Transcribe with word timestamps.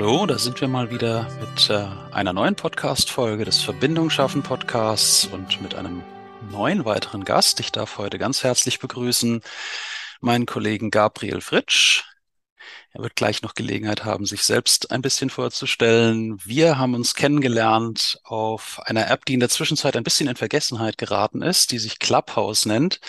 Hallo, 0.00 0.24
da 0.24 0.38
sind 0.38 0.58
wir 0.62 0.66
mal 0.66 0.90
wieder 0.90 1.28
mit 1.40 1.68
äh, 1.68 1.86
einer 2.10 2.32
neuen 2.32 2.54
Podcast-Folge 2.54 3.44
des 3.44 3.60
Verbindung 3.60 4.08
schaffen 4.08 4.42
Podcasts 4.42 5.26
und 5.26 5.60
mit 5.60 5.74
einem 5.74 6.02
neuen 6.50 6.86
weiteren 6.86 7.22
Gast. 7.22 7.60
Ich 7.60 7.70
darf 7.70 7.98
heute 7.98 8.18
ganz 8.18 8.42
herzlich 8.42 8.78
begrüßen 8.78 9.42
meinen 10.22 10.46
Kollegen 10.46 10.90
Gabriel 10.90 11.42
Fritsch. 11.42 12.04
Er 12.92 13.02
wird 13.02 13.14
gleich 13.14 13.42
noch 13.42 13.52
Gelegenheit 13.52 14.06
haben, 14.06 14.24
sich 14.24 14.42
selbst 14.42 14.90
ein 14.90 15.02
bisschen 15.02 15.28
vorzustellen. 15.28 16.38
Wir 16.46 16.78
haben 16.78 16.94
uns 16.94 17.14
kennengelernt 17.14 18.20
auf 18.24 18.80
einer 18.86 19.10
App, 19.10 19.26
die 19.26 19.34
in 19.34 19.40
der 19.40 19.50
Zwischenzeit 19.50 19.98
ein 19.98 20.04
bisschen 20.04 20.28
in 20.28 20.36
Vergessenheit 20.36 20.96
geraten 20.96 21.42
ist, 21.42 21.72
die 21.72 21.78
sich 21.78 21.98
Clubhouse 21.98 22.64
nennt, 22.64 23.00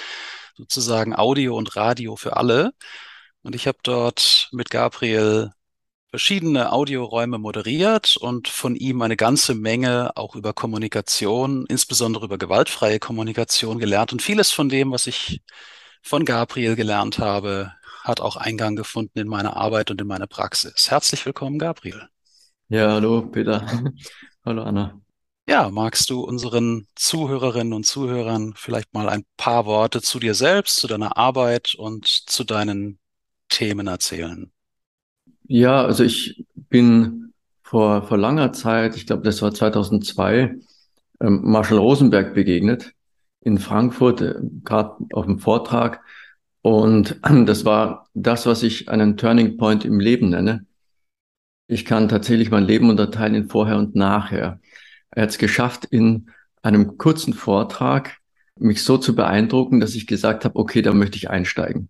sozusagen 0.57 1.15
Audio 1.15 1.55
und 1.55 1.73
Radio 1.77 2.17
für 2.17 2.35
alle. 2.35 2.73
Und 3.43 3.55
ich 3.55 3.65
habe 3.65 3.77
dort 3.81 4.49
mit 4.51 4.69
Gabriel 4.69 5.53
verschiedene 6.11 6.73
Audioräume 6.73 7.37
moderiert 7.37 8.17
und 8.17 8.49
von 8.49 8.75
ihm 8.75 9.01
eine 9.01 9.15
ganze 9.15 9.55
Menge 9.55 10.11
auch 10.17 10.35
über 10.35 10.53
Kommunikation, 10.53 11.65
insbesondere 11.67 12.25
über 12.25 12.37
gewaltfreie 12.37 12.99
Kommunikation 12.99 13.79
gelernt. 13.79 14.11
Und 14.11 14.21
vieles 14.21 14.51
von 14.51 14.67
dem, 14.67 14.91
was 14.91 15.07
ich 15.07 15.41
von 16.03 16.25
Gabriel 16.25 16.75
gelernt 16.75 17.17
habe, 17.17 17.71
hat 18.03 18.19
auch 18.19 18.35
Eingang 18.35 18.75
gefunden 18.75 19.19
in 19.19 19.27
meine 19.27 19.55
Arbeit 19.55 19.89
und 19.89 20.01
in 20.01 20.07
meine 20.07 20.27
Praxis. 20.27 20.91
Herzlich 20.91 21.25
willkommen, 21.25 21.57
Gabriel. 21.57 22.09
Ja, 22.67 22.91
hallo, 22.93 23.21
Peter. 23.21 23.65
hallo, 24.45 24.63
Anna. 24.63 24.99
Ja, 25.47 25.69
magst 25.69 26.09
du 26.09 26.21
unseren 26.21 26.87
Zuhörerinnen 26.95 27.73
und 27.73 27.85
Zuhörern 27.85 28.53
vielleicht 28.55 28.93
mal 28.93 29.07
ein 29.07 29.23
paar 29.37 29.65
Worte 29.65 30.01
zu 30.01 30.19
dir 30.19 30.33
selbst, 30.33 30.75
zu 30.75 30.87
deiner 30.87 31.17
Arbeit 31.17 31.73
und 31.75 32.05
zu 32.05 32.43
deinen 32.43 32.99
Themen 33.49 33.87
erzählen? 33.87 34.51
Ja, 35.53 35.83
also 35.83 36.05
ich 36.05 36.45
bin 36.69 37.33
vor, 37.61 38.03
vor 38.03 38.17
langer 38.17 38.53
Zeit, 38.53 38.95
ich 38.95 39.05
glaube, 39.05 39.23
das 39.23 39.41
war 39.41 39.53
2002, 39.53 40.55
ähm, 41.19 41.41
Marshall 41.43 41.77
Rosenberg 41.77 42.33
begegnet 42.33 42.93
in 43.41 43.57
Frankfurt, 43.57 44.21
äh, 44.21 44.35
gerade 44.63 44.95
auf 45.11 45.25
dem 45.25 45.39
Vortrag. 45.39 45.99
Und 46.61 47.19
das 47.45 47.65
war 47.65 48.07
das, 48.13 48.45
was 48.45 48.63
ich 48.63 48.87
einen 48.87 49.17
Turning 49.17 49.57
Point 49.57 49.83
im 49.83 49.99
Leben 49.99 50.29
nenne. 50.29 50.65
Ich 51.67 51.83
kann 51.83 52.07
tatsächlich 52.07 52.49
mein 52.49 52.63
Leben 52.63 52.89
unterteilen 52.89 53.35
in 53.35 53.49
vorher 53.49 53.77
und 53.77 53.93
nachher. 53.93 54.61
Er 55.09 55.23
hat 55.23 55.31
es 55.31 55.37
geschafft, 55.37 55.83
in 55.83 56.29
einem 56.61 56.97
kurzen 56.97 57.33
Vortrag 57.33 58.19
mich 58.57 58.83
so 58.83 58.97
zu 58.97 59.15
beeindrucken, 59.15 59.81
dass 59.81 59.95
ich 59.95 60.07
gesagt 60.07 60.45
habe, 60.45 60.55
okay, 60.57 60.81
da 60.81 60.93
möchte 60.93 61.17
ich 61.17 61.29
einsteigen. 61.29 61.89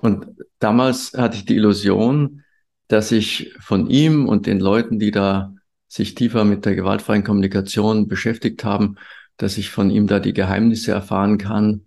Und 0.00 0.26
damals 0.58 1.12
hatte 1.14 1.36
ich 1.36 1.44
die 1.44 1.56
Illusion, 1.56 2.42
dass 2.88 3.12
ich 3.12 3.54
von 3.60 3.88
ihm 3.88 4.26
und 4.26 4.46
den 4.46 4.58
Leuten, 4.58 4.98
die 4.98 5.10
da 5.10 5.54
sich 5.88 6.14
tiefer 6.14 6.44
mit 6.44 6.64
der 6.64 6.74
gewaltfreien 6.74 7.24
Kommunikation 7.24 8.08
beschäftigt 8.08 8.64
haben, 8.64 8.96
dass 9.36 9.58
ich 9.58 9.70
von 9.70 9.90
ihm 9.90 10.06
da 10.06 10.18
die 10.18 10.32
Geheimnisse 10.32 10.92
erfahren 10.92 11.38
kann 11.38 11.86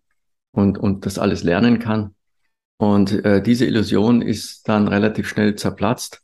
und, 0.51 0.77
und 0.77 1.05
das 1.05 1.17
alles 1.17 1.43
lernen 1.43 1.79
kann. 1.79 2.15
Und 2.77 3.23
äh, 3.25 3.41
diese 3.41 3.65
Illusion 3.65 4.21
ist 4.21 4.67
dann 4.67 4.87
relativ 4.87 5.27
schnell 5.27 5.55
zerplatzt, 5.55 6.21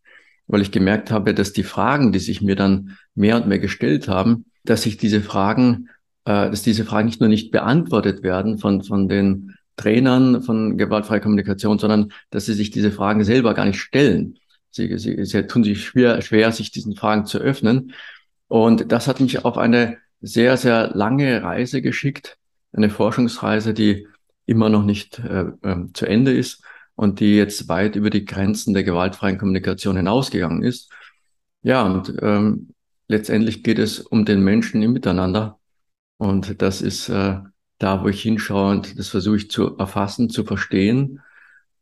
weil 0.47 0.61
ich 0.61 0.71
gemerkt 0.71 1.11
habe, 1.11 1.33
dass 1.33 1.53
die 1.53 1.63
Fragen, 1.63 2.11
die 2.11 2.19
sich 2.19 2.41
mir 2.41 2.55
dann 2.55 2.97
mehr 3.15 3.37
und 3.37 3.47
mehr 3.47 3.59
gestellt 3.59 4.07
haben, 4.07 4.45
dass 4.63 4.83
sich 4.83 4.97
diese 4.97 5.21
Fragen, 5.21 5.89
äh, 6.25 6.49
dass 6.49 6.63
diese 6.63 6.85
Fragen 6.85 7.07
nicht 7.07 7.21
nur 7.21 7.29
nicht 7.29 7.51
beantwortet 7.51 8.23
werden 8.23 8.57
von, 8.57 8.83
von 8.83 9.07
den 9.07 9.55
Trainern 9.79 10.41
von 10.41 10.77
gewaltfreier 10.77 11.21
Kommunikation, 11.21 11.79
sondern 11.79 12.11
dass 12.29 12.45
sie 12.45 12.53
sich 12.53 12.69
diese 12.71 12.91
Fragen 12.91 13.23
selber 13.23 13.53
gar 13.53 13.65
nicht 13.65 13.79
stellen. 13.79 14.37
Sie, 14.71 14.97
sie, 14.97 15.23
sie 15.25 15.47
tun 15.47 15.63
sich 15.63 15.83
schwer, 15.83 16.21
schwer, 16.21 16.51
sich 16.51 16.71
diesen 16.71 16.95
Fragen 16.95 17.25
zu 17.25 17.39
öffnen. 17.39 17.93
Und 18.47 18.91
das 18.91 19.07
hat 19.07 19.19
mich 19.19 19.45
auf 19.45 19.57
eine 19.57 19.97
sehr, 20.21 20.57
sehr 20.57 20.91
lange 20.95 21.41
Reise 21.41 21.81
geschickt, 21.81 22.37
eine 22.73 22.89
Forschungsreise, 22.89 23.73
die 23.73 24.07
immer 24.45 24.69
noch 24.69 24.83
nicht 24.83 25.19
äh, 25.19 25.45
äh, 25.61 25.85
zu 25.93 26.05
Ende 26.05 26.33
ist 26.35 26.63
und 26.95 27.19
die 27.19 27.35
jetzt 27.35 27.69
weit 27.69 27.95
über 27.95 28.09
die 28.09 28.25
Grenzen 28.25 28.73
der 28.73 28.83
gewaltfreien 28.83 29.37
Kommunikation 29.37 29.95
hinausgegangen 29.95 30.63
ist. 30.63 30.91
Ja, 31.61 31.83
und 31.83 32.13
ähm, 32.21 32.69
letztendlich 33.07 33.63
geht 33.63 33.79
es 33.79 33.99
um 33.99 34.25
den 34.25 34.43
Menschen 34.43 34.81
im 34.81 34.93
Miteinander. 34.93 35.59
Und 36.17 36.61
das 36.61 36.81
ist 36.81 37.09
äh, 37.09 37.39
da, 37.79 38.03
wo 38.03 38.09
ich 38.09 38.21
hinschaue 38.21 38.71
und 38.71 38.99
das 38.99 39.09
versuche 39.09 39.37
ich 39.37 39.49
zu 39.49 39.77
erfassen, 39.77 40.29
zu 40.29 40.43
verstehen 40.43 41.21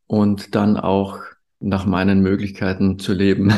und 0.06 0.56
dann 0.56 0.78
auch 0.78 1.20
nach 1.60 1.86
meinen 1.86 2.22
Möglichkeiten 2.22 3.00
zu 3.00 3.14
leben. 3.14 3.54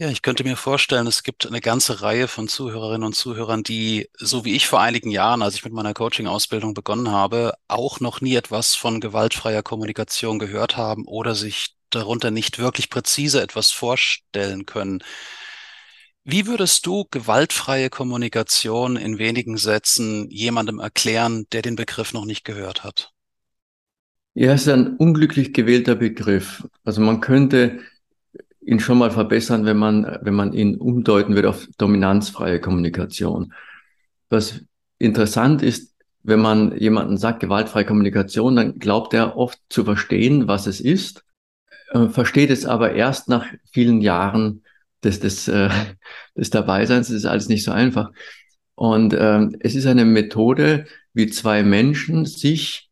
Ja, 0.00 0.08
ich 0.10 0.22
könnte 0.22 0.44
mir 0.44 0.56
vorstellen, 0.56 1.08
es 1.08 1.24
gibt 1.24 1.44
eine 1.44 1.60
ganze 1.60 2.02
Reihe 2.02 2.28
von 2.28 2.46
Zuhörerinnen 2.46 3.02
und 3.04 3.16
Zuhörern, 3.16 3.64
die, 3.64 4.08
so 4.16 4.44
wie 4.44 4.54
ich 4.54 4.68
vor 4.68 4.80
einigen 4.80 5.10
Jahren, 5.10 5.42
als 5.42 5.56
ich 5.56 5.64
mit 5.64 5.72
meiner 5.72 5.92
Coaching-Ausbildung 5.92 6.72
begonnen 6.72 7.10
habe, 7.10 7.54
auch 7.66 7.98
noch 7.98 8.20
nie 8.20 8.36
etwas 8.36 8.76
von 8.76 9.00
gewaltfreier 9.00 9.64
Kommunikation 9.64 10.38
gehört 10.38 10.76
haben 10.76 11.04
oder 11.04 11.34
sich 11.34 11.74
darunter 11.90 12.30
nicht 12.30 12.60
wirklich 12.60 12.90
präzise 12.90 13.42
etwas 13.42 13.72
vorstellen 13.72 14.66
können. 14.66 15.02
Wie 16.30 16.46
würdest 16.46 16.84
du 16.84 17.06
gewaltfreie 17.10 17.88
Kommunikation 17.88 18.96
in 18.96 19.16
wenigen 19.16 19.56
Sätzen 19.56 20.28
jemandem 20.28 20.78
erklären, 20.78 21.46
der 21.52 21.62
den 21.62 21.74
Begriff 21.74 22.12
noch 22.12 22.26
nicht 22.26 22.44
gehört 22.44 22.84
hat? 22.84 23.12
Ja, 24.34 24.52
es 24.52 24.66
ist 24.66 24.68
ein 24.68 24.98
unglücklich 24.98 25.54
gewählter 25.54 25.94
Begriff. 25.94 26.68
Also 26.84 27.00
man 27.00 27.22
könnte 27.22 27.78
ihn 28.60 28.78
schon 28.78 28.98
mal 28.98 29.10
verbessern, 29.10 29.64
wenn 29.64 29.78
man, 29.78 30.18
wenn 30.20 30.34
man 30.34 30.52
ihn 30.52 30.76
umdeuten 30.76 31.34
würde 31.34 31.48
auf 31.48 31.66
dominanzfreie 31.78 32.60
Kommunikation. 32.60 33.54
Was 34.28 34.60
interessant 34.98 35.62
ist, 35.62 35.94
wenn 36.24 36.40
man 36.40 36.76
jemanden 36.76 37.16
sagt, 37.16 37.40
gewaltfreie 37.40 37.86
Kommunikation, 37.86 38.54
dann 38.54 38.78
glaubt 38.78 39.14
er 39.14 39.38
oft 39.38 39.58
zu 39.70 39.82
verstehen, 39.82 40.46
was 40.46 40.66
es 40.66 40.82
ist, 40.82 41.24
äh, 41.92 42.08
versteht 42.08 42.50
es 42.50 42.66
aber 42.66 42.92
erst 42.92 43.30
nach 43.30 43.46
vielen 43.72 44.02
Jahren 44.02 44.62
des, 45.04 45.20
des, 45.20 45.48
äh, 45.48 45.70
des 46.36 46.50
Dabeiseins. 46.50 47.08
Das 47.08 47.16
ist 47.16 47.26
alles 47.26 47.48
nicht 47.48 47.64
so 47.64 47.72
einfach. 47.72 48.10
Und 48.74 49.14
ähm, 49.18 49.56
es 49.60 49.74
ist 49.74 49.86
eine 49.86 50.04
Methode, 50.04 50.86
wie 51.12 51.26
zwei 51.26 51.62
Menschen 51.62 52.26
sich 52.26 52.90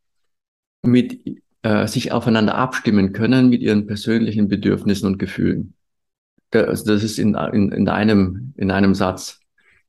mit 0.83 1.21
äh, 1.63 1.87
sich 1.87 2.13
aufeinander 2.13 2.57
abstimmen 2.57 3.13
können 3.13 3.49
mit 3.49 3.63
ihren 3.63 3.87
persönlichen 3.87 4.49
Bedürfnissen 4.49 5.07
und 5.07 5.19
Gefühlen. 5.19 5.75
Das, 6.51 6.85
das 6.85 7.03
ist 7.03 7.19
in, 7.19 7.35
in, 7.35 7.73
in 7.73 7.89
einem 7.89 8.53
in 8.57 8.71
einem 8.71 8.95
Satz 8.95 9.41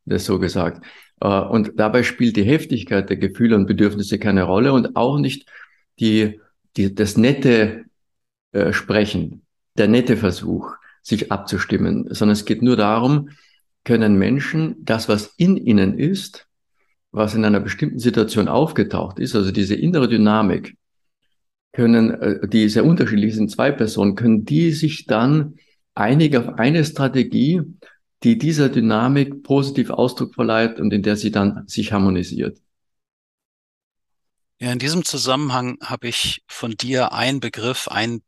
das 0.06 0.26
so 0.26 0.40
gesagt. 0.40 0.86
Äh, 1.22 1.28
und 1.28 1.74
dabei 1.76 2.04
spielt 2.04 2.38
die 2.38 2.44
Heftigkeit 2.44 3.10
der 3.10 3.18
Gefühle 3.18 3.56
und 3.56 3.68
Bedürfnisse 3.68 4.20
keine 4.20 4.44
Rolle 4.44 4.74
und 4.74 4.96
auch 4.96 5.20
nicht 5.20 5.48
die, 6.00 6.40
die 6.76 6.94
das 6.94 7.18
nette 7.18 7.86
äh, 8.52 8.72
Sprechen, 8.72 9.42
der 9.78 9.88
nette 9.88 10.18
Versuch 10.18 10.77
sich 11.08 11.32
abzustimmen, 11.32 12.08
sondern 12.10 12.34
es 12.34 12.44
geht 12.44 12.62
nur 12.62 12.76
darum, 12.76 13.30
können 13.86 14.18
Menschen 14.18 14.76
das, 14.84 15.08
was 15.08 15.34
in 15.38 15.56
ihnen 15.56 15.98
ist, 15.98 16.48
was 17.12 17.34
in 17.34 17.46
einer 17.46 17.62
bestimmten 17.62 18.00
Situation 18.00 18.50
aufgetaucht 18.50 19.18
ist, 19.18 19.34
also 19.34 19.52
diese 19.52 19.76
innere 19.76 20.10
Dynamik, 20.10 20.76
können, 21.72 22.12
äh, 22.12 22.48
die 22.48 22.68
sehr 22.68 22.84
unterschiedlich 22.84 23.36
sind, 23.36 23.50
zwei 23.50 23.72
Personen, 23.72 24.16
können 24.16 24.44
die 24.44 24.72
sich 24.72 25.06
dann 25.06 25.56
einigen 25.96 26.44
auf 26.44 26.60
eine 26.60 26.84
Strategie, 26.84 27.62
die 28.24 28.38
dieser 28.38 28.68
Dynamik 28.68 29.44
positiv 29.44 29.90
Ausdruck 29.92 30.36
verleiht 30.36 30.80
und 30.80 30.92
in 30.92 31.04
der 31.04 31.16
sie 31.16 31.32
dann 31.32 31.66
sich 31.68 31.94
harmonisiert. 31.94 32.60
Ja, 34.60 34.74
in 34.74 34.80
diesem 34.80 35.06
Zusammenhang 35.06 35.78
habe 35.82 36.08
ich 36.08 36.44
von 36.48 36.72
dir 36.72 37.14
einen 37.14 37.40
Begriff, 37.40 37.88
ein 37.88 38.22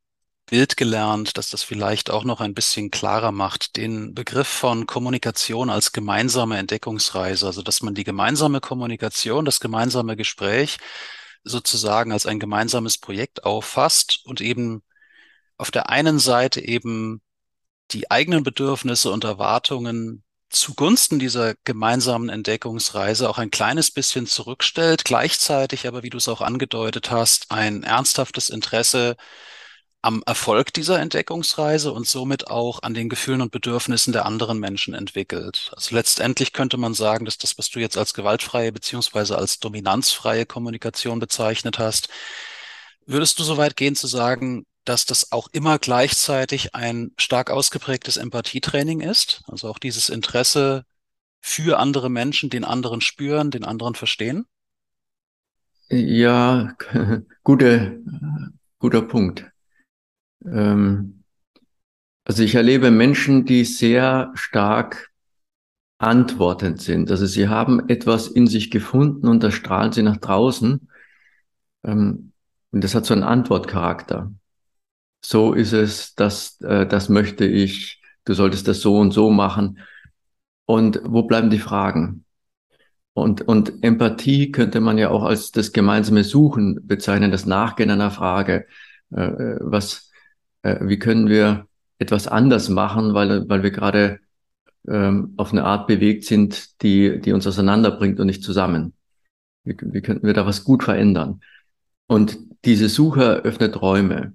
Bild 0.49 0.77
gelernt, 0.77 1.37
dass 1.37 1.49
das 1.49 1.63
vielleicht 1.63 2.09
auch 2.09 2.23
noch 2.23 2.41
ein 2.41 2.53
bisschen 2.53 2.91
klarer 2.91 3.31
macht. 3.31 3.77
Den 3.77 4.13
Begriff 4.13 4.47
von 4.47 4.87
Kommunikation 4.87 5.69
als 5.69 5.91
gemeinsame 5.91 6.57
Entdeckungsreise, 6.57 7.45
also 7.45 7.61
dass 7.61 7.81
man 7.81 7.95
die 7.95 8.03
gemeinsame 8.03 8.59
Kommunikation, 8.61 9.45
das 9.45 9.59
gemeinsame 9.59 10.15
Gespräch 10.15 10.77
sozusagen 11.43 12.11
als 12.11 12.25
ein 12.25 12.39
gemeinsames 12.39 12.97
Projekt 12.97 13.45
auffasst 13.45 14.21
und 14.25 14.41
eben 14.41 14.81
auf 15.57 15.71
der 15.71 15.89
einen 15.89 16.19
Seite 16.19 16.61
eben 16.61 17.21
die 17.91 18.11
eigenen 18.11 18.43
Bedürfnisse 18.43 19.11
und 19.11 19.23
Erwartungen 19.23 20.23
zugunsten 20.49 21.19
dieser 21.19 21.53
gemeinsamen 21.63 22.29
Entdeckungsreise 22.29 23.29
auch 23.29 23.37
ein 23.37 23.51
kleines 23.51 23.91
bisschen 23.91 24.25
zurückstellt, 24.25 25.05
gleichzeitig 25.05 25.87
aber, 25.87 26.03
wie 26.03 26.09
du 26.09 26.17
es 26.17 26.27
auch 26.27 26.41
angedeutet 26.41 27.11
hast, 27.11 27.51
ein 27.51 27.83
ernsthaftes 27.83 28.49
Interesse 28.49 29.15
am 30.01 30.23
Erfolg 30.25 30.73
dieser 30.73 30.99
Entdeckungsreise 30.99 31.91
und 31.91 32.07
somit 32.07 32.47
auch 32.47 32.83
an 32.83 32.93
den 32.93 33.09
Gefühlen 33.09 33.41
und 33.41 33.51
Bedürfnissen 33.51 34.13
der 34.13 34.25
anderen 34.25 34.59
Menschen 34.59 34.93
entwickelt. 34.93 35.71
Also 35.75 35.95
letztendlich 35.95 36.53
könnte 36.53 36.77
man 36.77 36.93
sagen, 36.93 37.25
dass 37.25 37.37
das, 37.37 37.57
was 37.57 37.69
du 37.69 37.79
jetzt 37.79 37.97
als 37.97 38.13
gewaltfreie 38.13 38.71
beziehungsweise 38.71 39.37
als 39.37 39.59
dominanzfreie 39.59 40.45
Kommunikation 40.45 41.19
bezeichnet 41.19 41.79
hast, 41.79 42.07
würdest 43.05 43.39
du 43.39 43.43
so 43.43 43.57
weit 43.57 43.75
gehen 43.75 43.95
zu 43.95 44.07
sagen, 44.07 44.65
dass 44.85 45.05
das 45.05 45.31
auch 45.33 45.49
immer 45.51 45.79
gleichzeitig 45.79 46.75
ein 46.75 47.11
stark 47.17 47.51
ausgeprägtes 47.51 48.17
Empathietraining 48.17 49.01
ist? 49.01 49.43
Also 49.47 49.67
auch 49.69 49.79
dieses 49.79 50.09
Interesse 50.09 50.85
für 51.41 51.77
andere 51.77 52.09
Menschen, 52.09 52.49
den 52.49 52.63
anderen 52.63 53.01
spüren, 53.01 53.51
den 53.51 53.65
anderen 53.65 53.95
verstehen? 53.95 54.45
Ja, 55.89 56.75
gute, 57.43 57.99
guter 58.77 59.01
Punkt. 59.01 59.45
Ähm, 60.45 61.23
also 62.25 62.43
ich 62.43 62.55
erlebe 62.55 62.91
Menschen, 62.91 63.45
die 63.45 63.65
sehr 63.65 64.31
stark 64.35 65.09
antwortend 65.97 66.81
sind. 66.81 67.11
Also 67.11 67.25
sie 67.25 67.49
haben 67.49 67.89
etwas 67.89 68.27
in 68.27 68.47
sich 68.47 68.71
gefunden 68.71 69.27
und 69.27 69.43
das 69.43 69.53
strahlen 69.53 69.91
sie 69.91 70.03
nach 70.03 70.17
draußen. 70.17 70.89
Ähm, 71.83 72.31
und 72.71 72.83
das 72.83 72.95
hat 72.95 73.05
so 73.05 73.13
einen 73.13 73.23
Antwortcharakter. 73.23 74.31
So 75.25 75.53
ist 75.53 75.73
es, 75.73 76.15
das, 76.15 76.61
äh, 76.61 76.85
das 76.87 77.09
möchte 77.09 77.45
ich, 77.45 78.01
du 78.25 78.33
solltest 78.33 78.67
das 78.67 78.81
so 78.81 78.97
und 78.97 79.11
so 79.11 79.29
machen. 79.29 79.79
Und 80.65 81.01
wo 81.03 81.23
bleiben 81.23 81.49
die 81.49 81.59
Fragen? 81.59 82.25
Und, 83.13 83.41
und 83.41 83.83
Empathie 83.83 84.51
könnte 84.51 84.79
man 84.79 84.97
ja 84.97 85.09
auch 85.09 85.23
als 85.23 85.51
das 85.51 85.73
gemeinsame 85.73 86.23
Suchen 86.23 86.79
bezeichnen, 86.87 87.31
das 87.31 87.45
Nachgehen 87.45 87.89
einer 87.89 88.11
Frage. 88.11 88.67
Äh, 89.11 89.23
äh 89.23 89.57
was, 89.61 90.08
äh, 90.63 90.77
wie 90.81 90.99
können 90.99 91.27
wir 91.27 91.67
etwas 91.99 92.27
anders 92.27 92.69
machen, 92.69 93.13
weil, 93.13 93.47
weil 93.49 93.63
wir 93.63 93.71
gerade 93.71 94.19
ähm, 94.87 95.33
auf 95.37 95.51
eine 95.51 95.65
Art 95.65 95.87
bewegt 95.87 96.25
sind, 96.25 96.81
die, 96.81 97.19
die 97.19 97.33
uns 97.33 97.45
auseinanderbringt 97.45 98.19
und 98.19 98.27
nicht 98.27 98.43
zusammen. 98.43 98.93
Wie, 99.63 99.75
wie 99.79 100.01
könnten 100.01 100.25
wir 100.25 100.33
da 100.33 100.45
was 100.45 100.63
gut 100.63 100.83
verändern? 100.83 101.41
Und 102.07 102.39
diese 102.65 102.89
Suche 102.89 103.43
öffnet 103.43 103.81
Räume. 103.81 104.33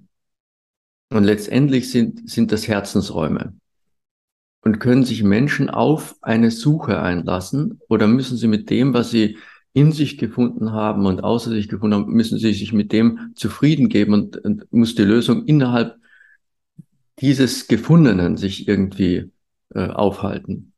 Und 1.11 1.23
letztendlich 1.23 1.91
sind, 1.91 2.29
sind 2.29 2.51
das 2.51 2.67
Herzensräume. 2.67 3.55
Und 4.63 4.79
können 4.79 5.03
sich 5.03 5.23
Menschen 5.23 5.69
auf 5.69 6.15
eine 6.21 6.49
Suche 6.49 6.99
einlassen 7.01 7.79
oder 7.87 8.07
müssen 8.07 8.37
sie 8.37 8.47
mit 8.47 8.69
dem, 8.69 8.93
was 8.93 9.11
sie 9.11 9.37
in 9.73 9.91
sich 9.91 10.17
gefunden 10.17 10.71
haben 10.71 11.05
und 11.05 11.23
außer 11.23 11.51
sich 11.51 11.67
gefunden 11.67 11.95
haben, 11.95 12.13
müssen 12.13 12.39
sie 12.39 12.53
sich 12.53 12.73
mit 12.73 12.91
dem 12.91 13.33
zufrieden 13.35 13.89
geben 13.89 14.13
und, 14.13 14.37
und 14.37 14.71
muss 14.71 14.95
die 14.95 15.03
Lösung 15.03 15.45
innerhalb 15.45 15.97
dieses 17.19 17.67
Gefundenen 17.67 18.37
sich 18.37 18.67
irgendwie 18.67 19.31
äh, 19.73 19.87
aufhalten. 19.87 20.73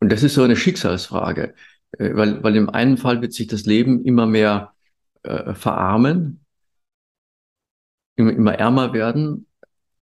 Und 0.00 0.12
das 0.12 0.22
ist 0.22 0.34
so 0.34 0.42
eine 0.42 0.56
Schicksalsfrage, 0.56 1.54
äh, 1.98 2.14
weil, 2.14 2.42
weil 2.42 2.56
im 2.56 2.70
einen 2.70 2.96
Fall 2.98 3.22
wird 3.22 3.32
sich 3.32 3.46
das 3.46 3.64
Leben 3.64 4.04
immer 4.04 4.26
mehr 4.26 4.74
äh, 5.22 5.54
verarmen, 5.54 6.44
immer, 8.16 8.32
immer 8.32 8.54
ärmer 8.54 8.92
werden, 8.92 9.46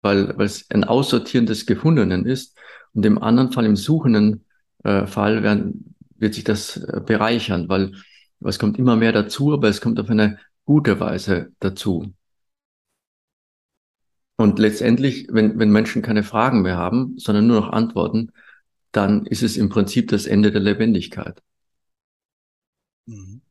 weil, 0.01 0.38
weil 0.38 0.45
es 0.45 0.69
ein 0.71 0.83
Aussortieren 0.83 1.45
des 1.45 1.65
Gefundenen 1.65 2.25
ist. 2.25 2.57
Und 2.94 3.06
im 3.06 3.21
anderen 3.21 3.51
Fall, 3.51 3.65
im 3.65 3.75
suchenden 3.75 4.45
äh, 4.83 5.06
Fall, 5.06 5.44
werden, 5.44 5.95
wird 6.17 6.33
sich 6.33 6.44
das 6.44 6.77
äh, 6.77 7.01
bereichern, 7.06 7.69
weil 7.69 7.94
es 8.44 8.57
kommt 8.59 8.79
immer 8.79 8.95
mehr 8.95 9.12
dazu, 9.12 9.53
aber 9.53 9.69
es 9.69 9.81
kommt 9.81 10.00
auf 10.00 10.09
eine 10.09 10.39
gute 10.65 11.00
Weise 11.00 11.51
dazu. 11.59 12.13
Und 14.41 14.57
letztendlich, 14.57 15.27
wenn, 15.29 15.59
wenn 15.59 15.69
Menschen 15.69 16.01
keine 16.01 16.23
Fragen 16.23 16.63
mehr 16.63 16.75
haben, 16.75 17.13
sondern 17.19 17.45
nur 17.45 17.61
noch 17.61 17.69
Antworten, 17.69 18.31
dann 18.91 19.27
ist 19.27 19.43
es 19.43 19.55
im 19.55 19.69
Prinzip 19.69 20.09
das 20.09 20.25
Ende 20.25 20.51
der 20.51 20.61
Lebendigkeit. 20.61 21.43
Mhm. 23.05 23.43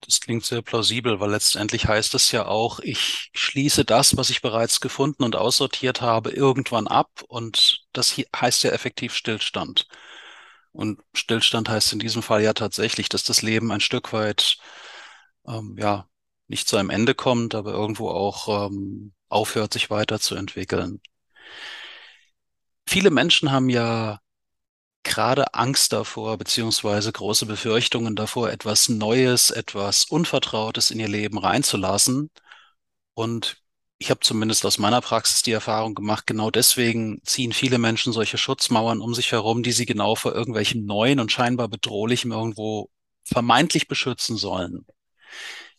Das 0.00 0.20
klingt 0.20 0.44
sehr 0.44 0.62
plausibel, 0.62 1.20
weil 1.20 1.30
letztendlich 1.30 1.88
heißt 1.88 2.14
es 2.14 2.32
ja 2.32 2.46
auch, 2.46 2.80
ich 2.80 3.30
schließe 3.34 3.84
das, 3.84 4.16
was 4.16 4.30
ich 4.30 4.40
bereits 4.40 4.80
gefunden 4.80 5.24
und 5.24 5.36
aussortiert 5.36 6.00
habe, 6.00 6.30
irgendwann 6.30 6.86
ab. 6.86 7.22
Und 7.28 7.84
das 7.92 8.16
heißt 8.34 8.64
ja 8.64 8.70
effektiv 8.70 9.14
Stillstand. 9.14 9.88
Und 10.72 11.00
Stillstand 11.14 11.68
heißt 11.68 11.92
in 11.92 11.98
diesem 11.98 12.22
Fall 12.22 12.42
ja 12.42 12.54
tatsächlich, 12.54 13.10
dass 13.10 13.24
das 13.24 13.42
Leben 13.42 13.70
ein 13.70 13.80
Stück 13.80 14.14
weit, 14.14 14.56
ähm, 15.46 15.76
ja, 15.78 16.08
nicht 16.48 16.66
zu 16.66 16.76
einem 16.78 16.90
Ende 16.90 17.14
kommt, 17.14 17.54
aber 17.54 17.72
irgendwo 17.72 18.08
auch 18.08 18.68
ähm, 18.68 19.12
aufhört, 19.28 19.72
sich 19.72 19.90
weiterzuentwickeln. 19.90 21.00
Viele 22.86 23.10
Menschen 23.10 23.50
haben 23.50 23.68
ja 23.68 24.20
gerade 25.04 25.54
Angst 25.54 25.92
davor, 25.92 26.38
beziehungsweise 26.38 27.12
große 27.12 27.46
Befürchtungen 27.46 28.16
davor, 28.16 28.50
etwas 28.50 28.88
Neues, 28.88 29.50
etwas 29.50 30.06
Unvertrautes 30.06 30.90
in 30.90 30.98
ihr 30.98 31.08
Leben 31.08 31.38
reinzulassen. 31.38 32.30
Und 33.14 33.58
ich 33.98 34.10
habe 34.10 34.20
zumindest 34.20 34.66
aus 34.66 34.78
meiner 34.78 35.00
Praxis 35.00 35.42
die 35.42 35.52
Erfahrung 35.52 35.94
gemacht, 35.94 36.26
genau 36.26 36.50
deswegen 36.50 37.20
ziehen 37.24 37.52
viele 37.52 37.78
Menschen 37.78 38.12
solche 38.12 38.38
Schutzmauern 38.38 39.00
um 39.00 39.14
sich 39.14 39.32
herum, 39.32 39.62
die 39.62 39.72
sie 39.72 39.86
genau 39.86 40.14
vor 40.16 40.34
irgendwelchem 40.34 40.84
Neuen 40.84 41.20
und 41.20 41.30
scheinbar 41.30 41.68
Bedrohlichem 41.68 42.32
irgendwo 42.32 42.90
vermeintlich 43.24 43.88
beschützen 43.88 44.36
sollen. 44.36 44.84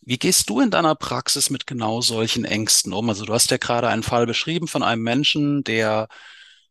Wie 0.05 0.17
gehst 0.19 0.49
du 0.49 0.59
in 0.61 0.69
deiner 0.71 0.95
Praxis 0.95 1.49
mit 1.49 1.65
genau 1.67 1.99
solchen 2.01 2.45
Ängsten 2.45 2.93
um? 2.93 3.09
Also 3.09 3.25
du 3.25 3.33
hast 3.33 3.49
ja 3.51 3.57
gerade 3.57 3.87
einen 3.87 4.03
Fall 4.03 4.27
beschrieben 4.27 4.67
von 4.67 4.83
einem 4.83 5.01
Menschen, 5.01 5.63
der 5.63 6.07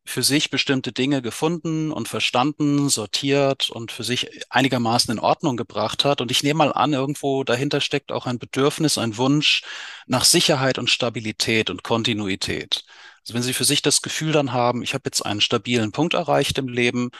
für 0.04 0.22
sich 0.22 0.50
bestimmte 0.50 0.92
Dinge 0.92 1.22
gefunden 1.22 1.90
und 1.90 2.08
verstanden, 2.08 2.88
sortiert 2.90 3.70
und 3.70 3.90
für 3.90 4.04
sich 4.04 4.28
einigermaßen 4.50 5.12
in 5.12 5.18
Ordnung 5.18 5.56
gebracht 5.56 6.04
hat. 6.04 6.20
Und 6.20 6.30
ich 6.30 6.42
nehme 6.42 6.58
mal 6.58 6.72
an, 6.72 6.92
irgendwo 6.92 7.42
dahinter 7.42 7.80
steckt 7.80 8.12
auch 8.12 8.26
ein 8.26 8.38
Bedürfnis, 8.38 8.98
ein 8.98 9.16
Wunsch 9.16 9.62
nach 10.06 10.24
Sicherheit 10.24 10.78
und 10.78 10.90
Stabilität 10.90 11.70
und 11.70 11.82
Kontinuität. 11.82 12.84
Also 13.22 13.34
wenn 13.34 13.42
Sie 13.42 13.54
für 13.54 13.64
sich 13.64 13.82
das 13.82 14.02
Gefühl 14.02 14.32
dann 14.32 14.52
haben, 14.52 14.82
ich 14.82 14.94
habe 14.94 15.04
jetzt 15.06 15.22
einen 15.22 15.40
stabilen 15.40 15.90
Punkt 15.92 16.14
erreicht 16.14 16.58
im 16.58 16.68
Leben 16.68 17.10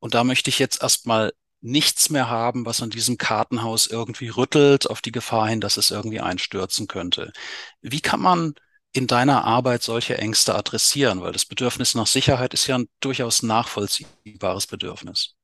und 0.00 0.14
da 0.14 0.24
möchte 0.24 0.50
ich 0.50 0.58
jetzt 0.58 0.82
erstmal 0.82 1.32
nichts 1.62 2.10
mehr 2.10 2.28
haben, 2.28 2.66
was 2.66 2.82
an 2.82 2.90
diesem 2.90 3.16
Kartenhaus 3.16 3.86
irgendwie 3.86 4.28
rüttelt, 4.28 4.90
auf 4.90 5.00
die 5.00 5.12
Gefahr 5.12 5.48
hin, 5.48 5.60
dass 5.60 5.76
es 5.76 5.90
irgendwie 5.90 6.20
einstürzen 6.20 6.88
könnte. 6.88 7.32
Wie 7.80 8.00
kann 8.00 8.20
man 8.20 8.54
in 8.92 9.06
deiner 9.06 9.44
Arbeit 9.44 9.82
solche 9.82 10.18
Ängste 10.18 10.54
adressieren? 10.54 11.22
Weil 11.22 11.32
das 11.32 11.46
Bedürfnis 11.46 11.94
nach 11.94 12.08
Sicherheit 12.08 12.52
ist 12.52 12.66
ja 12.66 12.78
ein 12.78 12.88
durchaus 13.00 13.42
nachvollziehbares 13.42 14.66
Bedürfnis. 14.66 15.36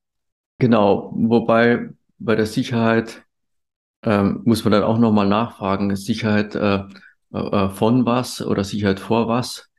Genau, 0.59 1.13
wobei 1.15 1.89
bei 2.19 2.35
der 2.35 2.45
Sicherheit 2.45 3.23
ähm, 4.03 4.41
muss 4.43 4.63
man 4.65 4.73
dann 4.73 4.83
auch 4.83 4.97
nochmal 4.97 5.27
nachfragen, 5.27 5.89
ist 5.89 6.05
Sicherheit 6.05 6.53
äh, 6.55 6.83
äh, 7.31 7.69
von 7.69 8.05
was 8.05 8.41
oder 8.41 8.65
Sicherheit 8.65 8.99
vor 8.99 9.29
was? 9.29 9.69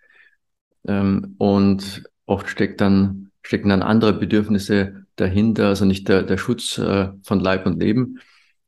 Ähm, 0.87 1.35
und 1.37 2.05
oft 2.25 2.49
steckt 2.49 2.81
dann, 2.81 3.31
stecken 3.43 3.69
dann 3.69 3.83
andere 3.83 4.15
Bedürfnisse 4.15 5.05
dahinter, 5.21 5.69
also 5.69 5.85
nicht 5.85 6.09
der, 6.09 6.23
der 6.23 6.39
Schutz 6.39 6.79
äh, 6.79 7.11
von 7.23 7.41
Leib 7.41 7.67
und 7.67 7.81
Leben, 7.81 8.21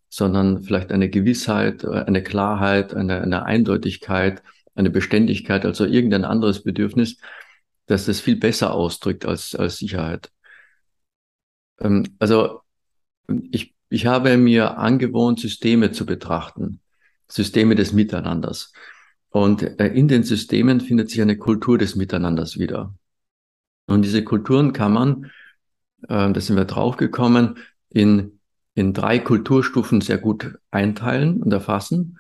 sondern 0.09 0.63
vielleicht 0.63 0.93
eine 0.93 1.09
Gewissheit, 1.09 1.85
äh, 1.85 2.05
eine 2.07 2.23
Klarheit, 2.23 2.95
eine, 2.95 3.23
eine 3.23 3.45
Eindeutigkeit, 3.45 4.43
eine 4.75 4.91
Beständigkeit, 4.91 5.65
also 5.65 5.85
irgendein 5.85 6.25
anderes 6.25 6.63
Bedürfnis, 6.63 7.19
das 7.87 8.07
das 8.07 8.21
viel 8.21 8.37
besser 8.37 8.73
ausdrückt 8.73 9.27
als, 9.27 9.55
als 9.55 9.79
Sicherheit. 9.79 10.31
Ähm, 11.81 12.05
also 12.19 12.61
ich, 13.51 13.75
ich 13.89 14.07
habe 14.07 14.37
mir 14.37 14.79
angewohnt, 14.79 15.41
Systeme 15.41 15.93
zu 15.93 16.07
betrachten, 16.07 16.81
Systeme 17.29 17.75
des 17.75 17.93
Miteinanders. 17.93 18.73
Und 19.31 19.63
äh, 19.81 19.89
in 19.89 20.09
den 20.09 20.25
Systemen 20.25 20.81
findet 20.81 21.11
sich 21.11 21.23
eine 21.23 21.39
Kultur 21.39 21.79
des 21.79 21.97
Miteinanders 21.97 22.59
wieder. 22.59 22.95
Und 23.87 24.03
diese 24.03 24.25
Kulturen 24.25 24.73
kann 24.73 24.93
man 24.93 25.31
äh, 26.09 26.33
da 26.33 26.41
sind 26.41 26.57
wir 26.57 26.65
draufgekommen, 26.65 27.59
in, 27.91 28.39
in 28.75 28.93
drei 28.93 29.19
Kulturstufen 29.19 30.01
sehr 30.01 30.19
gut 30.19 30.59
einteilen 30.71 31.43
und 31.43 31.53
erfassen. 31.53 32.19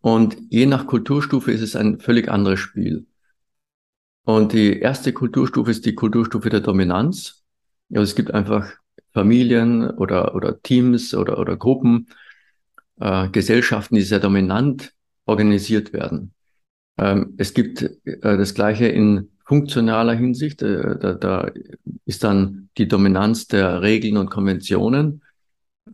Und 0.00 0.36
je 0.50 0.66
nach 0.66 0.86
Kulturstufe 0.86 1.50
ist 1.52 1.62
es 1.62 1.76
ein 1.76 2.00
völlig 2.00 2.28
anderes 2.28 2.60
Spiel. 2.60 3.06
Und 4.24 4.52
die 4.52 4.78
erste 4.80 5.12
Kulturstufe 5.12 5.70
ist 5.70 5.86
die 5.86 5.94
Kulturstufe 5.94 6.50
der 6.50 6.60
Dominanz. 6.60 7.44
Also 7.90 8.02
es 8.02 8.14
gibt 8.14 8.32
einfach 8.32 8.72
Familien 9.12 9.88
oder, 9.90 10.34
oder 10.34 10.60
Teams 10.62 11.14
oder, 11.14 11.38
oder 11.38 11.56
Gruppen, 11.56 12.08
äh, 13.00 13.28
Gesellschaften, 13.28 13.94
die 13.94 14.02
sehr 14.02 14.20
dominant 14.20 14.92
organisiert 15.26 15.92
werden. 15.92 16.32
Ähm, 16.98 17.34
es 17.38 17.54
gibt 17.54 17.82
äh, 17.82 17.90
das 18.20 18.54
Gleiche 18.54 18.86
in 18.86 19.30
funktionaler 19.44 20.14
Hinsicht. 20.14 20.62
Äh, 20.62 20.98
da, 20.98 21.12
da 21.14 21.50
ist 22.04 22.24
dann 22.24 22.68
die 22.78 22.88
Dominanz 22.88 23.46
der 23.46 23.82
Regeln 23.82 24.16
und 24.16 24.30
Konventionen 24.30 25.22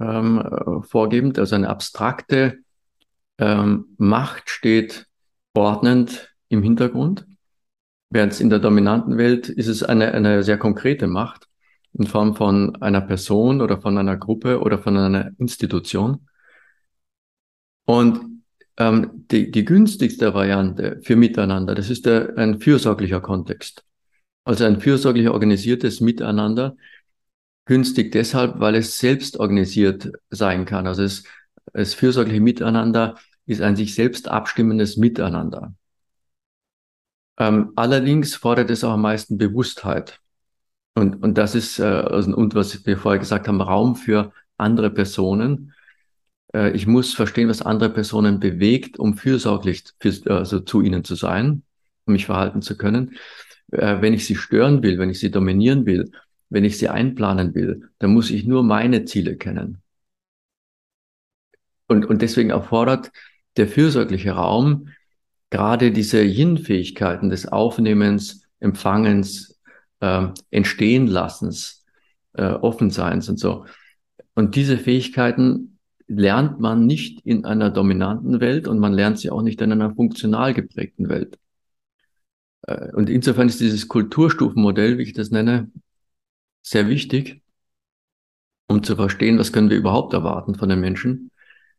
ähm, 0.00 0.38
äh, 0.38 0.82
vorgebend, 0.86 1.38
also 1.38 1.54
eine 1.56 1.68
abstrakte 1.68 2.58
ähm, 3.38 3.86
Macht 3.96 4.50
steht 4.50 5.06
ordnend 5.54 6.34
im 6.48 6.62
Hintergrund. 6.62 7.26
Während 8.10 8.40
in 8.40 8.50
der 8.50 8.58
dominanten 8.58 9.18
Welt 9.18 9.48
ist 9.48 9.68
es 9.68 9.82
eine, 9.82 10.12
eine 10.12 10.42
sehr 10.42 10.58
konkrete 10.58 11.06
Macht 11.06 11.46
in 11.92 12.06
Form 12.06 12.36
von 12.36 12.76
einer 12.82 13.00
Person 13.00 13.60
oder 13.60 13.80
von 13.80 13.98
einer 13.98 14.16
Gruppe 14.16 14.60
oder 14.60 14.78
von 14.78 14.96
einer 14.96 15.30
Institution. 15.38 16.28
Und 17.84 18.20
ähm, 18.80 19.26
die, 19.30 19.50
die 19.50 19.64
günstigste 19.64 20.32
Variante 20.32 21.00
für 21.02 21.14
Miteinander, 21.14 21.74
das 21.74 21.90
ist 21.90 22.06
der, 22.06 22.36
ein 22.38 22.60
fürsorglicher 22.60 23.20
Kontext. 23.20 23.84
Also 24.44 24.64
ein 24.64 24.80
fürsorglich 24.80 25.28
organisiertes 25.28 26.00
Miteinander. 26.00 26.76
Günstig 27.66 28.10
deshalb, 28.10 28.58
weil 28.58 28.74
es 28.74 28.98
selbst 28.98 29.38
organisiert 29.38 30.10
sein 30.30 30.64
kann. 30.64 30.86
Also 30.86 31.02
es, 31.02 31.24
das 31.74 31.92
fürsorgliche 31.92 32.40
Miteinander 32.40 33.16
ist 33.44 33.60
ein 33.60 33.76
sich 33.76 33.94
selbst 33.94 34.28
abstimmendes 34.28 34.96
Miteinander. 34.96 35.74
Ähm, 37.38 37.72
allerdings 37.76 38.34
fordert 38.34 38.70
es 38.70 38.82
auch 38.82 38.92
am 38.92 39.02
meisten 39.02 39.36
Bewusstheit. 39.36 40.20
Und, 40.94 41.22
und 41.22 41.36
das 41.36 41.54
ist, 41.54 41.78
äh, 41.78 42.02
und 42.02 42.54
was 42.54 42.86
wir 42.86 42.96
vorher 42.96 43.18
gesagt 43.18 43.46
haben, 43.46 43.60
Raum 43.60 43.94
für 43.94 44.32
andere 44.56 44.90
Personen. 44.90 45.74
Äh, 46.54 46.72
ich 46.72 46.86
muss 46.86 47.14
verstehen, 47.14 47.48
was 47.48 47.62
andere 47.62 47.90
Personen 47.90 48.40
bewegt, 48.40 48.98
um 48.98 49.16
fürsorglich 49.16 49.84
für, 49.98 50.12
also 50.26 50.60
zu 50.60 50.82
ihnen 50.82 51.04
zu 51.04 51.14
sein, 51.14 51.62
um 52.06 52.12
mich 52.12 52.26
verhalten 52.26 52.62
zu 52.62 52.76
können. 52.76 53.16
Äh, 53.72 54.00
wenn 54.00 54.14
ich 54.14 54.26
sie 54.26 54.36
stören 54.36 54.82
will, 54.82 54.98
wenn 54.98 55.10
ich 55.10 55.20
sie 55.20 55.30
dominieren 55.30 55.86
will, 55.86 56.10
wenn 56.48 56.64
ich 56.64 56.78
sie 56.78 56.88
einplanen 56.88 57.54
will, 57.54 57.90
dann 57.98 58.12
muss 58.12 58.30
ich 58.30 58.44
nur 58.44 58.62
meine 58.62 59.04
Ziele 59.04 59.36
kennen. 59.36 59.78
Und, 61.86 62.04
und 62.04 62.22
deswegen 62.22 62.50
erfordert 62.50 63.10
der 63.56 63.66
fürsorgliche 63.66 64.32
Raum 64.32 64.88
gerade 65.50 65.90
diese 65.90 66.22
Yin-Fähigkeiten 66.22 67.28
des 67.30 67.46
Aufnehmens, 67.46 68.46
Empfangens, 68.60 69.60
äh, 70.00 70.28
Entstehen 70.50 71.06
lassens, 71.06 71.84
äh, 72.34 72.44
Offenseins 72.44 73.28
und 73.28 73.38
so. 73.38 73.66
Und 74.34 74.54
diese 74.54 74.78
Fähigkeiten 74.78 75.69
lernt 76.10 76.58
man 76.58 76.86
nicht 76.86 77.20
in 77.24 77.44
einer 77.44 77.70
dominanten 77.70 78.40
Welt 78.40 78.66
und 78.66 78.80
man 78.80 78.92
lernt 78.92 79.20
sie 79.20 79.30
auch 79.30 79.42
nicht 79.42 79.60
in 79.60 79.70
einer 79.70 79.94
funktional 79.94 80.54
geprägten 80.54 81.08
Welt. 81.08 81.38
Äh, 82.62 82.90
und 82.92 83.08
insofern 83.08 83.46
ist 83.48 83.60
dieses 83.60 83.86
Kulturstufenmodell, 83.86 84.98
wie 84.98 85.04
ich 85.04 85.12
das 85.12 85.30
nenne, 85.30 85.70
sehr 86.62 86.88
wichtig, 86.88 87.42
um 88.66 88.82
zu 88.82 88.96
verstehen, 88.96 89.38
was 89.38 89.52
können 89.52 89.70
wir 89.70 89.76
überhaupt 89.76 90.12
erwarten 90.12 90.56
von 90.56 90.68
den 90.68 90.80
Menschen, 90.80 91.30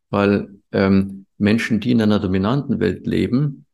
weil 0.10 0.56
ähm, 0.72 1.26
Menschen, 1.38 1.82
die 1.82 1.92
in 1.92 2.02
einer 2.02 2.20
dominanten 2.20 2.80
Welt 2.80 3.06
leben, 3.06 3.66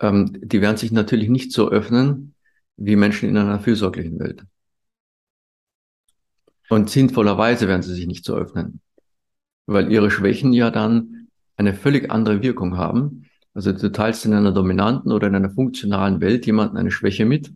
ähm, 0.00 0.32
die 0.42 0.62
werden 0.62 0.78
sich 0.78 0.92
natürlich 0.92 1.28
nicht 1.28 1.52
so 1.52 1.70
öffnen 1.70 2.34
wie 2.76 2.96
Menschen 2.96 3.28
in 3.28 3.36
einer 3.36 3.60
fürsorglichen 3.60 4.18
Welt. 4.18 4.44
Und 6.70 6.88
sinnvollerweise 6.88 7.68
werden 7.68 7.82
sie 7.82 7.94
sich 7.94 8.06
nicht 8.06 8.24
so 8.24 8.34
öffnen, 8.34 8.80
weil 9.70 9.92
ihre 9.92 10.10
Schwächen 10.10 10.52
ja 10.52 10.70
dann 10.70 11.28
eine 11.56 11.74
völlig 11.74 12.10
andere 12.10 12.42
Wirkung 12.42 12.76
haben. 12.76 13.26
Also 13.54 13.72
du 13.72 13.92
teilst 13.92 14.24
in 14.26 14.34
einer 14.34 14.50
dominanten 14.50 15.12
oder 15.12 15.28
in 15.28 15.34
einer 15.36 15.50
funktionalen 15.50 16.20
Welt 16.20 16.44
jemanden 16.44 16.76
eine 16.76 16.90
Schwäche 16.90 17.24
mit. 17.24 17.52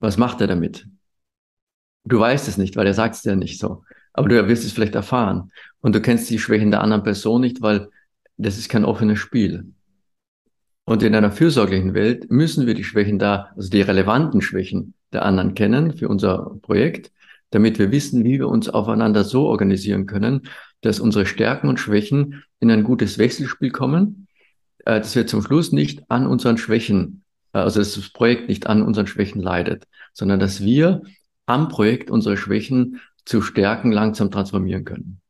Was 0.00 0.16
macht 0.16 0.40
er 0.40 0.46
damit? 0.46 0.86
Du 2.04 2.18
weißt 2.18 2.48
es 2.48 2.56
nicht, 2.56 2.76
weil 2.76 2.86
er 2.86 2.94
sagt 2.94 3.16
es 3.16 3.22
dir 3.22 3.36
nicht 3.36 3.60
so. 3.60 3.84
Aber 4.14 4.28
du 4.28 4.48
wirst 4.48 4.64
es 4.64 4.72
vielleicht 4.72 4.94
erfahren. 4.94 5.52
Und 5.80 5.94
du 5.94 6.00
kennst 6.00 6.30
die 6.30 6.38
Schwächen 6.38 6.70
der 6.70 6.80
anderen 6.80 7.02
Person 7.02 7.42
nicht, 7.42 7.60
weil 7.60 7.90
das 8.38 8.56
ist 8.56 8.70
kein 8.70 8.86
offenes 8.86 9.18
Spiel. 9.18 9.72
Und 10.84 11.02
in 11.02 11.14
einer 11.14 11.30
fürsorglichen 11.30 11.92
Welt 11.92 12.30
müssen 12.30 12.66
wir 12.66 12.74
die 12.74 12.84
Schwächen 12.84 13.18
da, 13.18 13.50
also 13.56 13.68
die 13.68 13.82
relevanten 13.82 14.40
Schwächen 14.40 14.94
der 15.12 15.24
anderen 15.26 15.54
kennen 15.54 15.92
für 15.92 16.08
unser 16.08 16.56
Projekt, 16.62 17.12
damit 17.50 17.78
wir 17.78 17.90
wissen, 17.90 18.24
wie 18.24 18.38
wir 18.38 18.48
uns 18.48 18.70
aufeinander 18.70 19.22
so 19.24 19.46
organisieren 19.46 20.06
können, 20.06 20.48
dass 20.82 21.00
unsere 21.00 21.26
Stärken 21.26 21.68
und 21.68 21.80
Schwächen 21.80 22.44
in 22.60 22.70
ein 22.70 22.84
gutes 22.84 23.18
Wechselspiel 23.18 23.70
kommen, 23.70 24.28
äh, 24.84 25.00
dass 25.00 25.14
wir 25.16 25.26
zum 25.26 25.42
Schluss 25.42 25.72
nicht 25.72 26.10
an 26.10 26.26
unseren 26.26 26.58
Schwächen, 26.58 27.24
äh, 27.52 27.58
also 27.58 27.80
dass 27.80 27.94
das 27.94 28.10
Projekt 28.10 28.48
nicht 28.48 28.66
an 28.66 28.82
unseren 28.82 29.06
Schwächen 29.06 29.40
leidet, 29.40 29.86
sondern 30.12 30.38
dass 30.38 30.62
wir 30.62 31.02
am 31.46 31.68
Projekt 31.68 32.10
unsere 32.10 32.36
Schwächen 32.36 33.00
zu 33.24 33.42
Stärken 33.42 33.92
langsam 33.92 34.30
transformieren 34.30 34.84
können. 34.84 35.20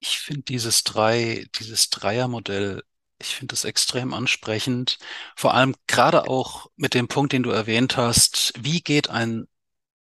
Ich 0.00 0.18
finde 0.18 0.42
dieses 0.42 0.84
drei, 0.84 1.46
dieses 1.58 1.90
Dreiermodell 1.90 2.82
ich 3.20 3.36
finde 3.36 3.52
das 3.52 3.64
extrem 3.64 4.12
ansprechend. 4.12 4.98
Vor 5.36 5.54
allem 5.54 5.74
gerade 5.86 6.28
auch 6.28 6.66
mit 6.76 6.94
dem 6.94 7.08
Punkt, 7.08 7.32
den 7.32 7.42
du 7.42 7.50
erwähnt 7.50 7.96
hast. 7.96 8.52
Wie 8.58 8.80
geht 8.80 9.10
ein, 9.10 9.46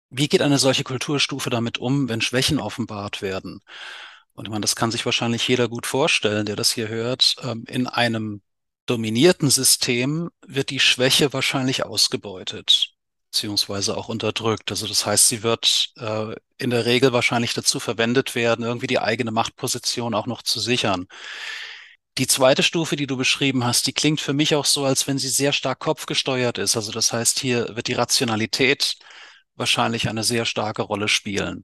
wie 0.09 0.27
geht 0.27 0.41
eine 0.41 0.57
solche 0.57 0.83
Kulturstufe 0.83 1.49
damit 1.49 1.77
um, 1.77 2.09
wenn 2.09 2.21
Schwächen 2.21 2.59
offenbart 2.59 3.21
werden? 3.21 3.61
Und 4.35 4.45
ich 4.45 4.51
meine, 4.51 4.61
das 4.61 4.75
kann 4.75 4.91
sich 4.91 5.05
wahrscheinlich 5.05 5.47
jeder 5.47 5.67
gut 5.69 5.85
vorstellen, 5.87 6.45
der 6.45 6.55
das 6.55 6.71
hier 6.71 6.89
hört. 6.89 7.35
Ähm, 7.41 7.65
in 7.67 7.87
einem 7.87 8.41
dominierten 8.85 9.49
System 9.49 10.29
wird 10.45 10.69
die 10.69 10.79
Schwäche 10.79 11.33
wahrscheinlich 11.33 11.85
ausgebeutet 11.85 12.95
beziehungsweise 13.35 13.97
auch 13.97 14.07
unterdrückt. 14.07 14.71
Also 14.71 14.87
das 14.87 15.05
heißt, 15.05 15.27
sie 15.27 15.43
wird 15.43 15.91
äh, 15.97 16.35
in 16.57 16.69
der 16.69 16.85
Regel 16.85 17.11
wahrscheinlich 17.11 17.53
dazu 17.53 17.81
verwendet 17.81 18.33
werden, 18.33 18.63
irgendwie 18.63 18.87
die 18.87 18.99
eigene 18.99 19.31
Machtposition 19.31 20.13
auch 20.13 20.25
noch 20.25 20.41
zu 20.41 20.61
sichern. 20.61 21.07
Die 22.17 22.27
zweite 22.27 22.63
Stufe, 22.63 22.95
die 22.95 23.07
du 23.07 23.17
beschrieben 23.17 23.65
hast, 23.65 23.87
die 23.87 23.93
klingt 23.93 24.21
für 24.21 24.31
mich 24.31 24.55
auch 24.55 24.63
so, 24.63 24.85
als 24.85 25.05
wenn 25.07 25.17
sie 25.17 25.27
sehr 25.27 25.51
stark 25.51 25.79
kopfgesteuert 25.79 26.57
ist. 26.57 26.77
Also 26.77 26.93
das 26.93 27.11
heißt, 27.11 27.39
hier 27.39 27.75
wird 27.75 27.87
die 27.87 27.93
Rationalität 27.93 28.95
wahrscheinlich 29.55 30.07
eine 30.07 30.23
sehr 30.23 30.45
starke 30.45 30.83
Rolle 30.83 31.09
spielen. 31.09 31.63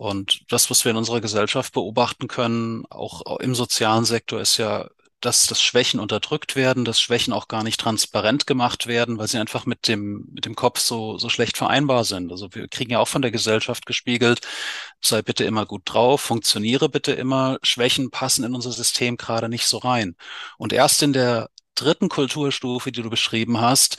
Und 0.00 0.50
das, 0.50 0.70
was 0.70 0.86
wir 0.86 0.92
in 0.92 0.96
unserer 0.96 1.20
Gesellschaft 1.20 1.74
beobachten 1.74 2.26
können, 2.26 2.86
auch 2.88 3.38
im 3.40 3.54
sozialen 3.54 4.06
Sektor, 4.06 4.40
ist 4.40 4.56
ja 4.56 4.88
dass, 5.20 5.46
dass 5.46 5.62
Schwächen 5.62 6.00
unterdrückt 6.00 6.56
werden, 6.56 6.86
dass 6.86 6.98
Schwächen 6.98 7.34
auch 7.34 7.48
gar 7.48 7.62
nicht 7.62 7.78
transparent 7.78 8.46
gemacht 8.46 8.86
werden, 8.86 9.18
weil 9.18 9.28
sie 9.28 9.36
einfach 9.36 9.66
mit 9.66 9.86
dem, 9.88 10.26
mit 10.32 10.46
dem 10.46 10.54
Kopf 10.54 10.80
so, 10.80 11.18
so 11.18 11.28
schlecht 11.28 11.58
vereinbar 11.58 12.04
sind. 12.04 12.32
Also 12.32 12.48
wir 12.54 12.68
kriegen 12.68 12.92
ja 12.92 12.98
auch 12.98 13.08
von 13.08 13.20
der 13.20 13.30
Gesellschaft 13.30 13.84
gespiegelt, 13.84 14.40
sei 15.02 15.20
bitte 15.20 15.44
immer 15.44 15.66
gut 15.66 15.82
drauf, 15.84 16.22
funktioniere 16.22 16.88
bitte 16.88 17.12
immer, 17.12 17.58
Schwächen 17.62 18.10
passen 18.10 18.44
in 18.44 18.54
unser 18.54 18.72
System 18.72 19.18
gerade 19.18 19.50
nicht 19.50 19.66
so 19.66 19.76
rein. 19.76 20.16
Und 20.56 20.72
erst 20.72 21.02
in 21.02 21.12
der 21.12 21.50
dritten 21.74 22.08
Kulturstufe, 22.08 22.90
die 22.90 23.02
du 23.02 23.10
beschrieben 23.10 23.60
hast, 23.60 23.98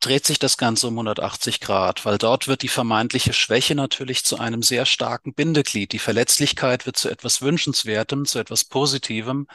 dreht 0.00 0.26
sich 0.26 0.38
das 0.38 0.56
Ganze 0.56 0.88
um 0.88 0.94
180 0.94 1.60
Grad, 1.60 2.04
weil 2.04 2.18
dort 2.18 2.48
wird 2.48 2.62
die 2.62 2.68
vermeintliche 2.68 3.32
Schwäche 3.32 3.74
natürlich 3.74 4.24
zu 4.24 4.38
einem 4.38 4.62
sehr 4.62 4.86
starken 4.86 5.34
Bindeglied. 5.34 5.92
Die 5.92 5.98
Verletzlichkeit 5.98 6.86
wird 6.86 6.96
zu 6.96 7.08
etwas 7.08 7.42
Wünschenswertem, 7.42 8.24
zu 8.24 8.38
etwas 8.38 8.64
Positivem 8.64 9.46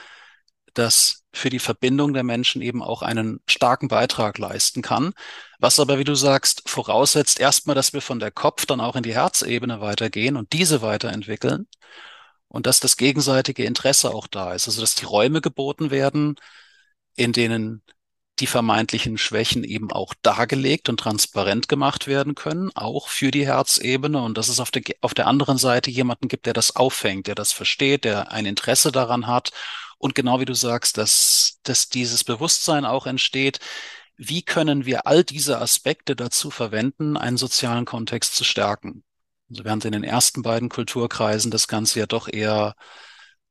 das 0.73 1.23
für 1.33 1.49
die 1.49 1.59
Verbindung 1.59 2.13
der 2.13 2.23
Menschen 2.23 2.61
eben 2.61 2.83
auch 2.83 3.01
einen 3.01 3.41
starken 3.47 3.87
Beitrag 3.87 4.37
leisten 4.37 4.81
kann. 4.81 5.13
Was 5.59 5.79
aber, 5.79 5.97
wie 5.99 6.03
du 6.03 6.15
sagst, 6.15 6.63
voraussetzt 6.67 7.39
erstmal, 7.39 7.75
dass 7.75 7.93
wir 7.93 8.01
von 8.01 8.19
der 8.19 8.31
Kopf 8.31 8.65
dann 8.65 8.81
auch 8.81 8.95
in 8.95 9.03
die 9.03 9.13
Herzebene 9.15 9.81
weitergehen 9.81 10.37
und 10.37 10.53
diese 10.53 10.81
weiterentwickeln 10.81 11.67
und 12.47 12.67
dass 12.67 12.79
das 12.79 12.97
gegenseitige 12.97 13.65
Interesse 13.65 14.13
auch 14.13 14.27
da 14.27 14.53
ist. 14.53 14.67
Also, 14.67 14.81
dass 14.81 14.95
die 14.95 15.05
Räume 15.05 15.41
geboten 15.41 15.91
werden, 15.91 16.35
in 17.15 17.33
denen 17.33 17.83
die 18.43 18.47
vermeintlichen 18.47 19.17
Schwächen 19.17 19.63
eben 19.63 19.89
auch 19.93 20.13
dargelegt 20.21 20.89
und 20.89 20.99
transparent 20.99 21.69
gemacht 21.69 22.07
werden 22.07 22.35
können, 22.35 22.71
auch 22.75 23.07
für 23.07 23.31
die 23.31 23.45
Herzebene 23.45 24.21
und 24.21 24.37
dass 24.37 24.49
es 24.49 24.59
auf 24.59 24.69
der, 24.69 24.83
auf 24.99 25.13
der 25.13 25.27
anderen 25.27 25.57
Seite 25.57 25.89
jemanden 25.89 26.27
gibt, 26.27 26.45
der 26.45 26.51
das 26.51 26.75
auffängt, 26.75 27.27
der 27.27 27.35
das 27.35 27.53
versteht, 27.53 28.03
der 28.03 28.33
ein 28.33 28.45
Interesse 28.45 28.91
daran 28.91 29.27
hat 29.27 29.51
und 29.97 30.13
genau 30.13 30.41
wie 30.41 30.45
du 30.45 30.55
sagst, 30.55 30.97
dass, 30.97 31.59
dass 31.63 31.87
dieses 31.87 32.25
Bewusstsein 32.25 32.83
auch 32.83 33.07
entsteht, 33.07 33.61
wie 34.17 34.41
können 34.41 34.85
wir 34.85 35.07
all 35.07 35.23
diese 35.23 35.61
Aspekte 35.61 36.13
dazu 36.13 36.51
verwenden, 36.51 37.15
einen 37.15 37.37
sozialen 37.37 37.85
Kontext 37.85 38.35
zu 38.35 38.43
stärken? 38.43 39.05
Also 39.49 39.63
während 39.63 39.85
in 39.85 39.93
den 39.93 40.03
ersten 40.03 40.41
beiden 40.41 40.67
Kulturkreisen 40.67 41.49
das 41.49 41.69
Ganze 41.69 41.99
ja 41.99 42.07
doch 42.07 42.27
eher 42.27 42.75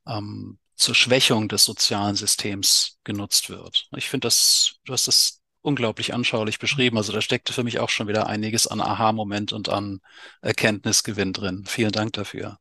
ähm, 0.07 0.59
zur 0.75 0.95
Schwächung 0.95 1.49
des 1.49 1.65
sozialen 1.65 2.15
Systems 2.17 2.99
genutzt 3.05 3.51
wird. 3.51 3.89
Ich 3.97 4.09
finde 4.09 4.27
das, 4.27 4.77
du 4.85 4.93
hast 4.93 5.07
das 5.07 5.41
unglaublich 5.63 6.13
anschaulich 6.13 6.59
beschrieben. 6.59 6.97
Also 6.97 7.13
da 7.13 7.21
steckte 7.21 7.53
für 7.53 7.65
mich 7.65 7.79
auch 7.79 7.89
schon 7.89 8.09
wieder 8.09 8.27
einiges 8.27 8.67
an 8.67 8.81
Aha-Moment 8.81 9.53
und 9.53 9.69
an 9.69 10.01
Erkenntnisgewinn 10.43 11.33
drin. 11.33 11.65
Vielen 11.67 11.93
Dank 11.93 12.13
dafür. 12.15 12.59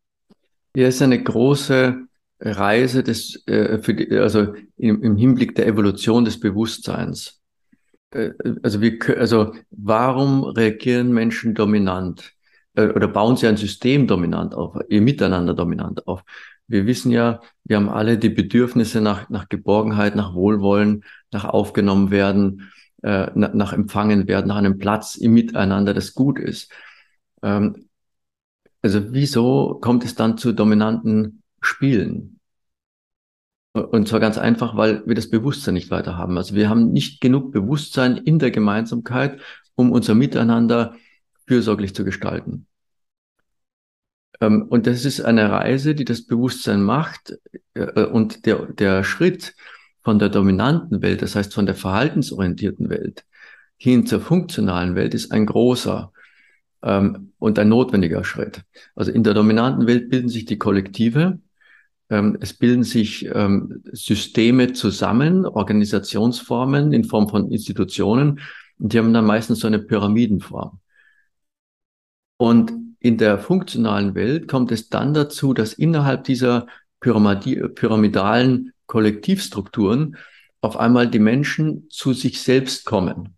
Ja, 0.75 0.87
ist 0.87 1.01
eine 1.01 1.21
große 1.21 2.07
Reise 2.39 3.03
des, 3.03 3.45
äh, 3.47 3.79
für 3.79 3.93
die, 3.93 4.15
also 4.17 4.53
im, 4.77 5.03
im 5.03 5.17
Hinblick 5.17 5.55
der 5.55 5.67
Evolution 5.67 6.25
des 6.25 6.39
Bewusstseins. 6.39 7.41
äh, 8.11 8.31
also 8.63 8.81
wir, 8.81 8.97
also 9.17 9.53
warum 9.69 10.43
reagieren 10.43 11.11
Menschen 11.11 11.53
dominant 11.53 12.33
äh, 12.75 12.87
oder 12.87 13.07
bauen 13.07 13.35
sie 13.35 13.47
ein 13.47 13.57
System 13.57 14.07
dominant 14.07 14.55
auf, 14.55 14.77
ihr 14.89 15.01
Miteinander 15.01 15.53
dominant 15.53 16.07
auf? 16.07 16.23
Wir 16.71 16.85
wissen 16.85 17.11
ja, 17.11 17.41
wir 17.65 17.75
haben 17.75 17.89
alle 17.89 18.17
die 18.17 18.29
Bedürfnisse 18.29 19.01
nach, 19.01 19.29
nach 19.29 19.49
Geborgenheit, 19.49 20.15
nach 20.15 20.33
Wohlwollen, 20.33 21.03
nach 21.31 21.43
aufgenommen 21.43 22.11
werden, 22.11 22.71
äh, 23.03 23.29
nach, 23.35 23.53
nach 23.53 23.73
empfangen 23.73 24.27
werden, 24.27 24.47
nach 24.47 24.55
einem 24.55 24.77
Platz 24.77 25.15
im 25.15 25.33
Miteinander, 25.33 25.93
das 25.93 26.13
gut 26.13 26.39
ist. 26.39 26.71
Ähm, 27.43 27.89
also 28.81 29.13
wieso 29.13 29.79
kommt 29.81 30.05
es 30.05 30.15
dann 30.15 30.37
zu 30.37 30.53
dominanten 30.53 31.43
Spielen? 31.61 32.39
Und 33.73 34.07
zwar 34.07 34.21
ganz 34.21 34.37
einfach, 34.37 34.75
weil 34.75 35.05
wir 35.05 35.15
das 35.15 35.29
Bewusstsein 35.29 35.73
nicht 35.73 35.91
weiter 35.91 36.17
haben. 36.17 36.37
Also 36.37 36.55
wir 36.55 36.69
haben 36.69 36.91
nicht 36.91 37.21
genug 37.21 37.51
Bewusstsein 37.51 38.17
in 38.17 38.39
der 38.39 38.51
Gemeinsamkeit, 38.51 39.41
um 39.75 39.91
unser 39.91 40.15
Miteinander 40.15 40.95
fürsorglich 41.47 41.93
zu 41.93 42.05
gestalten. 42.05 42.67
Ähm, 44.41 44.63
und 44.63 44.87
das 44.87 45.05
ist 45.05 45.21
eine 45.21 45.49
Reise, 45.51 45.95
die 45.95 46.03
das 46.05 46.25
Bewusstsein 46.25 46.81
macht. 46.81 47.37
Äh, 47.75 48.03
und 48.05 48.45
der, 48.45 48.65
der 48.73 49.03
Schritt 49.03 49.55
von 50.01 50.19
der 50.19 50.29
dominanten 50.29 51.01
Welt, 51.01 51.21
das 51.21 51.35
heißt 51.35 51.53
von 51.53 51.67
der 51.67 51.75
verhaltensorientierten 51.75 52.89
Welt, 52.89 53.23
hin 53.77 54.05
zur 54.05 54.19
funktionalen 54.19 54.95
Welt 54.95 55.13
ist 55.13 55.31
ein 55.31 55.45
großer 55.45 56.11
ähm, 56.83 57.33
und 57.39 57.59
ein 57.59 57.69
notwendiger 57.69 58.23
Schritt. 58.23 58.63
Also 58.95 59.11
in 59.11 59.23
der 59.23 59.35
dominanten 59.35 59.87
Welt 59.87 60.09
bilden 60.09 60.29
sich 60.29 60.45
die 60.45 60.57
Kollektive, 60.57 61.39
ähm, 62.09 62.37
es 62.41 62.53
bilden 62.53 62.83
sich 62.83 63.29
Systeme 63.93 64.73
zusammen, 64.73 65.45
Organisationsformen 65.45 66.93
in 66.93 67.05
Form 67.05 67.29
von 67.29 67.51
Institutionen, 67.51 68.41
und 68.79 68.93
die 68.93 68.97
haben 68.97 69.13
dann 69.13 69.25
meistens 69.25 69.59
so 69.59 69.67
eine 69.67 69.77
Pyramidenform. 69.79 70.79
Und 72.37 72.73
in 73.01 73.17
der 73.17 73.39
funktionalen 73.39 74.13
Welt 74.13 74.47
kommt 74.47 74.71
es 74.71 74.87
dann 74.89 75.13
dazu, 75.13 75.53
dass 75.53 75.73
innerhalb 75.73 76.23
dieser 76.23 76.67
pyramidalen 76.99 78.73
Kollektivstrukturen 78.85 80.17
auf 80.61 80.77
einmal 80.77 81.09
die 81.09 81.19
Menschen 81.19 81.89
zu 81.89 82.13
sich 82.13 82.41
selbst 82.41 82.85
kommen. 82.85 83.35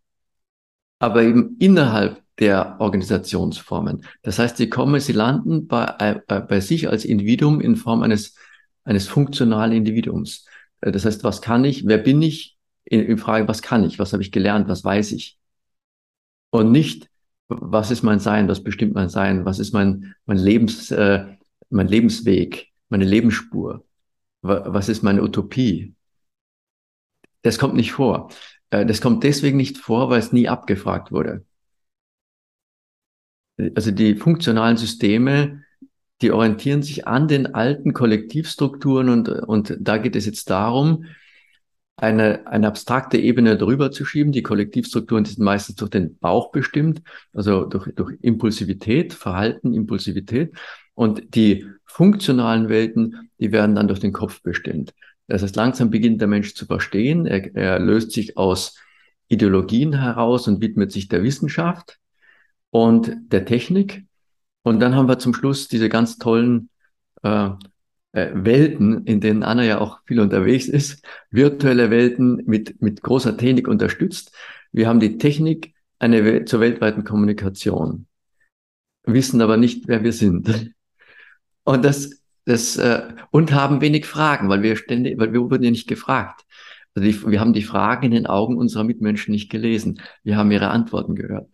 Aber 1.00 1.24
eben 1.24 1.56
innerhalb 1.60 2.22
der 2.40 2.76
Organisationsformen. 2.80 4.06
Das 4.22 4.38
heißt, 4.38 4.58
sie 4.58 4.70
kommen, 4.70 5.00
sie 5.00 5.14
landen 5.14 5.68
bei, 5.68 6.22
äh, 6.28 6.42
bei 6.42 6.60
sich 6.60 6.90
als 6.90 7.06
Individuum 7.06 7.62
in 7.62 7.78
Form 7.78 8.02
eines, 8.02 8.36
eines 8.84 9.08
funktionalen 9.08 9.72
Individuums. 9.72 10.46
Äh, 10.82 10.92
das 10.92 11.06
heißt, 11.06 11.24
was 11.24 11.42
kann 11.42 11.64
ich, 11.64 11.88
wer 11.88 12.00
bin 12.00 12.22
ich? 12.22 12.58
In, 12.84 13.02
in 13.02 13.18
Frage, 13.18 13.48
was 13.48 13.62
kann 13.62 13.86
ich? 13.86 13.98
Was 13.98 14.12
habe 14.12 14.24
ich 14.24 14.32
gelernt? 14.34 14.68
Was 14.68 14.84
weiß 14.84 15.14
ich? 15.14 15.38
Und 16.50 16.72
nicht, 16.72 17.10
was 17.48 17.92
ist 17.92 18.04
mein 18.04 18.20
Sein? 18.20 18.48
Was 18.48 18.64
bestimmt 18.64 18.94
mein 18.94 19.10
Sein? 19.10 19.46
Was 19.46 19.60
ist 19.60 19.74
mein, 19.74 20.16
mein 20.26 20.38
Lebens, 20.38 20.92
äh, 20.92 21.26
mein 21.70 21.88
Lebensweg? 21.88 22.72
Meine 22.90 23.06
Lebensspur? 23.06 23.84
Was 24.42 24.90
ist 24.90 25.04
meine 25.04 25.24
Utopie? 25.24 25.96
Das 27.42 27.58
kommt 27.58 27.76
nicht 27.76 27.94
vor. 27.94 28.30
Äh, 28.70 28.86
das 28.86 29.02
kommt 29.02 29.24
deswegen 29.24 29.58
nicht 29.58 29.78
vor, 29.78 30.10
weil 30.10 30.20
es 30.20 30.34
nie 30.34 30.48
abgefragt 30.48 31.12
wurde 31.12 31.46
also 33.76 33.92
die 33.92 34.16
funktionalen 34.16 34.78
Systeme, 34.78 35.64
die 36.22 36.32
orientieren 36.32 36.84
sich 36.84 37.08
an 37.08 37.28
den 37.28 37.54
alten 37.54 37.94
Kollektivstrukturen 37.94 39.10
und, 39.10 39.30
und 39.30 39.76
da 39.80 39.98
geht 39.98 40.16
es 40.16 40.26
jetzt 40.26 40.50
darum, 40.50 41.06
eine, 41.96 42.48
eine 42.48 42.68
abstrakte 42.68 43.18
Ebene 43.18 43.58
drüber 43.58 43.92
zu 43.92 44.06
schieben. 44.06 44.32
Die 44.32 44.44
Kollektivstrukturen 44.44 45.26
sind 45.26 45.40
meistens 45.40 45.76
durch 45.76 45.92
den 45.92 46.18
Bauch 46.18 46.52
bestimmt, 46.52 47.02
also 47.34 47.66
durch, 47.66 47.94
durch 47.96 48.18
Impulsivität, 48.22 49.14
Verhalten, 49.14 49.74
Impulsivität. 49.74 50.54
Und 50.96 51.36
die 51.36 51.66
funktionalen 51.86 52.70
Welten, 52.70 53.30
die 53.40 53.52
werden 53.52 53.76
dann 53.76 53.88
durch 53.88 54.00
den 54.00 54.14
Kopf 54.14 54.42
bestimmt. 54.42 54.94
Das 55.28 55.44
heißt, 55.44 55.56
langsam 55.56 55.90
beginnt 55.90 56.22
der 56.22 56.28
Mensch 56.28 56.54
zu 56.56 56.66
verstehen. 56.66 57.26
Er, 57.26 57.56
er 57.56 57.80
löst 57.80 58.12
sich 58.12 58.38
aus 58.38 58.78
Ideologien 59.28 59.94
heraus 59.94 60.48
und 60.48 60.62
widmet 60.62 60.92
sich 60.92 61.08
der 61.08 61.24
Wissenschaft 61.24 62.00
und 62.72 63.16
der 63.32 63.46
Technik. 63.46 64.06
Und 64.64 64.80
dann 64.80 64.96
haben 64.96 65.08
wir 65.08 65.20
zum 65.20 65.34
Schluss 65.34 65.68
diese 65.68 65.90
ganz 65.90 66.18
tollen 66.18 66.70
äh, 67.22 67.50
äh, 68.14 68.30
Welten, 68.34 69.06
in 69.06 69.20
denen 69.20 69.44
Anna 69.44 69.64
ja 69.64 69.82
auch 69.82 70.00
viel 70.06 70.20
unterwegs 70.20 70.68
ist, 70.68 71.06
virtuelle 71.32 71.90
Welten 71.90 72.44
mit, 72.46 72.82
mit 72.82 73.02
großer 73.02 73.36
Technik 73.38 73.68
unterstützt. 73.68 74.34
Wir 74.72 74.88
haben 74.88 75.00
die 75.00 75.18
Technik 75.18 75.74
eine 76.00 76.46
zur 76.46 76.60
weltweiten 76.60 77.04
Kommunikation, 77.04 78.08
wissen 79.04 79.42
aber 79.42 79.58
nicht, 79.58 79.88
wer 79.88 80.04
wir 80.04 80.14
sind. 80.14 80.74
Und 81.66 81.86
das, 81.86 82.22
das 82.46 82.76
äh, 82.76 83.04
und 83.32 83.54
haben 83.54 83.80
wenig 83.80 84.06
Fragen, 84.06 84.50
weil 84.50 84.64
wir 84.64 84.76
ständig, 84.76 85.18
weil 85.18 85.32
wir 85.32 85.40
wurden 85.40 85.64
ja 85.64 85.72
nicht 85.72 85.88
gefragt. 85.88 86.42
Also 86.94 87.08
die, 87.08 87.32
wir 87.32 87.40
haben 87.40 87.54
die 87.54 87.64
Fragen 87.64 88.06
in 88.08 88.12
den 88.12 88.28
Augen 88.28 88.58
unserer 88.58 88.84
Mitmenschen 88.84 89.32
nicht 89.32 89.50
gelesen. 89.50 90.02
Wir 90.24 90.36
haben 90.36 90.52
ihre 90.52 90.68
Antworten 90.68 91.16
gehört. 91.16 91.50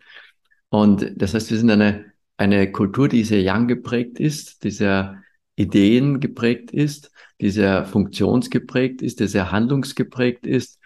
Und 0.70 1.14
das 1.16 1.36
heißt, 1.36 1.52
wir 1.52 1.60
sind 1.60 1.70
eine, 1.70 2.06
eine 2.38 2.72
Kultur, 2.72 3.08
die 3.08 3.24
sehr 3.24 3.44
young 3.46 3.68
geprägt 3.68 4.20
ist, 4.20 4.64
die 4.64 4.72
sehr 4.72 5.22
Ideen 5.60 6.20
geprägt 6.20 6.72
ist, 6.72 7.12
die 7.42 7.50
sehr 7.50 7.86
funktionsgeprägt 7.86 9.02
ist, 9.02 9.20
die 9.20 9.28
sehr 9.28 9.52
handlungsgeprägt 9.52 10.48
ist. 10.48 10.80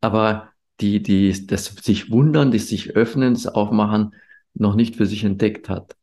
Aber 0.00 0.50
die, 0.80 1.02
die 1.02 1.46
das 1.46 1.66
sich 1.66 2.10
wundern, 2.10 2.50
die 2.50 2.58
sich 2.58 2.96
öffnen, 2.96 3.34
das 3.34 3.46
Aufmachen 3.46 4.14
noch 4.54 4.74
nicht 4.74 4.96
für 4.96 5.06
sich 5.06 5.24
entdeckt 5.24 5.68
hat. 5.68 5.96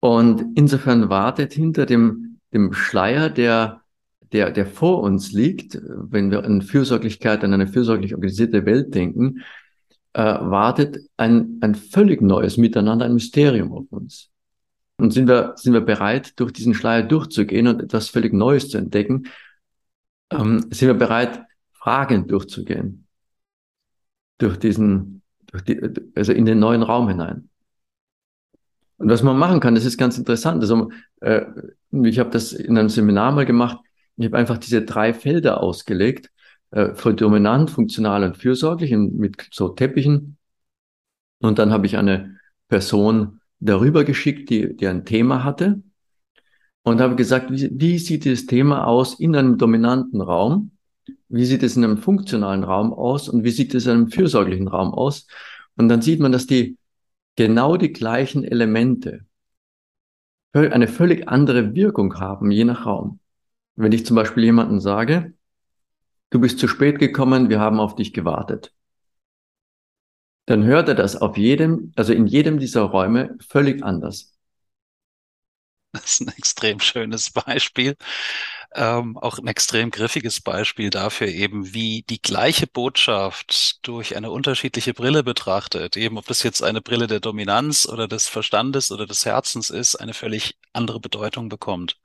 Und 0.00 0.56
insofern 0.56 1.10
wartet 1.10 1.52
hinter 1.52 1.84
dem, 1.84 2.38
dem 2.54 2.72
Schleier, 2.72 3.28
der, 3.28 3.82
der, 4.32 4.50
der 4.50 4.66
vor 4.66 5.02
uns 5.02 5.32
liegt, 5.32 5.78
wenn 5.82 6.30
wir 6.30 6.44
an 6.44 6.62
Fürsorglichkeit, 6.62 7.44
an 7.44 7.52
eine 7.52 7.66
fürsorglich 7.66 8.14
organisierte 8.14 8.64
Welt 8.64 8.94
denken, 8.94 9.42
äh, 10.12 10.22
wartet 10.22 10.98
ein, 11.16 11.58
ein 11.60 11.74
völlig 11.74 12.22
neues 12.22 12.56
Miteinander, 12.56 13.04
ein 13.04 13.14
Mysterium 13.14 13.72
auf 13.72 13.86
uns. 13.90 14.30
Und 15.00 15.12
sind 15.12 15.28
wir, 15.28 15.54
sind 15.56 15.72
wir 15.72 15.80
bereit, 15.80 16.38
durch 16.38 16.52
diesen 16.52 16.74
Schleier 16.74 17.02
durchzugehen 17.02 17.66
und 17.66 17.82
etwas 17.82 18.08
völlig 18.08 18.32
Neues 18.32 18.68
zu 18.68 18.78
entdecken, 18.78 19.26
ähm, 20.30 20.66
sind 20.70 20.88
wir 20.88 20.94
bereit, 20.94 21.42
Fragen 21.72 22.26
durchzugehen. 22.26 23.06
Durch 24.38 24.58
diesen, 24.58 25.22
durch 25.46 25.62
die, 25.64 25.80
also 26.14 26.32
in 26.32 26.46
den 26.46 26.58
neuen 26.58 26.82
Raum 26.82 27.08
hinein. 27.08 27.48
Und 28.98 29.08
was 29.08 29.22
man 29.22 29.38
machen 29.38 29.60
kann, 29.60 29.74
das 29.74 29.84
ist 29.86 29.96
ganz 29.96 30.18
interessant. 30.18 30.62
Also, 30.62 30.90
äh, 31.20 31.46
ich 31.90 32.18
habe 32.18 32.30
das 32.30 32.52
in 32.52 32.76
einem 32.76 32.90
Seminar 32.90 33.32
mal 33.32 33.46
gemacht. 33.46 33.78
Ich 34.16 34.26
habe 34.26 34.36
einfach 34.36 34.58
diese 34.58 34.82
drei 34.82 35.14
Felder 35.14 35.62
ausgelegt 35.62 36.30
äh, 36.70 36.94
voll 36.94 37.14
dominant, 37.14 37.70
funktional 37.70 38.24
und 38.24 38.36
fürsorglich 38.36 38.92
mit 38.92 39.48
so 39.52 39.70
Teppichen. 39.70 40.36
Und 41.40 41.58
dann 41.58 41.72
habe 41.72 41.86
ich 41.86 41.96
eine 41.96 42.38
Person 42.68 43.39
darüber 43.60 44.04
geschickt, 44.04 44.50
die, 44.50 44.76
die 44.76 44.86
ein 44.86 45.04
Thema 45.04 45.44
hatte 45.44 45.82
und 46.82 47.00
habe 47.00 47.14
gesagt, 47.14 47.50
wie, 47.50 47.70
wie 47.72 47.98
sieht 47.98 48.26
das 48.26 48.46
Thema 48.46 48.86
aus 48.86 49.20
in 49.20 49.36
einem 49.36 49.58
dominanten 49.58 50.20
Raum? 50.20 50.72
Wie 51.28 51.44
sieht 51.44 51.62
es 51.62 51.76
in 51.76 51.84
einem 51.84 51.98
funktionalen 51.98 52.64
Raum 52.64 52.92
aus? 52.92 53.28
Und 53.28 53.44
wie 53.44 53.50
sieht 53.50 53.74
es 53.74 53.86
in 53.86 53.92
einem 53.92 54.10
fürsorglichen 54.10 54.68
Raum 54.68 54.92
aus? 54.92 55.26
Und 55.76 55.88
dann 55.88 56.02
sieht 56.02 56.20
man, 56.20 56.32
dass 56.32 56.46
die 56.46 56.76
genau 57.36 57.76
die 57.76 57.92
gleichen 57.92 58.44
Elemente 58.44 59.26
eine 60.52 60.88
völlig 60.88 61.28
andere 61.28 61.74
Wirkung 61.74 62.18
haben, 62.18 62.50
je 62.50 62.64
nach 62.64 62.86
Raum. 62.86 63.20
Wenn 63.76 63.92
ich 63.92 64.04
zum 64.04 64.16
Beispiel 64.16 64.44
jemanden 64.44 64.80
sage, 64.80 65.34
du 66.30 66.40
bist 66.40 66.58
zu 66.58 66.66
spät 66.66 66.98
gekommen, 66.98 67.48
wir 67.48 67.60
haben 67.60 67.78
auf 67.78 67.94
dich 67.94 68.12
gewartet. 68.12 68.72
Dann 70.50 70.64
hört 70.64 70.88
er 70.88 70.96
das 70.96 71.14
auf 71.14 71.36
jedem, 71.36 71.92
also 71.94 72.12
in 72.12 72.26
jedem 72.26 72.58
dieser 72.58 72.82
Räume 72.82 73.38
völlig 73.38 73.84
anders. 73.84 74.36
Das 75.92 76.04
ist 76.04 76.20
ein 76.22 76.28
extrem 76.36 76.80
schönes 76.80 77.30
Beispiel. 77.30 77.96
Ähm, 78.74 79.16
auch 79.16 79.38
ein 79.38 79.46
extrem 79.46 79.92
griffiges 79.92 80.40
Beispiel 80.40 80.90
dafür 80.90 81.28
eben, 81.28 81.72
wie 81.72 82.02
die 82.02 82.20
gleiche 82.20 82.66
Botschaft 82.66 83.78
durch 83.86 84.16
eine 84.16 84.32
unterschiedliche 84.32 84.92
Brille 84.92 85.22
betrachtet, 85.22 85.96
eben 85.96 86.18
ob 86.18 86.26
das 86.26 86.42
jetzt 86.42 86.64
eine 86.64 86.80
Brille 86.80 87.06
der 87.06 87.20
Dominanz 87.20 87.86
oder 87.86 88.08
des 88.08 88.26
Verstandes 88.26 88.90
oder 88.90 89.06
des 89.06 89.24
Herzens 89.24 89.70
ist, 89.70 89.94
eine 89.94 90.14
völlig 90.14 90.58
andere 90.72 90.98
Bedeutung 90.98 91.48
bekommt. 91.48 91.99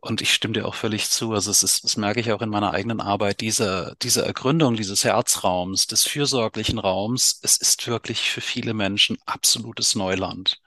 Und 0.00 0.20
ich 0.20 0.32
stimme 0.32 0.54
dir 0.54 0.66
auch 0.66 0.74
völlig 0.74 1.10
zu. 1.10 1.32
Also 1.32 1.50
es 1.50 1.62
ist, 1.62 1.84
das 1.84 1.96
merke 1.96 2.20
ich 2.20 2.32
auch 2.32 2.42
in 2.42 2.50
meiner 2.50 2.72
eigenen 2.72 3.00
Arbeit, 3.00 3.40
diese, 3.40 3.96
diese 4.02 4.24
Ergründung 4.24 4.76
dieses 4.76 5.04
Herzraums, 5.04 5.86
des 5.86 6.04
fürsorglichen 6.06 6.78
Raums, 6.78 7.40
es 7.42 7.56
ist 7.56 7.86
wirklich 7.86 8.30
für 8.30 8.40
viele 8.40 8.74
Menschen 8.74 9.18
absolutes 9.26 9.94
Neuland. 9.94 10.60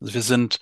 Also 0.00 0.14
wir 0.14 0.22
sind 0.22 0.60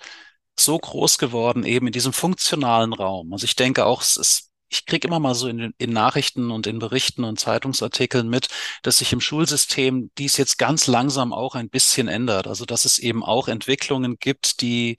so 0.59 0.77
groß 0.77 1.17
geworden 1.17 1.63
eben 1.63 1.87
in 1.87 1.93
diesem 1.93 2.13
funktionalen 2.13 2.93
Raum. 2.93 3.33
Also 3.33 3.45
ich 3.45 3.55
denke 3.55 3.85
auch, 3.85 4.01
es 4.01 4.17
ist 4.17 4.50
ich 4.71 4.85
kriege 4.85 5.07
immer 5.07 5.19
mal 5.19 5.35
so 5.35 5.47
in, 5.47 5.73
in 5.77 5.91
Nachrichten 5.91 6.49
und 6.49 6.65
in 6.65 6.79
Berichten 6.79 7.25
und 7.25 7.39
Zeitungsartikeln 7.39 8.29
mit, 8.29 8.47
dass 8.83 8.99
sich 8.99 9.11
im 9.11 9.19
Schulsystem 9.19 10.11
dies 10.17 10.37
jetzt 10.37 10.57
ganz 10.57 10.87
langsam 10.87 11.33
auch 11.33 11.55
ein 11.55 11.69
bisschen 11.69 12.07
ändert. 12.07 12.47
Also 12.47 12.65
dass 12.65 12.85
es 12.85 12.97
eben 12.97 13.23
auch 13.23 13.47
Entwicklungen 13.49 14.17
gibt, 14.17 14.61
die 14.61 14.97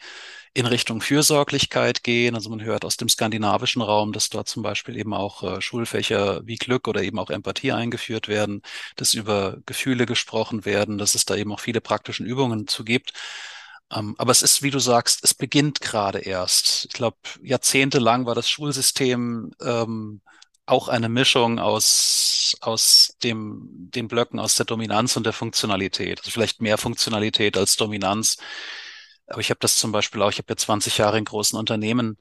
in 0.55 0.67
Richtung 0.67 1.01
Fürsorglichkeit 1.01 2.03
gehen. 2.03 2.35
Also 2.35 2.51
man 2.51 2.63
hört 2.63 2.85
aus 2.85 2.99
dem 2.99 3.09
skandinavischen 3.09 3.81
Raum, 3.81 4.13
dass 4.13 4.29
dort 4.29 4.49
zum 4.49 4.63
Beispiel 4.63 4.97
eben 4.99 5.15
auch 5.15 5.43
äh, 5.43 5.61
Schulfächer 5.63 6.47
wie 6.47 6.57
Glück 6.57 6.87
oder 6.89 7.03
eben 7.03 7.19
auch 7.19 7.31
Empathie 7.31 7.73
eingeführt 7.73 8.29
werden, 8.29 8.63
dass 8.97 9.15
über 9.15 9.59
Gefühle 9.65 10.05
gesprochen 10.07 10.67
werden, 10.67 10.99
dass 10.99 11.15
es 11.15 11.25
da 11.25 11.37
eben 11.37 11.53
auch 11.53 11.61
viele 11.61 11.81
praktischen 11.81 12.27
Übungen 12.27 12.67
zu 12.67 12.85
gibt. 12.85 13.13
Ähm, 13.93 14.15
aber 14.19 14.33
es 14.33 14.43
ist, 14.43 14.63
wie 14.63 14.71
du 14.71 14.79
sagst, 14.79 15.23
es 15.25 15.35
beginnt 15.35 15.81
gerade 15.81 16.21
erst. 16.21 16.87
Ich 16.87 16.93
glaube, 16.93 17.19
jahrzehntelang 17.43 18.27
war 18.27 18.35
das 18.35 18.49
Schulsystem 18.49 19.53
ähm, 19.61 20.23
auch 20.67 20.89
eine 20.89 21.09
Mischung 21.09 21.59
aus, 21.59 22.57
aus 22.61 23.17
dem, 23.23 23.91
den 23.95 24.09
Blöcken, 24.09 24.39
aus 24.39 24.57
der 24.57 24.67
Dominanz 24.67 25.17
und 25.17 25.27
der 25.27 25.33
Funktionalität. 25.33 26.21
Also 26.21 26.31
vielleicht 26.31 26.61
mehr 26.63 26.79
Funktionalität 26.79 27.57
als 27.59 27.77
Dominanz. 27.77 28.39
Aber 29.27 29.41
ich 29.41 29.51
habe 29.51 29.61
das 29.61 29.77
zum 29.77 29.93
Beispiel 29.93 30.23
auch, 30.23 30.31
ich 30.31 30.39
habe 30.39 30.51
ja 30.51 30.57
20 30.57 30.99
Jahre 30.99 31.19
in 31.19 31.25
großen 31.25 31.59
Unternehmen 31.59 32.19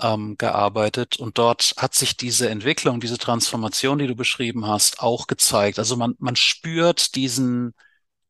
ähm, 0.00 0.36
gearbeitet 0.38 1.16
und 1.18 1.38
dort 1.38 1.74
hat 1.76 1.94
sich 1.94 2.16
diese 2.16 2.48
Entwicklung, 2.48 3.00
diese 3.00 3.18
Transformation, 3.18 3.98
die 3.98 4.06
du 4.06 4.14
beschrieben 4.16 4.66
hast, 4.66 5.00
auch 5.00 5.26
gezeigt. 5.26 5.78
Also 5.78 5.96
man, 5.96 6.14
man 6.18 6.36
spürt 6.36 7.14
diesen 7.16 7.74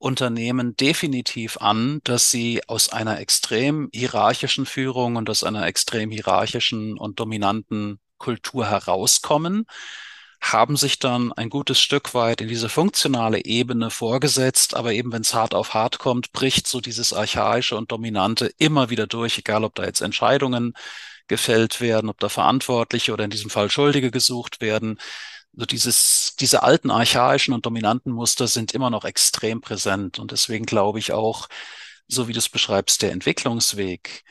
Unternehmen 0.01 0.77
definitiv 0.77 1.59
an, 1.59 2.01
dass 2.05 2.31
sie 2.31 2.63
aus 2.67 2.89
einer 2.89 3.21
extrem 3.21 3.89
hierarchischen 3.93 4.67
Führung 4.67 5.17
und 5.17 5.31
aus 5.31 5.45
einer 5.45 5.67
extrem 5.67 6.11
hierarchischen 6.11 6.99
und 6.99 7.21
dominanten 7.21 8.01
Kultur 8.19 8.67
herauskommen 8.67 9.67
haben 10.41 10.77
sich 10.77 10.99
dann 10.99 11.33
ein 11.33 11.51
gutes 11.51 11.81
Stück 11.81 12.15
weit 12.15 12.41
in 12.41 12.49
diese 12.49 12.69
funktionale 12.69 13.45
Ebene 13.45 13.91
vorgesetzt, 13.91 14.75
aber 14.75 14.93
eben 14.93 15.13
wenn 15.13 15.21
es 15.23 15.35
hart 15.35 15.55
auf 15.55 15.75
hart 15.75 15.99
kommt, 15.99 16.33
bricht 16.33 16.67
so 16.67 16.81
dieses 16.81 17.13
archaische 17.13 17.77
und 17.77 17.93
dominante 17.93 18.51
immer 18.59 18.91
wieder 18.91 19.07
durch, 19.07 19.39
egal 19.39 19.65
ob 19.65 19.75
da 19.75 19.85
jetzt 19.85 20.01
Entscheidungen 20.01 20.73
gefällt 21.29 21.81
werden, 21.81 22.09
ob 22.11 22.19
da 22.19 22.29
Verantwortliche 22.29 23.13
oder 23.13 23.25
in 23.25 23.31
diesem 23.31 23.51
Fall 23.51 23.71
Schuldige 23.71 24.11
gesucht 24.11 24.61
werden. 24.61 24.99
So 25.53 25.67
dieses, 25.67 26.37
diese 26.39 26.63
alten 26.63 26.91
archaischen 26.91 27.55
und 27.55 27.67
dominanten 27.67 28.13
Muster 28.13 28.47
sind 28.47 28.73
immer 28.73 28.91
noch 28.91 29.05
extrem 29.05 29.61
präsent 29.61 30.19
und 30.19 30.31
deswegen 30.33 30.65
glaube 30.67 30.99
ich 30.99 31.13
auch, 31.13 31.49
so 32.09 32.29
wie 32.29 32.33
du 32.33 32.39
es 32.39 32.49
beschreibst, 32.49 33.03
der 33.03 33.13
Entwicklungsweg 33.13 34.25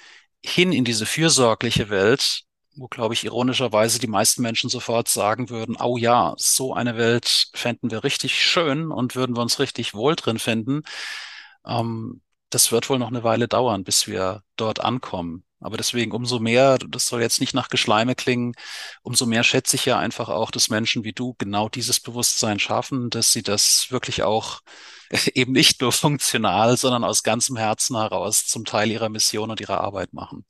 hin 0.43 0.71
in 0.73 0.85
diese 0.85 1.05
fürsorgliche 1.05 1.89
Welt 1.89 2.43
wo, 2.79 2.87
glaube 2.87 3.13
ich, 3.13 3.25
ironischerweise 3.25 3.99
die 3.99 4.07
meisten 4.07 4.41
Menschen 4.41 4.69
sofort 4.69 5.07
sagen 5.09 5.49
würden, 5.49 5.77
oh 5.79 5.97
ja, 5.97 6.33
so 6.37 6.73
eine 6.73 6.97
Welt 6.97 7.49
fänden 7.53 7.91
wir 7.91 8.03
richtig 8.03 8.41
schön 8.41 8.91
und 8.91 9.15
würden 9.15 9.35
wir 9.35 9.41
uns 9.41 9.59
richtig 9.59 9.93
wohl 9.93 10.15
drin 10.15 10.39
finden. 10.39 10.83
Ähm, 11.65 12.21
das 12.49 12.71
wird 12.71 12.89
wohl 12.89 12.99
noch 12.99 13.09
eine 13.09 13.23
Weile 13.23 13.47
dauern, 13.47 13.83
bis 13.83 14.07
wir 14.07 14.43
dort 14.55 14.79
ankommen. 14.81 15.43
Aber 15.59 15.77
deswegen 15.77 16.11
umso 16.11 16.39
mehr, 16.39 16.77
das 16.77 17.07
soll 17.07 17.21
jetzt 17.21 17.41
nicht 17.41 17.53
nach 17.53 17.69
Geschleime 17.69 18.15
klingen, 18.15 18.53
umso 19.01 19.25
mehr 19.25 19.43
schätze 19.43 19.75
ich 19.75 19.85
ja 19.85 19.99
einfach 19.99 20.29
auch, 20.29 20.51
dass 20.51 20.69
Menschen 20.69 21.03
wie 21.03 21.13
du 21.13 21.35
genau 21.37 21.67
dieses 21.69 21.99
Bewusstsein 21.99 22.59
schaffen, 22.59 23.09
dass 23.09 23.31
sie 23.31 23.43
das 23.43 23.87
wirklich 23.89 24.23
auch 24.23 24.61
eben 25.33 25.51
nicht 25.51 25.81
nur 25.81 25.91
funktional, 25.91 26.77
sondern 26.77 27.03
aus 27.03 27.23
ganzem 27.23 27.57
Herzen 27.57 27.97
heraus 27.97 28.47
zum 28.47 28.65
Teil 28.65 28.89
ihrer 28.89 29.09
Mission 29.09 29.51
und 29.51 29.59
ihrer 29.59 29.81
Arbeit 29.81 30.13
machen. 30.13 30.45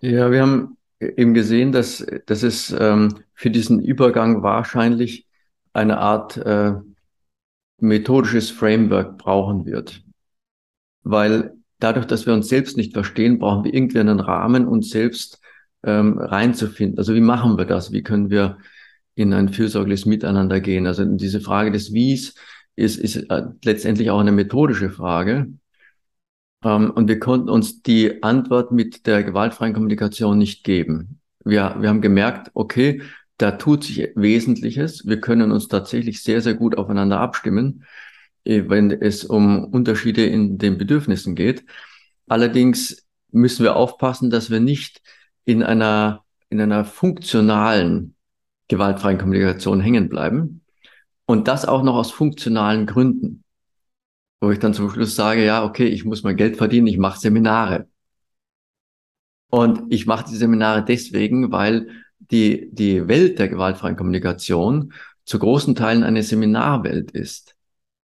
Ja, 0.00 0.30
wir 0.30 0.42
haben 0.42 0.76
eben 1.00 1.34
gesehen, 1.34 1.72
dass, 1.72 2.04
dass 2.26 2.42
es 2.42 2.70
ähm, 2.70 3.24
für 3.34 3.50
diesen 3.50 3.80
Übergang 3.82 4.42
wahrscheinlich 4.42 5.26
eine 5.72 5.98
Art 5.98 6.36
äh, 6.36 6.74
methodisches 7.78 8.50
Framework 8.50 9.18
brauchen 9.18 9.64
wird. 9.64 10.02
Weil 11.02 11.57
dadurch, 11.78 12.06
dass 12.06 12.26
wir 12.26 12.34
uns 12.34 12.48
selbst 12.48 12.76
nicht 12.76 12.92
verstehen, 12.92 13.38
brauchen 13.38 13.64
wir 13.64 13.74
irgendwie 13.74 14.00
einen 14.00 14.20
Rahmen, 14.20 14.66
uns 14.66 14.90
selbst 14.90 15.40
ähm, 15.82 16.18
reinzufinden. 16.18 16.98
Also 16.98 17.14
wie 17.14 17.20
machen 17.20 17.56
wir 17.56 17.64
das? 17.64 17.92
Wie 17.92 18.02
können 18.02 18.30
wir 18.30 18.58
in 19.14 19.32
ein 19.32 19.48
fürsorgliches 19.48 20.06
Miteinander 20.06 20.60
gehen? 20.60 20.86
Also 20.86 21.04
diese 21.04 21.40
Frage 21.40 21.70
des 21.70 21.92
Wies 21.92 22.34
ist, 22.76 22.98
ist 22.98 23.16
äh, 23.16 23.42
letztendlich 23.64 24.10
auch 24.10 24.20
eine 24.20 24.32
methodische 24.32 24.90
Frage. 24.90 25.52
Ähm, 26.64 26.90
und 26.90 27.08
wir 27.08 27.18
konnten 27.18 27.48
uns 27.48 27.82
die 27.82 28.22
Antwort 28.22 28.72
mit 28.72 29.06
der 29.06 29.22
gewaltfreien 29.22 29.74
Kommunikation 29.74 30.38
nicht 30.38 30.64
geben. 30.64 31.20
Wir, 31.44 31.76
wir 31.78 31.88
haben 31.88 32.00
gemerkt, 32.00 32.50
okay, 32.54 33.02
da 33.38 33.52
tut 33.52 33.84
sich 33.84 34.10
Wesentliches. 34.16 35.06
Wir 35.06 35.20
können 35.20 35.52
uns 35.52 35.68
tatsächlich 35.68 36.22
sehr, 36.22 36.40
sehr 36.40 36.54
gut 36.54 36.76
aufeinander 36.76 37.20
abstimmen, 37.20 37.84
wenn 38.48 38.90
es 38.90 39.24
um 39.24 39.64
Unterschiede 39.64 40.24
in 40.26 40.58
den 40.58 40.78
Bedürfnissen 40.78 41.34
geht. 41.34 41.64
Allerdings 42.26 43.06
müssen 43.30 43.62
wir 43.62 43.76
aufpassen, 43.76 44.30
dass 44.30 44.50
wir 44.50 44.60
nicht 44.60 45.02
in 45.44 45.62
einer, 45.62 46.24
in 46.48 46.60
einer 46.60 46.84
funktionalen 46.84 48.14
gewaltfreien 48.68 49.18
Kommunikation 49.18 49.80
hängen 49.80 50.08
bleiben. 50.08 50.62
Und 51.26 51.46
das 51.46 51.66
auch 51.66 51.82
noch 51.82 51.94
aus 51.94 52.10
funktionalen 52.10 52.86
Gründen 52.86 53.44
wo 54.40 54.50
ich 54.50 54.58
dann 54.58 54.74
zum 54.74 54.90
Schluss 54.90 55.14
sage, 55.14 55.44
ja, 55.44 55.64
okay, 55.64 55.86
ich 55.86 56.04
muss 56.04 56.22
mal 56.22 56.34
Geld 56.34 56.56
verdienen, 56.56 56.86
ich 56.86 56.98
mache 56.98 57.18
Seminare. 57.18 57.88
Und 59.50 59.92
ich 59.92 60.06
mache 60.06 60.28
die 60.28 60.36
Seminare 60.36 60.84
deswegen, 60.84 61.50
weil 61.50 61.88
die, 62.18 62.68
die 62.72 63.08
Welt 63.08 63.38
der 63.38 63.48
gewaltfreien 63.48 63.96
Kommunikation 63.96 64.92
zu 65.24 65.38
großen 65.38 65.74
Teilen 65.74 66.04
eine 66.04 66.22
Seminarwelt 66.22 67.10
ist 67.12 67.56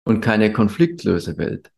und 0.08 0.22
keine 0.22 0.54
Konfliktlösewelt 0.54 1.70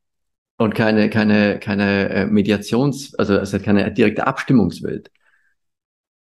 und 0.58 0.76
keine, 0.76 1.10
keine, 1.10 1.60
keine 1.60 2.10
äh, 2.10 2.26
Mediations-, 2.28 3.16
also 3.16 3.42
hat 3.42 3.64
keine 3.64 3.92
direkte 3.92 4.28
Abstimmungswelt. 4.28 5.10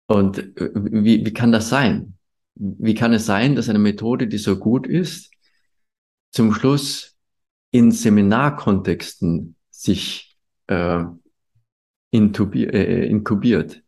Und 0.07 0.39
äh, 0.57 0.71
wie, 0.73 1.25
wie 1.25 1.33
kann 1.33 1.51
das 1.51 1.67
sein? 1.67 2.13
Wie 2.55 2.95
kann 2.95 3.11
es 3.11 3.25
sein, 3.25 3.55
dass 3.55 3.67
eine 3.67 3.79
Methode, 3.79 4.27
die 4.27 4.37
so 4.37 4.57
gut 4.57 4.87
ist, 4.87 5.33
zum 6.31 6.53
Schluss 6.53 7.17
in 7.71 7.91
Seminarkontexten 7.91 9.57
sich 9.69 10.37
äh, 10.67 11.03
intubi 12.11 12.63
äh, 12.63 13.05
inkubiert. 13.05 13.83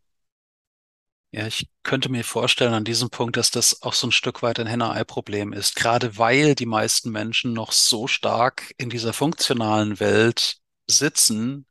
Ja, 1.32 1.46
ich 1.46 1.68
könnte 1.84 2.10
mir 2.10 2.24
vorstellen 2.24 2.74
an 2.74 2.84
diesem 2.86 3.12
Punkt, 3.12 3.38
dass 3.38 3.52
das 3.52 3.84
auch 3.84 3.94
so 3.94 4.08
ein 4.08 4.12
Stück 4.12 4.42
weit 4.42 4.60
ein 4.60 4.66
Henne-Ei-Problem 4.66 5.54
ist, 5.54 5.76
gerade 5.76 6.18
weil 6.18 6.56
die 6.56 6.66
meisten 6.66 7.12
Menschen 7.12 7.54
noch 7.54 7.72
so 7.72 8.08
stark 8.08 8.74
in 8.78 8.90
dieser 8.90 9.14
funktionalen 9.14 10.00
Welt 10.00 10.56
sitzen, 10.88 11.68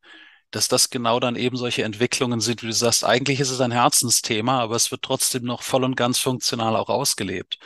dass 0.52 0.68
das 0.68 0.90
genau 0.90 1.20
dann 1.20 1.36
eben 1.36 1.56
solche 1.56 1.84
Entwicklungen 1.84 2.40
sind, 2.40 2.62
wie 2.62 2.68
du 2.68 2.72
sagst, 2.72 3.04
eigentlich 3.04 3.40
ist 3.40 3.50
es 3.50 3.60
ein 3.60 3.72
Herzensthema, 3.72 4.60
aber 4.60 4.76
es 4.76 4.90
wird 4.92 5.02
trotzdem 5.02 5.44
noch 5.44 5.62
voll 5.62 5.84
und 5.84 5.96
ganz 5.96 6.18
funktional 6.18 6.76
auch 6.76 6.88
ausgelebt. 6.90 7.58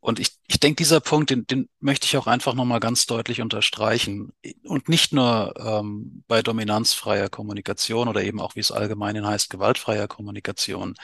Und 0.00 0.20
ich, 0.20 0.30
ich 0.46 0.60
denke, 0.60 0.76
dieser 0.76 1.00
Punkt, 1.00 1.30
den, 1.30 1.46
den 1.46 1.68
möchte 1.80 2.06
ich 2.06 2.16
auch 2.16 2.26
einfach 2.26 2.54
nochmal 2.54 2.80
ganz 2.80 3.06
deutlich 3.06 3.40
unterstreichen. 3.40 4.32
Und 4.64 4.88
nicht 4.88 5.12
nur 5.12 5.54
ähm, 5.58 6.24
bei 6.28 6.42
dominanzfreier 6.42 7.28
Kommunikation 7.28 8.08
oder 8.08 8.22
eben 8.22 8.40
auch, 8.40 8.54
wie 8.54 8.60
es 8.60 8.70
allgemein 8.70 9.26
heißt, 9.26 9.50
gewaltfreier 9.50 10.06
Kommunikation. 10.06 10.94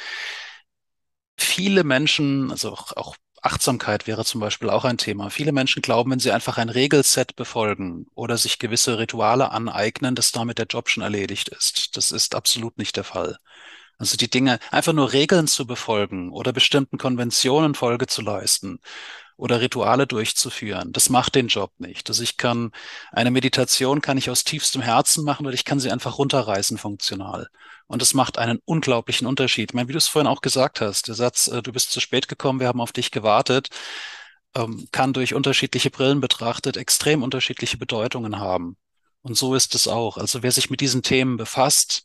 Viele 1.36 1.82
Menschen, 1.82 2.50
also 2.52 2.72
auch, 2.72 2.92
auch 2.96 3.16
Achtsamkeit 3.44 4.06
wäre 4.06 4.24
zum 4.24 4.40
Beispiel 4.40 4.70
auch 4.70 4.84
ein 4.84 4.96
Thema. 4.96 5.28
Viele 5.28 5.52
Menschen 5.52 5.82
glauben, 5.82 6.10
wenn 6.10 6.18
sie 6.18 6.32
einfach 6.32 6.56
ein 6.56 6.70
Regelset 6.70 7.36
befolgen 7.36 8.06
oder 8.14 8.38
sich 8.38 8.58
gewisse 8.58 8.98
Rituale 8.98 9.50
aneignen, 9.50 10.14
dass 10.14 10.32
damit 10.32 10.58
der 10.58 10.66
Job 10.66 10.88
schon 10.88 11.02
erledigt 11.02 11.50
ist. 11.50 11.96
Das 11.96 12.10
ist 12.10 12.34
absolut 12.34 12.78
nicht 12.78 12.96
der 12.96 13.04
Fall. 13.04 13.38
Also 13.98 14.16
die 14.16 14.30
Dinge, 14.30 14.58
einfach 14.70 14.92
nur 14.92 15.12
Regeln 15.12 15.46
zu 15.46 15.66
befolgen 15.66 16.32
oder 16.32 16.52
bestimmten 16.52 16.98
Konventionen 16.98 17.74
Folge 17.74 18.06
zu 18.06 18.22
leisten 18.22 18.80
oder 19.36 19.60
Rituale 19.60 20.06
durchzuführen, 20.06 20.92
das 20.92 21.10
macht 21.10 21.34
den 21.34 21.48
Job 21.48 21.72
nicht. 21.78 22.08
Also 22.08 22.22
ich 22.22 22.36
kann, 22.36 22.72
eine 23.12 23.30
Meditation 23.30 24.00
kann 24.00 24.18
ich 24.18 24.30
aus 24.30 24.44
tiefstem 24.44 24.82
Herzen 24.82 25.24
machen 25.24 25.46
oder 25.46 25.54
ich 25.54 25.64
kann 25.64 25.80
sie 25.80 25.90
einfach 25.90 26.18
runterreißen 26.18 26.78
funktional. 26.78 27.48
Und 27.86 28.02
das 28.02 28.14
macht 28.14 28.38
einen 28.38 28.60
unglaublichen 28.64 29.26
Unterschied. 29.26 29.70
Ich 29.70 29.74
meine, 29.74 29.88
wie 29.88 29.92
du 29.92 29.98
es 29.98 30.08
vorhin 30.08 30.28
auch 30.28 30.40
gesagt 30.40 30.80
hast, 30.80 31.08
der 31.08 31.14
Satz, 31.14 31.48
äh, 31.48 31.62
du 31.62 31.72
bist 31.72 31.90
zu 31.90 32.00
spät 32.00 32.28
gekommen, 32.28 32.60
wir 32.60 32.68
haben 32.68 32.80
auf 32.80 32.92
dich 32.92 33.10
gewartet, 33.10 33.68
ähm, 34.54 34.88
kann 34.92 35.12
durch 35.12 35.34
unterschiedliche 35.34 35.90
Brillen 35.90 36.20
betrachtet 36.20 36.76
extrem 36.76 37.22
unterschiedliche 37.22 37.76
Bedeutungen 37.76 38.38
haben. 38.38 38.76
Und 39.22 39.36
so 39.36 39.54
ist 39.54 39.74
es 39.74 39.88
auch. 39.88 40.16
Also 40.16 40.42
wer 40.42 40.52
sich 40.52 40.70
mit 40.70 40.80
diesen 40.80 41.02
Themen 41.02 41.36
befasst, 41.36 42.04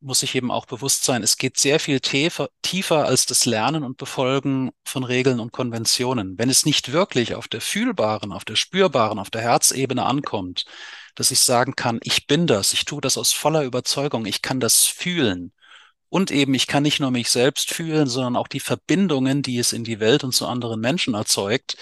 muss 0.00 0.20
sich 0.20 0.34
eben 0.34 0.50
auch 0.50 0.66
bewusst 0.66 1.04
sein, 1.04 1.22
es 1.22 1.36
geht 1.36 1.58
sehr 1.58 1.78
viel 1.80 2.00
tiefer, 2.00 2.48
tiefer 2.62 3.04
als 3.06 3.26
das 3.26 3.44
Lernen 3.46 3.84
und 3.84 3.98
Befolgen 3.98 4.70
von 4.84 5.04
Regeln 5.04 5.40
und 5.40 5.52
Konventionen. 5.52 6.38
Wenn 6.38 6.50
es 6.50 6.64
nicht 6.66 6.92
wirklich 6.92 7.34
auf 7.34 7.48
der 7.48 7.60
fühlbaren, 7.60 8.32
auf 8.32 8.44
der 8.44 8.56
spürbaren, 8.56 9.18
auf 9.18 9.30
der 9.30 9.42
Herzebene 9.42 10.04
ankommt, 10.04 10.64
dass 11.14 11.30
ich 11.30 11.40
sagen 11.40 11.76
kann, 11.76 12.00
ich 12.02 12.26
bin 12.26 12.46
das, 12.46 12.72
ich 12.72 12.84
tue 12.86 13.00
das 13.00 13.18
aus 13.18 13.32
voller 13.32 13.64
Überzeugung, 13.64 14.26
ich 14.26 14.42
kann 14.42 14.60
das 14.60 14.86
fühlen, 14.86 15.52
Und 16.08 16.30
eben, 16.30 16.54
ich 16.54 16.66
kann 16.66 16.82
nicht 16.84 17.00
nur 17.00 17.10
mich 17.10 17.30
selbst 17.30 17.72
fühlen, 17.72 18.06
sondern 18.08 18.36
auch 18.36 18.48
die 18.48 18.60
Verbindungen, 18.60 19.42
die 19.42 19.58
es 19.58 19.72
in 19.72 19.84
die 19.84 20.00
Welt 20.00 20.24
und 20.24 20.32
zu 20.34 20.46
anderen 20.46 20.80
Menschen 20.80 21.14
erzeugt, 21.14 21.76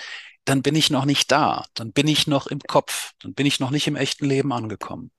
dann 0.45 0.63
bin 0.63 0.75
ich 0.77 0.91
noch 0.91 1.05
nicht 1.05 1.31
da. 1.33 1.65
Dann 1.75 1.93
bin 1.93 2.09
ich 2.09 2.27
noch 2.27 2.47
im 2.49 2.61
Kopf. 2.61 3.13
Dann 3.21 3.35
bin 3.35 3.47
ich 3.47 3.61
noch 3.61 3.71
nicht 3.71 3.87
im 3.87 3.97
echten 3.97 4.27
Leben 4.27 4.53
angekommen. 4.53 5.11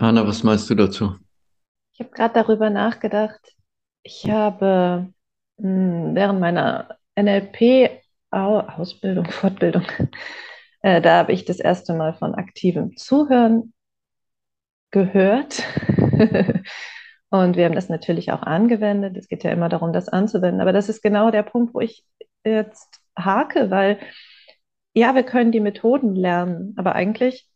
Hanna, 0.00 0.26
was 0.26 0.42
meinst 0.42 0.68
du 0.70 0.74
dazu? 0.74 1.14
Ich 1.98 2.06
habe 2.06 2.14
gerade 2.14 2.34
darüber 2.34 2.70
nachgedacht. 2.70 3.56
Ich 4.04 4.30
habe 4.30 5.12
mh, 5.56 5.64
hm, 5.64 6.14
während 6.14 6.38
meiner 6.38 6.96
NLP-Ausbildung, 7.16 9.24
Fortbildung, 9.32 9.82
äh, 10.82 11.00
da 11.00 11.18
habe 11.18 11.32
ich 11.32 11.44
das 11.44 11.58
erste 11.58 11.94
Mal 11.94 12.14
von 12.14 12.36
aktivem 12.36 12.96
Zuhören 12.96 13.72
gehört. 14.92 15.64
Und 17.30 17.56
wir 17.56 17.64
haben 17.64 17.74
das 17.74 17.88
natürlich 17.88 18.30
auch 18.30 18.42
angewendet. 18.42 19.16
Es 19.16 19.26
geht 19.26 19.42
ja 19.42 19.50
immer 19.50 19.68
darum, 19.68 19.92
das 19.92 20.08
anzuwenden. 20.08 20.60
Aber 20.60 20.72
das 20.72 20.88
ist 20.88 21.02
genau 21.02 21.32
der 21.32 21.42
Punkt, 21.42 21.74
wo 21.74 21.80
ich 21.80 22.04
jetzt 22.44 23.00
hake, 23.18 23.72
weil 23.72 23.98
ja, 24.94 25.16
wir 25.16 25.24
können 25.24 25.50
die 25.50 25.58
Methoden 25.58 26.14
lernen, 26.14 26.74
aber 26.76 26.94
eigentlich, 26.94 27.47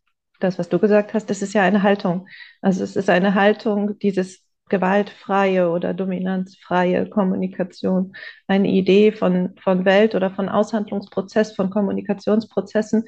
das, 0.42 0.58
was 0.58 0.68
du 0.68 0.78
gesagt 0.78 1.14
hast, 1.14 1.30
das 1.30 1.42
ist 1.42 1.54
ja 1.54 1.62
eine 1.62 1.82
Haltung. 1.82 2.28
Also 2.60 2.84
es 2.84 2.96
ist 2.96 3.10
eine 3.10 3.34
Haltung, 3.34 3.98
dieses 3.98 4.42
gewaltfreie 4.68 5.68
oder 5.68 5.92
dominanzfreie 5.94 7.08
Kommunikation, 7.08 8.14
eine 8.46 8.68
Idee 8.68 9.12
von, 9.12 9.54
von 9.60 9.84
Welt 9.84 10.14
oder 10.14 10.30
von 10.30 10.48
Aushandlungsprozess, 10.48 11.54
von 11.54 11.70
Kommunikationsprozessen, 11.70 13.04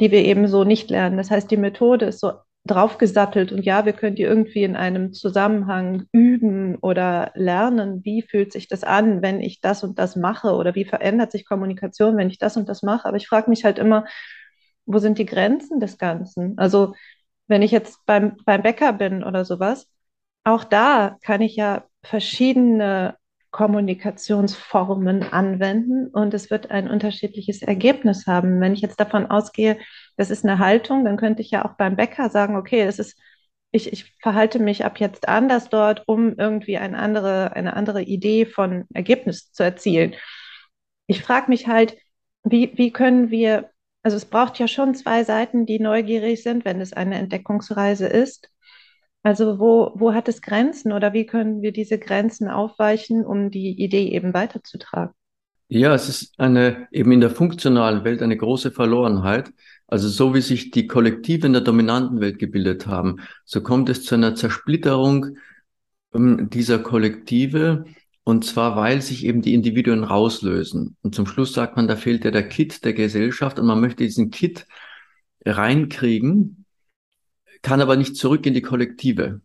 die 0.00 0.12
wir 0.12 0.24
eben 0.24 0.46
so 0.46 0.64
nicht 0.64 0.90
lernen. 0.90 1.16
Das 1.16 1.30
heißt, 1.30 1.50
die 1.50 1.56
Methode 1.56 2.06
ist 2.06 2.20
so 2.20 2.32
draufgesattelt 2.66 3.50
und 3.50 3.64
ja, 3.64 3.84
wir 3.84 3.94
können 3.94 4.14
die 4.14 4.22
irgendwie 4.22 4.62
in 4.62 4.76
einem 4.76 5.12
Zusammenhang 5.12 6.04
üben 6.12 6.76
oder 6.76 7.32
lernen, 7.34 8.04
wie 8.04 8.22
fühlt 8.22 8.52
sich 8.52 8.68
das 8.68 8.84
an, 8.84 9.22
wenn 9.22 9.40
ich 9.40 9.60
das 9.60 9.82
und 9.82 9.98
das 9.98 10.16
mache 10.16 10.54
oder 10.54 10.74
wie 10.74 10.84
verändert 10.84 11.32
sich 11.32 11.46
Kommunikation, 11.46 12.16
wenn 12.16 12.30
ich 12.30 12.38
das 12.38 12.56
und 12.56 12.68
das 12.68 12.82
mache. 12.82 13.08
Aber 13.08 13.16
ich 13.16 13.26
frage 13.26 13.50
mich 13.50 13.64
halt 13.64 13.78
immer, 13.78 14.04
wo 14.88 14.98
sind 14.98 15.18
die 15.18 15.26
Grenzen 15.26 15.80
des 15.80 15.98
Ganzen? 15.98 16.58
Also 16.58 16.94
wenn 17.46 17.62
ich 17.62 17.70
jetzt 17.70 18.04
beim, 18.06 18.36
beim 18.44 18.62
Bäcker 18.62 18.92
bin 18.92 19.22
oder 19.22 19.44
sowas, 19.44 19.88
auch 20.44 20.64
da 20.64 21.16
kann 21.22 21.42
ich 21.42 21.56
ja 21.56 21.84
verschiedene 22.02 23.16
Kommunikationsformen 23.50 25.22
anwenden 25.32 26.08
und 26.08 26.34
es 26.34 26.50
wird 26.50 26.70
ein 26.70 26.88
unterschiedliches 26.90 27.62
Ergebnis 27.62 28.26
haben. 28.26 28.60
Wenn 28.60 28.74
ich 28.74 28.80
jetzt 28.82 29.00
davon 29.00 29.26
ausgehe, 29.30 29.78
das 30.16 30.30
ist 30.30 30.44
eine 30.44 30.58
Haltung, 30.58 31.04
dann 31.04 31.16
könnte 31.16 31.42
ich 31.42 31.50
ja 31.50 31.64
auch 31.64 31.74
beim 31.74 31.96
Bäcker 31.96 32.30
sagen, 32.30 32.56
okay, 32.56 32.84
das 32.84 32.98
ist, 32.98 33.18
ich, 33.70 33.92
ich 33.92 34.14
verhalte 34.22 34.58
mich 34.58 34.84
ab 34.84 35.00
jetzt 35.00 35.28
anders 35.28 35.70
dort, 35.70 36.04
um 36.06 36.34
irgendwie 36.38 36.78
eine 36.78 36.98
andere, 36.98 37.52
eine 37.54 37.74
andere 37.74 38.02
Idee 38.02 38.46
von 38.46 38.84
Ergebnis 38.92 39.52
zu 39.52 39.62
erzielen. 39.62 40.14
Ich 41.06 41.22
frage 41.22 41.48
mich 41.48 41.66
halt, 41.66 41.96
wie, 42.44 42.72
wie 42.76 42.92
können 42.92 43.30
wir, 43.30 43.70
also 44.08 44.16
es 44.16 44.24
braucht 44.24 44.58
ja 44.58 44.66
schon 44.66 44.94
zwei 44.94 45.22
Seiten, 45.22 45.66
die 45.66 45.80
neugierig 45.80 46.42
sind, 46.42 46.64
wenn 46.64 46.80
es 46.80 46.94
eine 46.94 47.16
Entdeckungsreise 47.18 48.06
ist. 48.06 48.48
Also 49.22 49.58
wo, 49.58 49.92
wo 49.96 50.14
hat 50.14 50.28
es 50.28 50.40
Grenzen 50.40 50.92
oder 50.92 51.12
wie 51.12 51.26
können 51.26 51.60
wir 51.60 51.72
diese 51.72 51.98
Grenzen 51.98 52.48
aufweichen, 52.48 53.26
um 53.26 53.50
die 53.50 53.78
Idee 53.78 54.08
eben 54.08 54.32
weiterzutragen? 54.32 55.12
Ja, 55.68 55.94
es 55.94 56.08
ist 56.08 56.40
eine, 56.40 56.88
eben 56.90 57.12
in 57.12 57.20
der 57.20 57.28
funktionalen 57.28 58.02
Welt 58.04 58.22
eine 58.22 58.38
große 58.38 58.70
Verlorenheit. 58.70 59.52
Also 59.86 60.08
so 60.08 60.34
wie 60.34 60.40
sich 60.40 60.70
die 60.70 60.86
Kollektive 60.86 61.46
in 61.46 61.52
der 61.52 61.60
dominanten 61.60 62.22
Welt 62.22 62.38
gebildet 62.38 62.86
haben, 62.86 63.16
so 63.44 63.62
kommt 63.62 63.90
es 63.90 64.04
zu 64.04 64.14
einer 64.14 64.34
Zersplitterung 64.34 65.36
ähm, 66.14 66.48
dieser 66.48 66.78
Kollektive. 66.78 67.84
Und 68.28 68.44
zwar, 68.44 68.76
weil 68.76 69.00
sich 69.00 69.24
eben 69.24 69.40
die 69.40 69.54
Individuen 69.54 70.04
rauslösen. 70.04 70.98
Und 71.00 71.14
zum 71.14 71.26
Schluss 71.26 71.54
sagt 71.54 71.76
man, 71.76 71.88
da 71.88 71.96
fehlt 71.96 72.26
ja 72.26 72.30
der 72.30 72.46
Kit 72.46 72.84
der 72.84 72.92
Gesellschaft 72.92 73.58
und 73.58 73.64
man 73.64 73.80
möchte 73.80 74.04
diesen 74.04 74.30
Kit 74.30 74.66
reinkriegen 75.46 76.66
kann 77.62 77.80
aber 77.80 77.96
nicht 77.96 78.16
zurück 78.16 78.44
in 78.44 78.52
die 78.52 78.60
Kollektive. 78.60 79.40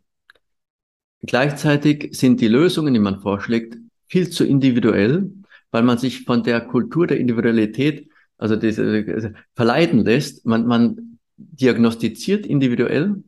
Gleichzeitig 1.21 2.09
sind 2.11 2.41
die 2.41 2.49
Lösungen, 2.49 2.93
die 2.93 2.99
man 2.99 3.21
vorschlägt, 3.21 3.77
viel 4.07 4.29
zu 4.29 4.43
individuell, 4.43 5.31
weil 5.71 5.83
man 5.83 5.97
sich 5.97 6.25
von 6.25 6.43
der 6.43 6.59
Kultur 6.59 7.07
der 7.07 7.21
Individualität, 7.21 8.09
also 8.37 8.57
diese, 8.57 9.33
verleiten 9.55 9.99
lässt. 10.03 10.45
Man, 10.45 10.67
man 10.67 11.19
diagnostiziert 11.37 12.45
individuell 12.45 13.23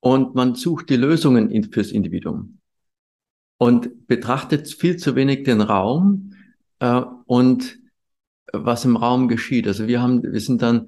und 0.00 0.34
man 0.34 0.54
sucht 0.54 0.90
die 0.90 0.96
Lösungen 0.96 1.50
fürs 1.72 1.92
Individuum 1.92 2.58
und 3.64 4.06
betrachtet 4.06 4.68
viel 4.68 4.98
zu 4.98 5.16
wenig 5.16 5.44
den 5.44 5.62
Raum 5.62 6.34
äh, 6.80 7.00
und 7.24 7.78
was 8.52 8.84
im 8.84 8.96
Raum 8.96 9.26
geschieht. 9.26 9.66
Also 9.66 9.86
wir 9.86 10.02
haben, 10.02 10.22
wir 10.22 10.40
sind 10.40 10.60
dann 10.60 10.86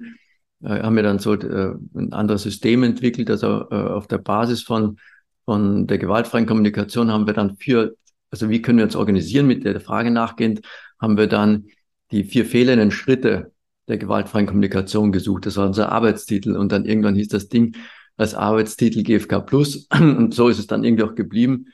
äh, 0.61 0.83
haben 0.83 0.95
wir 0.95 1.01
dann 1.01 1.17
so 1.17 1.33
äh, 1.33 1.73
ein 1.95 2.13
anderes 2.13 2.43
System 2.43 2.83
entwickelt. 2.83 3.31
Also 3.31 3.67
äh, 3.71 3.75
auf 3.75 4.05
der 4.05 4.19
Basis 4.19 4.61
von, 4.61 4.99
von 5.45 5.87
der 5.87 5.97
gewaltfreien 5.97 6.45
Kommunikation 6.45 7.11
haben 7.11 7.25
wir 7.25 7.33
dann 7.33 7.57
vier, 7.57 7.95
also 8.29 8.47
wie 8.51 8.61
können 8.61 8.77
wir 8.77 8.85
uns 8.85 8.95
organisieren 8.95 9.47
mit 9.47 9.65
der 9.65 9.81
Frage 9.81 10.11
nachgehend, 10.11 10.61
haben 11.01 11.17
wir 11.17 11.25
dann 11.25 11.65
die 12.11 12.25
vier 12.25 12.45
fehlenden 12.45 12.91
Schritte 12.91 13.53
der 13.87 13.97
gewaltfreien 13.97 14.45
Kommunikation 14.45 15.11
gesucht. 15.11 15.47
Das 15.47 15.57
war 15.57 15.65
unser 15.65 15.91
Arbeitstitel. 15.91 16.55
Und 16.55 16.71
dann 16.71 16.85
irgendwann 16.85 17.15
hieß 17.15 17.29
das 17.29 17.49
Ding 17.49 17.75
als 18.17 18.35
Arbeitstitel 18.35 19.01
GFK 19.01 19.41
Plus. 19.47 19.87
Und 19.99 20.35
so 20.35 20.47
ist 20.47 20.59
es 20.59 20.67
dann 20.67 20.83
irgendwie 20.83 21.05
auch 21.05 21.15
geblieben. 21.15 21.65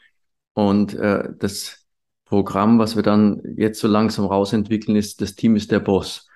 Und 0.53 0.93
äh, 0.95 1.29
das 1.37 1.85
Programm, 2.25 2.79
was 2.79 2.95
wir 2.95 3.03
dann 3.03 3.41
jetzt 3.57 3.79
so 3.79 3.87
langsam 3.87 4.25
rausentwickeln, 4.25 4.95
ist, 4.97 5.21
das 5.21 5.35
Team 5.35 5.55
ist 5.55 5.71
der 5.71 5.79
Boss. 5.79 6.27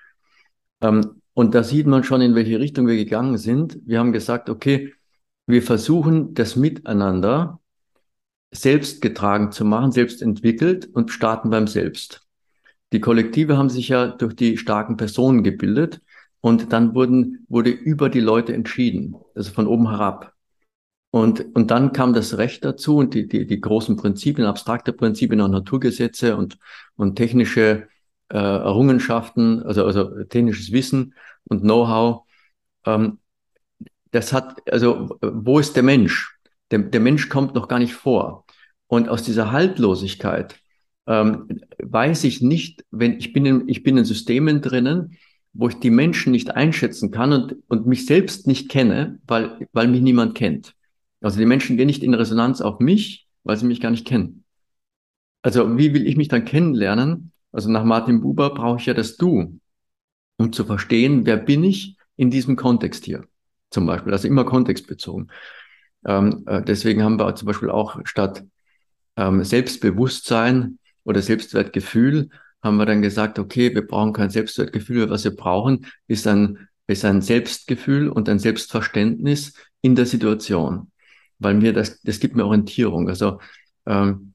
Ähm, 0.81 1.21
und 1.33 1.53
da 1.53 1.63
sieht 1.63 1.87
man 1.87 2.03
schon, 2.03 2.21
in 2.21 2.35
welche 2.35 2.59
Richtung 2.59 2.87
wir 2.87 2.95
gegangen 2.95 3.37
sind. 3.37 3.79
Wir 3.85 3.99
haben 3.99 4.11
gesagt, 4.11 4.49
okay, 4.49 4.93
wir 5.45 5.61
versuchen 5.61 6.33
das 6.33 6.55
Miteinander 6.55 7.59
selbst 8.51 9.01
getragen 9.01 9.51
zu 9.51 9.65
machen, 9.65 9.91
selbst 9.91 10.21
entwickelt 10.21 10.89
und 10.93 11.11
starten 11.11 11.49
beim 11.49 11.67
Selbst. 11.67 12.27
Die 12.93 13.01
Kollektive 13.01 13.57
haben 13.57 13.69
sich 13.69 13.89
ja 13.89 14.07
durch 14.07 14.35
die 14.35 14.57
starken 14.57 14.97
Personen 14.97 15.43
gebildet 15.43 16.01
und 16.41 16.71
dann 16.71 16.95
wurden, 16.95 17.45
wurde 17.49 17.69
über 17.69 18.09
die 18.09 18.21
Leute 18.21 18.53
entschieden, 18.53 19.15
also 19.35 19.51
von 19.51 19.67
oben 19.67 19.89
herab. 19.89 20.33
Und, 21.11 21.55
und 21.55 21.71
dann 21.71 21.93
kam 21.93 22.13
das 22.13 22.37
Recht 22.37 22.65
dazu 22.65 22.97
und 22.97 23.13
die, 23.13 23.27
die, 23.27 23.47
die 23.47 23.61
großen 23.61 23.95
Prinzipien, 23.95 24.45
abstrakte 24.45 24.93
Prinzipien 24.93 25.41
und 25.41 25.51
Naturgesetze 25.51 26.35
und, 26.35 26.57
und 26.95 27.15
technische 27.15 27.87
äh, 28.29 28.37
Errungenschaften, 28.37 29.63
also, 29.63 29.85
also 29.85 30.23
technisches 30.25 30.71
Wissen 30.71 31.13
und 31.45 31.61
Know-how. 31.61 32.27
Ähm, 32.85 33.19
das 34.11 34.33
hat, 34.33 34.69
also 34.71 35.17
wo 35.21 35.59
ist 35.59 35.75
der 35.75 35.83
Mensch? 35.83 36.37
Der, 36.71 36.79
der 36.79 36.99
Mensch 36.99 37.29
kommt 37.29 37.55
noch 37.55 37.67
gar 37.67 37.79
nicht 37.79 37.93
vor. 37.93 38.45
Und 38.87 39.09
aus 39.09 39.23
dieser 39.23 39.51
Haltlosigkeit 39.51 40.55
ähm, 41.07 41.61
weiß 41.81 42.25
ich 42.25 42.41
nicht, 42.41 42.85
wenn 42.91 43.17
ich 43.17 43.33
bin 43.33 43.45
in, 43.45 43.69
ich 43.69 43.83
bin 43.83 43.97
in 43.97 44.05
Systemen 44.05 44.61
drinnen, 44.61 45.17
wo 45.53 45.69
ich 45.69 45.79
die 45.79 45.89
Menschen 45.89 46.31
nicht 46.31 46.51
einschätzen 46.51 47.11
kann 47.11 47.33
und, 47.33 47.55
und 47.67 47.87
mich 47.87 48.05
selbst 48.05 48.45
nicht 48.45 48.69
kenne, 48.69 49.19
weil, 49.25 49.67
weil 49.71 49.87
mich 49.87 50.01
niemand 50.01 50.35
kennt. 50.35 50.75
Also 51.27 51.39
die 51.39 51.45
Menschen 51.45 51.75
gehen 51.75 51.87
nicht 51.87 52.03
in 52.03 52.13
Resonanz 52.13 52.61
auf 52.61 52.79
mich, 52.79 53.27
weil 53.43 53.57
sie 53.57 53.65
mich 53.65 53.81
gar 53.81 53.91
nicht 53.91 54.07
kennen. 54.07 54.45
Also 55.41 55.77
wie 55.77 55.93
will 55.93 56.07
ich 56.07 56.15
mich 56.15 56.29
dann 56.29 56.45
kennenlernen, 56.45 57.33
also 57.51 57.69
nach 57.69 57.83
Martin 57.83 58.21
Buber 58.21 58.53
brauche 58.53 58.79
ich 58.79 58.85
ja 58.85 58.93
das 58.93 59.17
Du, 59.17 59.59
um 60.37 60.53
zu 60.53 60.63
verstehen, 60.63 61.25
wer 61.25 61.35
bin 61.35 61.65
ich 61.65 61.97
in 62.15 62.31
diesem 62.31 62.55
Kontext 62.55 63.03
hier. 63.03 63.25
Zum 63.71 63.85
Beispiel, 63.85 64.13
also 64.13 64.25
immer 64.25 64.45
kontextbezogen. 64.45 65.29
Ähm, 66.05 66.45
äh, 66.47 66.63
deswegen 66.63 67.03
haben 67.03 67.19
wir 67.19 67.35
zum 67.35 67.45
Beispiel 67.45 67.71
auch 67.71 67.99
statt 68.05 68.45
ähm, 69.17 69.43
Selbstbewusstsein 69.43 70.79
oder 71.03 71.21
Selbstwertgefühl, 71.21 72.29
haben 72.63 72.77
wir 72.77 72.85
dann 72.85 73.01
gesagt, 73.01 73.37
okay, 73.37 73.75
wir 73.75 73.85
brauchen 73.85 74.13
kein 74.13 74.29
Selbstwertgefühl, 74.29 75.09
was 75.09 75.25
wir 75.25 75.35
brauchen, 75.35 75.87
ist 76.07 76.25
ein, 76.25 76.69
ist 76.87 77.03
ein 77.03 77.21
Selbstgefühl 77.21 78.07
und 78.07 78.29
ein 78.29 78.39
Selbstverständnis 78.39 79.55
in 79.81 79.95
der 79.95 80.05
Situation. 80.05 80.89
Weil 81.39 81.55
mir 81.55 81.73
das, 81.73 82.01
das 82.01 82.19
gibt 82.19 82.35
mir 82.35 82.45
Orientierung. 82.45 83.09
Also 83.09 83.39
ähm, 83.85 84.33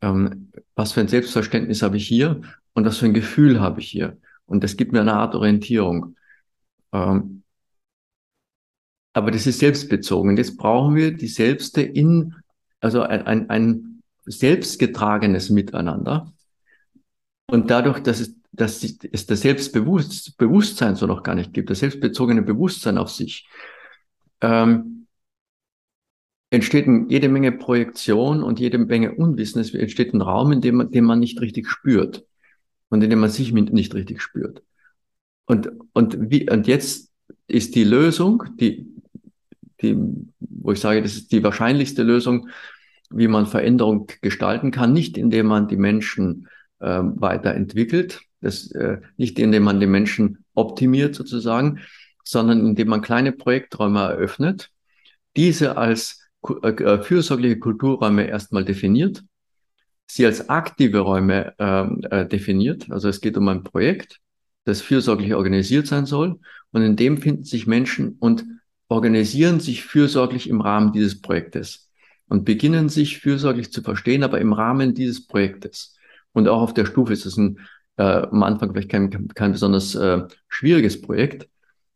ähm, 0.00 0.52
was 0.74 0.92
für 0.92 1.00
ein 1.00 1.08
Selbstverständnis 1.08 1.82
habe 1.82 1.96
ich 1.96 2.06
hier 2.06 2.40
und 2.74 2.84
was 2.84 2.98
für 2.98 3.06
ein 3.06 3.14
Gefühl 3.14 3.60
habe 3.60 3.80
ich 3.80 3.88
hier. 3.88 4.18
Und 4.46 4.64
das 4.64 4.76
gibt 4.76 4.92
mir 4.92 5.00
eine 5.00 5.14
Art 5.14 5.34
Orientierung. 5.34 6.16
Ähm, 6.92 7.42
aber 9.14 9.30
das 9.30 9.46
ist 9.46 9.58
selbstbezogen. 9.58 10.36
Jetzt 10.36 10.56
brauchen 10.56 10.94
wir 10.94 11.12
die 11.12 11.28
Selbste 11.28 11.82
in, 11.82 12.34
also 12.80 13.02
ein, 13.02 13.26
ein, 13.26 13.50
ein 13.50 14.02
selbstgetragenes 14.24 15.50
Miteinander. 15.50 16.32
Und 17.46 17.70
dadurch, 17.70 18.00
dass 18.00 18.20
es, 18.20 18.34
dass 18.52 18.82
es 18.82 19.26
das 19.26 19.40
Selbstbewusstsein 19.40 20.96
so 20.96 21.06
noch 21.06 21.22
gar 21.22 21.34
nicht 21.34 21.52
gibt, 21.52 21.70
das 21.70 21.80
selbstbezogene 21.80 22.42
Bewusstsein 22.42 22.98
auf 22.98 23.10
sich, 23.10 23.46
ähm, 24.40 24.91
entsteht 26.52 26.86
jede 27.08 27.30
Menge 27.30 27.50
Projektion 27.50 28.42
und 28.42 28.60
jede 28.60 28.76
Menge 28.76 29.14
Unwissen. 29.14 29.60
Es 29.60 29.72
entsteht 29.72 30.12
ein 30.12 30.20
Raum, 30.20 30.52
in 30.52 30.60
dem 30.60 30.76
man, 30.76 30.90
den 30.90 31.04
man 31.04 31.18
nicht 31.18 31.40
richtig 31.40 31.68
spürt 31.68 32.26
und 32.90 33.02
in 33.02 33.08
dem 33.08 33.20
man 33.20 33.30
sich 33.30 33.52
nicht 33.52 33.94
richtig 33.94 34.20
spürt. 34.20 34.62
Und, 35.46 35.70
und, 35.94 36.30
wie, 36.30 36.48
und 36.50 36.66
jetzt 36.66 37.10
ist 37.46 37.74
die 37.74 37.84
Lösung, 37.84 38.44
die, 38.60 38.86
die, 39.80 39.96
wo 40.40 40.72
ich 40.72 40.80
sage, 40.80 41.00
das 41.00 41.14
ist 41.14 41.32
die 41.32 41.42
wahrscheinlichste 41.42 42.02
Lösung, 42.02 42.48
wie 43.10 43.28
man 43.28 43.46
Veränderung 43.46 44.08
gestalten 44.20 44.70
kann, 44.70 44.92
nicht 44.92 45.16
indem 45.16 45.46
man 45.46 45.68
die 45.68 45.76
Menschen 45.76 46.48
äh, 46.80 47.00
weiterentwickelt, 47.02 48.20
das, 48.42 48.70
äh, 48.72 48.98
nicht 49.16 49.38
indem 49.38 49.62
man 49.62 49.80
die 49.80 49.86
Menschen 49.86 50.44
optimiert 50.52 51.14
sozusagen, 51.14 51.80
sondern 52.24 52.60
indem 52.66 52.88
man 52.88 53.00
kleine 53.00 53.32
Projekträume 53.32 54.00
eröffnet, 54.00 54.70
diese 55.34 55.78
als 55.78 56.21
fürsorgliche 56.42 57.58
Kulturräume 57.58 58.26
erstmal 58.26 58.64
definiert, 58.64 59.22
sie 60.06 60.26
als 60.26 60.48
aktive 60.48 61.00
Räume 61.00 61.54
ähm, 61.58 62.00
äh, 62.10 62.26
definiert. 62.26 62.90
Also 62.90 63.08
es 63.08 63.20
geht 63.20 63.36
um 63.36 63.48
ein 63.48 63.62
Projekt, 63.62 64.20
das 64.64 64.80
fürsorglich 64.80 65.34
organisiert 65.34 65.86
sein 65.86 66.06
soll. 66.06 66.38
Und 66.72 66.82
in 66.82 66.96
dem 66.96 67.18
finden 67.18 67.44
sich 67.44 67.66
Menschen 67.66 68.16
und 68.18 68.44
organisieren 68.88 69.60
sich 69.60 69.84
fürsorglich 69.84 70.48
im 70.48 70.60
Rahmen 70.60 70.92
dieses 70.92 71.20
Projektes 71.20 71.90
und 72.28 72.44
beginnen 72.44 72.88
sich 72.88 73.18
fürsorglich 73.18 73.72
zu 73.72 73.82
verstehen, 73.82 74.22
aber 74.22 74.40
im 74.40 74.52
Rahmen 74.52 74.94
dieses 74.94 75.26
Projektes. 75.26 75.96
Und 76.32 76.48
auch 76.48 76.62
auf 76.62 76.74
der 76.74 76.86
Stufe 76.86 77.12
ist 77.12 77.26
es 77.26 77.36
ein, 77.36 77.58
äh, 77.96 78.02
am 78.02 78.42
Anfang 78.42 78.72
vielleicht 78.72 78.90
kein, 78.90 79.28
kein 79.28 79.52
besonders 79.52 79.94
äh, 79.94 80.22
schwieriges 80.48 81.00
Projekt. 81.00 81.48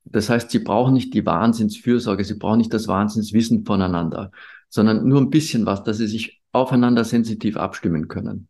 Das 0.08 0.28
heißt, 0.30 0.50
sie 0.50 0.60
brauchen 0.60 0.94
nicht 0.94 1.12
die 1.14 1.26
Wahnsinnsfürsorge, 1.26 2.24
sie 2.24 2.34
brauchen 2.34 2.58
nicht 2.58 2.72
das 2.72 2.88
Wahnsinnswissen 2.88 3.64
voneinander, 3.64 4.30
sondern 4.68 5.06
nur 5.06 5.20
ein 5.20 5.30
bisschen 5.30 5.66
was, 5.66 5.82
dass 5.82 5.98
sie 5.98 6.06
sich 6.06 6.40
aufeinander 6.52 7.04
sensitiv 7.04 7.56
abstimmen 7.56 8.08
können. 8.08 8.48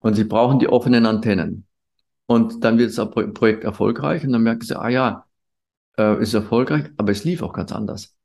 Und 0.00 0.14
sie 0.14 0.24
brauchen 0.24 0.58
die 0.58 0.68
offenen 0.68 1.06
Antennen. 1.06 1.66
Und 2.26 2.64
dann 2.64 2.78
wird 2.78 2.96
das 2.96 3.10
Projekt 3.10 3.64
erfolgreich 3.64 4.24
und 4.24 4.32
dann 4.32 4.42
merken 4.42 4.62
sie, 4.62 4.78
ah 4.78 4.88
ja, 4.88 5.26
äh, 5.98 6.20
ist 6.22 6.34
erfolgreich, 6.34 6.90
aber 6.96 7.12
es 7.12 7.24
lief 7.24 7.42
auch 7.42 7.52
ganz 7.52 7.72
anders. 7.72 8.16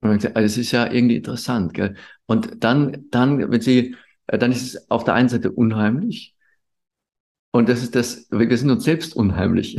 Und 0.00 0.22
dann, 0.24 0.34
das 0.34 0.56
ist 0.56 0.72
ja 0.72 0.90
irgendwie 0.90 1.16
interessant. 1.16 1.74
Gell? 1.74 1.96
Und 2.26 2.62
dann, 2.62 3.06
dann, 3.10 3.50
wenn 3.50 3.60
sie, 3.60 3.96
äh, 4.26 4.38
dann 4.38 4.52
ist 4.52 4.62
es 4.62 4.90
auf 4.90 5.04
der 5.04 5.14
einen 5.14 5.28
Seite 5.28 5.50
unheimlich. 5.52 6.34
Und 7.52 7.68
das 7.68 7.82
ist 7.82 7.94
das, 7.94 8.26
wir 8.30 8.58
sind 8.58 8.70
uns 8.70 8.84
selbst 8.84 9.16
unheimlich. 9.16 9.78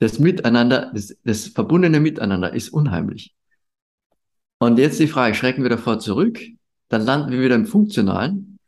Das 0.00 0.18
Miteinander, 0.18 0.90
das, 0.92 1.16
das 1.24 1.46
verbundene 1.46 2.00
Miteinander 2.00 2.52
ist 2.52 2.70
unheimlich. 2.70 3.34
Und 4.58 4.78
jetzt 4.78 4.98
die 4.98 5.06
Frage, 5.06 5.34
schrecken 5.34 5.62
wir 5.62 5.70
davor 5.70 5.98
zurück, 5.98 6.40
dann 6.88 7.02
landen 7.02 7.30
wir 7.30 7.40
wieder 7.40 7.54
im 7.54 7.66
Funktionalen 7.66 8.58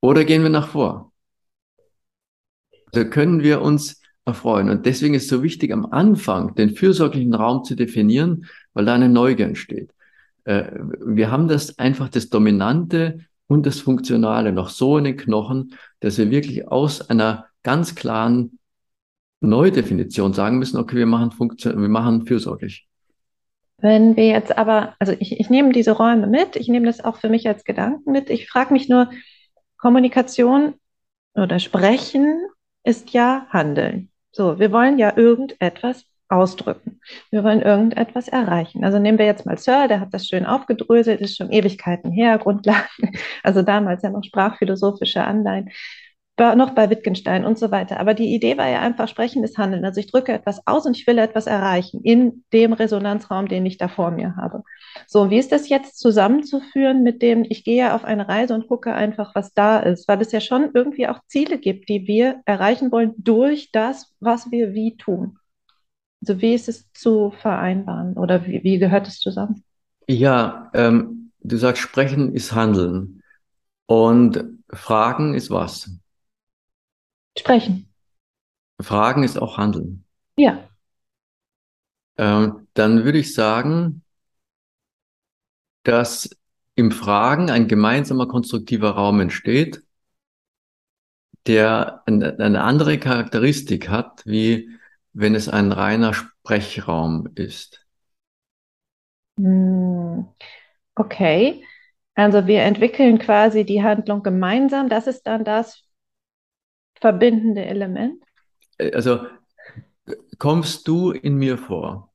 oder 0.00 0.24
gehen 0.24 0.42
wir 0.42 0.50
nach 0.50 0.68
vor? 0.68 1.12
Also 2.92 3.08
können 3.08 3.42
wir 3.42 3.62
uns 3.62 4.00
erfreuen. 4.26 4.68
Und 4.70 4.86
deswegen 4.86 5.14
ist 5.14 5.24
es 5.24 5.28
so 5.28 5.42
wichtig, 5.42 5.72
am 5.72 5.86
Anfang 5.86 6.54
den 6.54 6.70
fürsorglichen 6.70 7.34
Raum 7.34 7.64
zu 7.64 7.74
definieren, 7.74 8.46
weil 8.74 8.84
da 8.84 8.94
eine 8.94 9.08
Neugier 9.08 9.46
entsteht. 9.46 9.92
Äh, 10.44 10.72
wir 11.04 11.30
haben 11.30 11.48
das 11.48 11.78
einfach 11.78 12.08
das 12.08 12.28
Dominante 12.28 13.20
und 13.46 13.64
das 13.64 13.80
Funktionale 13.80 14.52
noch 14.52 14.68
so 14.68 14.98
in 14.98 15.04
den 15.04 15.16
Knochen, 15.16 15.74
dass 16.00 16.18
wir 16.18 16.30
wirklich 16.30 16.68
aus 16.68 17.08
einer 17.08 17.46
ganz 17.62 17.94
klaren 17.94 18.58
Neudefinition 19.40 20.32
sagen 20.32 20.58
müssen, 20.58 20.78
okay, 20.78 20.96
wir 20.96 21.06
machen 21.06 21.30
Funktion, 21.30 21.80
wir 21.80 21.88
machen 21.88 22.26
fürsorglich. 22.26 22.86
Wenn 23.78 24.16
wir 24.16 24.26
jetzt 24.26 24.56
aber, 24.56 24.94
also 24.98 25.12
ich, 25.18 25.38
ich 25.38 25.50
nehme 25.50 25.72
diese 25.72 25.92
Räume 25.92 26.26
mit, 26.26 26.56
ich 26.56 26.68
nehme 26.68 26.86
das 26.86 27.04
auch 27.04 27.18
für 27.18 27.28
mich 27.28 27.46
als 27.46 27.64
Gedanken 27.64 28.10
mit. 28.10 28.30
Ich 28.30 28.48
frage 28.48 28.72
mich 28.72 28.88
nur, 28.88 29.10
Kommunikation 29.76 30.74
oder 31.34 31.58
Sprechen 31.58 32.40
ist 32.84 33.12
ja 33.12 33.46
Handeln. 33.50 34.10
So, 34.32 34.58
wir 34.58 34.72
wollen 34.72 34.98
ja 34.98 35.16
irgendetwas 35.16 36.04
ausdrücken. 36.28 37.00
Wir 37.30 37.44
wollen 37.44 37.62
irgendetwas 37.62 38.28
erreichen. 38.28 38.84
Also 38.84 38.98
nehmen 38.98 39.18
wir 39.18 39.26
jetzt 39.26 39.46
mal 39.46 39.58
Sir, 39.58 39.88
der 39.88 40.00
hat 40.00 40.12
das 40.12 40.26
schön 40.26 40.46
aufgedröselt, 40.46 41.20
ist 41.20 41.36
schon 41.36 41.52
Ewigkeiten 41.52 42.10
her, 42.10 42.38
Grundlagen, 42.38 43.12
also 43.42 43.62
damals 43.62 44.02
ja 44.02 44.10
noch 44.10 44.24
sprachphilosophische 44.24 45.22
Anleihen 45.22 45.70
noch 46.38 46.74
bei 46.74 46.90
Wittgenstein 46.90 47.46
und 47.46 47.58
so 47.58 47.70
weiter. 47.70 47.98
Aber 47.98 48.12
die 48.12 48.34
Idee 48.34 48.58
war 48.58 48.68
ja 48.68 48.80
einfach 48.80 49.08
sprechendes 49.08 49.56
Handeln. 49.56 49.84
Also 49.84 50.00
ich 50.00 50.10
drücke 50.10 50.32
etwas 50.32 50.66
aus 50.66 50.84
und 50.84 50.96
ich 50.96 51.06
will 51.06 51.18
etwas 51.18 51.46
erreichen 51.46 52.02
in 52.02 52.44
dem 52.52 52.74
Resonanzraum, 52.74 53.48
den 53.48 53.64
ich 53.64 53.78
da 53.78 53.88
vor 53.88 54.10
mir 54.10 54.36
habe. 54.36 54.62
So, 55.06 55.30
wie 55.30 55.38
ist 55.38 55.50
das 55.50 55.68
jetzt 55.68 55.98
zusammenzuführen 55.98 57.02
mit 57.02 57.22
dem, 57.22 57.44
ich 57.48 57.64
gehe 57.64 57.94
auf 57.94 58.04
eine 58.04 58.28
Reise 58.28 58.54
und 58.54 58.68
gucke 58.68 58.92
einfach, 58.92 59.34
was 59.34 59.54
da 59.54 59.78
ist, 59.78 60.08
weil 60.08 60.20
es 60.20 60.32
ja 60.32 60.40
schon 60.40 60.70
irgendwie 60.74 61.08
auch 61.08 61.20
Ziele 61.26 61.58
gibt, 61.58 61.88
die 61.88 62.06
wir 62.06 62.42
erreichen 62.44 62.92
wollen 62.92 63.14
durch 63.16 63.70
das, 63.72 64.14
was 64.20 64.50
wir 64.50 64.74
wie 64.74 64.96
tun. 64.96 65.38
Also 66.20 66.40
wie 66.42 66.54
ist 66.54 66.68
es 66.68 66.90
zu 66.92 67.32
vereinbaren 67.40 68.14
oder 68.18 68.46
wie, 68.46 68.62
wie 68.62 68.78
gehört 68.78 69.08
es 69.08 69.20
zusammen? 69.20 69.64
Ja, 70.08 70.70
ähm, 70.74 71.30
du 71.40 71.56
sagst, 71.56 71.82
sprechen 71.82 72.34
ist 72.34 72.52
Handeln 72.52 73.22
und 73.86 74.44
Fragen 74.70 75.34
ist 75.34 75.50
was? 75.50 75.90
Sprechen. 77.38 77.92
Fragen 78.80 79.22
ist 79.22 79.38
auch 79.38 79.58
Handeln. 79.58 80.04
Ja. 80.36 80.68
Ähm, 82.18 82.66
dann 82.74 83.04
würde 83.04 83.18
ich 83.18 83.34
sagen, 83.34 84.02
dass 85.82 86.30
im 86.74 86.90
Fragen 86.90 87.50
ein 87.50 87.68
gemeinsamer 87.68 88.26
konstruktiver 88.26 88.90
Raum 88.90 89.20
entsteht, 89.20 89.82
der 91.46 92.02
eine 92.06 92.62
andere 92.62 92.98
Charakteristik 92.98 93.88
hat, 93.88 94.22
wie 94.26 94.68
wenn 95.12 95.34
es 95.34 95.48
ein 95.48 95.72
reiner 95.72 96.12
Sprechraum 96.12 97.28
ist. 97.36 97.86
Hm, 99.38 100.26
okay, 100.94 101.64
also 102.14 102.46
wir 102.46 102.62
entwickeln 102.62 103.18
quasi 103.18 103.64
die 103.64 103.82
Handlung 103.82 104.22
gemeinsam. 104.22 104.88
Das 104.88 105.06
ist 105.06 105.26
dann 105.26 105.44
das, 105.44 105.85
verbindende 107.00 107.64
Element? 107.64 108.22
Äh, 108.78 108.92
also 108.92 109.26
kommst 110.38 110.86
du 110.88 111.10
in 111.10 111.36
mir 111.36 111.58
vor? 111.58 112.12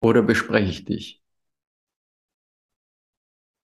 Oder 0.00 0.22
bespreche 0.22 0.70
ich 0.70 0.84
dich? 0.84 1.22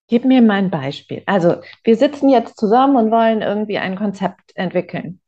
Gib 0.09 0.25
mir 0.25 0.43
mal 0.43 0.55
ein 0.55 0.71
Beispiel. 0.71 1.23
Also, 1.27 1.61
wir 1.85 1.97
sitzen 1.97 2.31
jetzt 2.31 2.59
zusammen 2.59 2.97
und 2.97 3.11
wollen 3.13 3.43
irgendwie 3.43 3.79
ein 3.79 3.95
Konzept 3.95 4.51
entwickeln. 4.57 5.21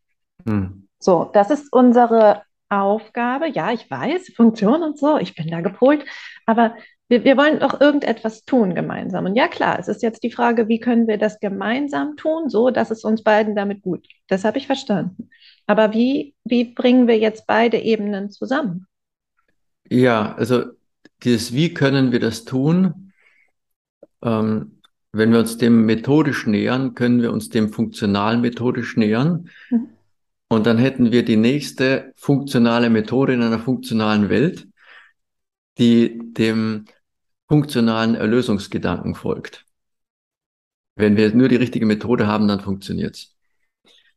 Hm. 0.45 0.89
So, 0.99 1.31
das 1.33 1.51
ist 1.51 1.73
unsere 1.73 2.43
Aufgabe. 2.69 3.49
Ja, 3.49 3.71
ich 3.71 3.89
weiß, 3.89 4.33
Funktion 4.35 4.83
und 4.83 4.99
so, 4.99 5.19
ich 5.19 5.35
bin 5.35 5.49
da 5.49 5.61
gepolt. 5.61 6.05
Aber 6.47 6.75
wir, 7.13 7.25
wir 7.25 7.37
wollen 7.37 7.59
doch 7.59 7.79
irgendetwas 7.79 8.47
tun 8.47 8.75
gemeinsam. 8.75 9.27
Und 9.27 9.37
ja, 9.37 9.47
klar, 9.47 9.79
es 9.79 9.87
ist 9.87 10.03
jetzt 10.03 10.23
die 10.23 10.31
Frage, 10.31 10.67
wie 10.69 10.81
können 10.81 11.07
wir 11.07 11.19
das 11.19 11.41
gemeinsam 11.41 12.17
tun, 12.17 12.49
so 12.49 12.71
dass 12.71 12.91
es 12.91 13.05
uns 13.05 13.23
beiden 13.23 13.55
damit 13.55 13.83
gut 13.83 14.03
geht. 14.03 14.23
Das 14.29 14.45
habe 14.45 14.57
ich 14.57 14.67
verstanden. 14.67 15.29
Aber 15.67 15.93
wie, 15.93 16.35
wie 16.45 16.65
bringen 16.65 17.07
wir 17.07 17.19
jetzt 17.19 17.47
beide 17.47 17.77
Ebenen 17.77 18.31
zusammen? 18.31 18.87
Ja, 19.91 20.35
also 20.37 20.65
dieses 21.23 21.53
Wie 21.53 21.75
können 21.75 22.13
wir 22.13 22.19
das 22.19 22.47
tun? 22.47 23.13
Ähm, 24.23 24.79
wenn 25.13 25.33
wir 25.33 25.41
uns 25.41 25.59
dem 25.59 25.85
methodisch 25.85 26.47
nähern, 26.47 26.95
können 26.95 27.21
wir 27.21 27.31
uns 27.31 27.51
dem 27.51 27.75
funktional 27.75 28.39
methodisch 28.39 28.97
nähern. 28.97 29.51
Mhm. 29.69 29.91
Und 30.49 30.67
dann 30.67 30.79
hätten 30.79 31.13
wir 31.13 31.27
die 31.27 31.37
nächste 31.37 32.15
funktionale 32.17 32.89
Methode 32.89 33.35
in 33.35 33.43
einer 33.43 33.59
funktionalen 33.59 34.31
Welt, 34.31 34.67
die 35.79 36.19
dem 36.33 36.87
funktionalen 37.53 38.15
Erlösungsgedanken 38.15 39.15
folgt. 39.15 39.67
Wenn 40.95 41.19
wir 41.19 41.35
nur 41.35 41.49
die 41.49 41.57
richtige 41.57 41.85
Methode 41.85 42.27
haben, 42.27 42.49
dann 42.49 42.61
funktioniert's. 42.61 43.37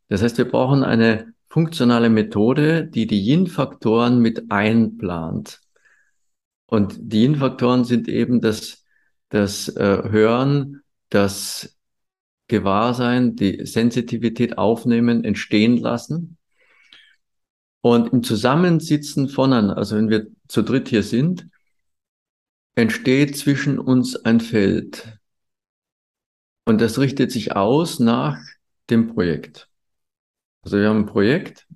Das 0.07 0.21
heißt, 0.21 0.37
wir 0.37 0.47
brauchen 0.47 0.85
eine 0.85 1.33
funktionale 1.49 2.09
Methode, 2.09 2.87
die 2.87 3.07
die 3.07 3.19
Yin-Faktoren 3.19 4.19
mit 4.19 4.49
einplant. 4.51 5.59
Und 6.65 6.95
die 6.97 7.23
Yin-Faktoren 7.23 7.83
sind 7.83 8.07
eben 8.07 8.39
das, 8.39 8.85
das 9.27 9.67
äh, 9.67 10.03
Hören, 10.09 10.83
das 11.09 11.77
Gewahrsein, 12.47 13.35
die 13.35 13.65
Sensitivität 13.65 14.57
aufnehmen, 14.57 15.25
entstehen 15.25 15.75
lassen. 15.75 16.37
Und 17.81 18.13
im 18.13 18.23
Zusammensitzen 18.23 19.27
von, 19.27 19.51
also 19.51 19.97
wenn 19.97 20.07
wir 20.07 20.27
zu 20.47 20.61
dritt 20.61 20.87
hier 20.87 21.03
sind, 21.03 21.49
entsteht 22.75 23.37
zwischen 23.37 23.79
uns 23.79 24.15
ein 24.15 24.39
Feld. 24.39 25.19
Und 26.65 26.81
das 26.81 26.99
richtet 26.99 27.31
sich 27.31 27.55
aus 27.55 27.99
nach 27.99 28.39
dem 28.89 29.13
Projekt. 29.13 29.69
Also 30.63 30.77
wir 30.77 30.89
haben 30.89 31.01
ein 31.01 31.05
Projekt. 31.05 31.67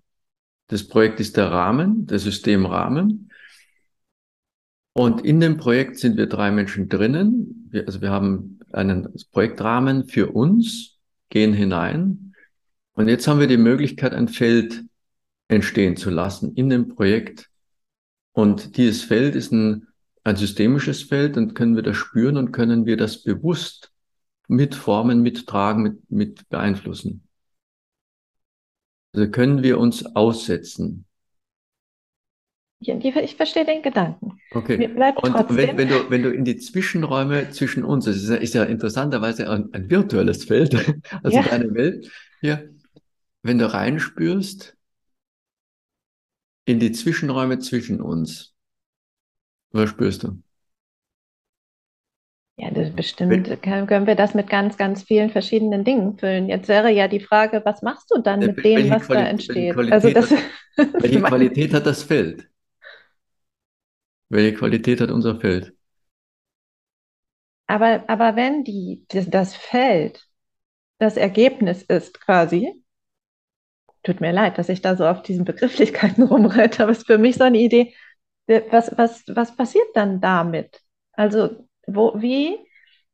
Das 0.67 0.87
Projekt 0.87 1.19
ist 1.19 1.37
der 1.37 1.51
Rahmen, 1.51 2.05
der 2.07 2.19
Systemrahmen. 2.19 3.31
Und 4.93 5.25
in 5.25 5.39
dem 5.39 5.57
Projekt 5.57 5.97
sind 5.97 6.17
wir 6.17 6.27
drei 6.27 6.51
Menschen 6.51 6.89
drinnen. 6.89 7.69
Wir, 7.71 7.85
also 7.85 8.01
wir 8.01 8.11
haben 8.11 8.59
einen 8.71 9.13
Projektrahmen 9.31 10.07
für 10.07 10.31
uns, 10.31 10.97
gehen 11.29 11.53
hinein. 11.53 12.33
Und 12.93 13.07
jetzt 13.07 13.27
haben 13.27 13.39
wir 13.39 13.47
die 13.47 13.57
Möglichkeit, 13.57 14.13
ein 14.13 14.27
Feld 14.27 14.83
entstehen 15.47 15.97
zu 15.97 16.09
lassen 16.09 16.53
in 16.55 16.69
dem 16.69 16.89
Projekt. 16.89 17.49
Und 18.33 18.77
dieses 18.77 19.03
Feld 19.03 19.35
ist 19.35 19.51
ein, 19.51 19.87
ein 20.23 20.35
systemisches 20.35 21.03
Feld 21.03 21.37
und 21.37 21.55
können 21.55 21.75
wir 21.75 21.83
das 21.83 21.97
spüren 21.97 22.37
und 22.37 22.51
können 22.51 22.85
wir 22.85 22.97
das 22.97 23.23
bewusst 23.23 23.91
mitformen, 24.47 25.21
mittragen, 25.21 25.83
mit, 25.83 26.11
mit 26.11 26.49
beeinflussen. 26.49 27.23
Also 29.13 29.29
können 29.29 29.63
wir 29.63 29.79
uns 29.79 30.05
aussetzen. 30.15 31.05
Ich 32.81 33.35
verstehe 33.35 33.65
den 33.65 33.81
Gedanken. 33.81 34.39
Okay. 34.51 34.87
Und 34.95 35.57
wenn, 35.57 35.77
wenn, 35.77 35.89
du, 35.89 36.09
wenn 36.09 36.23
du 36.23 36.31
in 36.31 36.45
die 36.45 36.57
Zwischenräume 36.57 37.49
zwischen 37.49 37.83
uns, 37.83 38.05
das 38.05 38.15
ist 38.17 38.29
ja, 38.29 38.35
ist 38.35 38.53
ja 38.53 38.63
interessanterweise 38.63 39.49
ein, 39.49 39.73
ein 39.73 39.89
virtuelles 39.89 40.45
Feld, 40.45 40.73
also 41.23 41.37
Ja. 41.37 41.43
deine 41.43 41.73
Welt 41.73 42.09
hier, 42.39 42.69
wenn 43.43 43.57
du 43.57 43.71
reinspürst 43.71 44.77
in 46.65 46.79
die 46.79 46.93
Zwischenräume 46.93 47.59
zwischen 47.59 47.99
uns, 48.01 48.55
was 49.71 49.89
spürst 49.89 50.23
du? 50.23 50.37
Ja, 52.57 52.69
das 52.71 52.91
bestimmt 52.93 53.61
können 53.63 54.05
wir 54.05 54.15
das 54.15 54.33
mit 54.33 54.49
ganz, 54.49 54.75
ganz 54.77 55.03
vielen 55.03 55.29
verschiedenen 55.29 55.85
Dingen 55.85 56.17
füllen. 56.17 56.49
Jetzt 56.49 56.67
wäre 56.67 56.91
ja 56.91 57.07
die 57.07 57.21
Frage, 57.21 57.61
was 57.63 57.81
machst 57.81 58.11
du 58.11 58.21
dann 58.21 58.43
Ja, 58.43 58.47
mit 58.47 58.63
wel- 58.63 58.65
dem, 58.65 58.89
welche 58.89 58.89
was 58.89 59.09
da 59.11 59.21
Quali- 59.21 59.29
welche 59.47 59.67
entsteht? 59.67 59.67
Qualität 59.67 59.89
Also 59.89 60.09
das, 60.09 60.33
Welche 60.99 61.23
Qualität 61.23 61.73
hat 61.73 61.85
das 61.87 62.03
Feld? 62.03 62.49
Welche 64.29 64.57
Qualität 64.57 65.01
hat 65.01 65.11
unser 65.11 65.39
Feld? 65.39 65.75
aber, 67.67 68.03
aber 68.09 68.35
wenn 68.35 68.63
die, 68.63 69.05
das, 69.09 69.29
das 69.29 69.55
Feld 69.55 70.25
das 70.99 71.17
Ergebnis 71.17 71.83
ist 71.83 72.19
quasi, 72.21 72.83
tut 74.03 74.21
mir 74.21 74.31
leid, 74.31 74.57
dass 74.57 74.69
ich 74.69 74.81
da 74.81 74.95
so 74.95 75.05
auf 75.07 75.21
diesen 75.21 75.45
Begrifflichkeiten 75.45 76.23
rumreite, 76.31 76.83
aber 76.83 76.91
es 76.91 76.99
ist 76.99 77.07
für 77.07 77.17
mich 77.17 77.35
so 77.35 77.43
eine 77.43 77.57
Idee, 77.59 77.93
was, 78.49 78.91
was, 78.97 79.23
was 79.27 79.55
passiert 79.55 79.87
dann 79.93 80.19
damit? 80.21 80.81
Also, 81.13 81.67
wo, 81.87 82.13
wie 82.19 82.57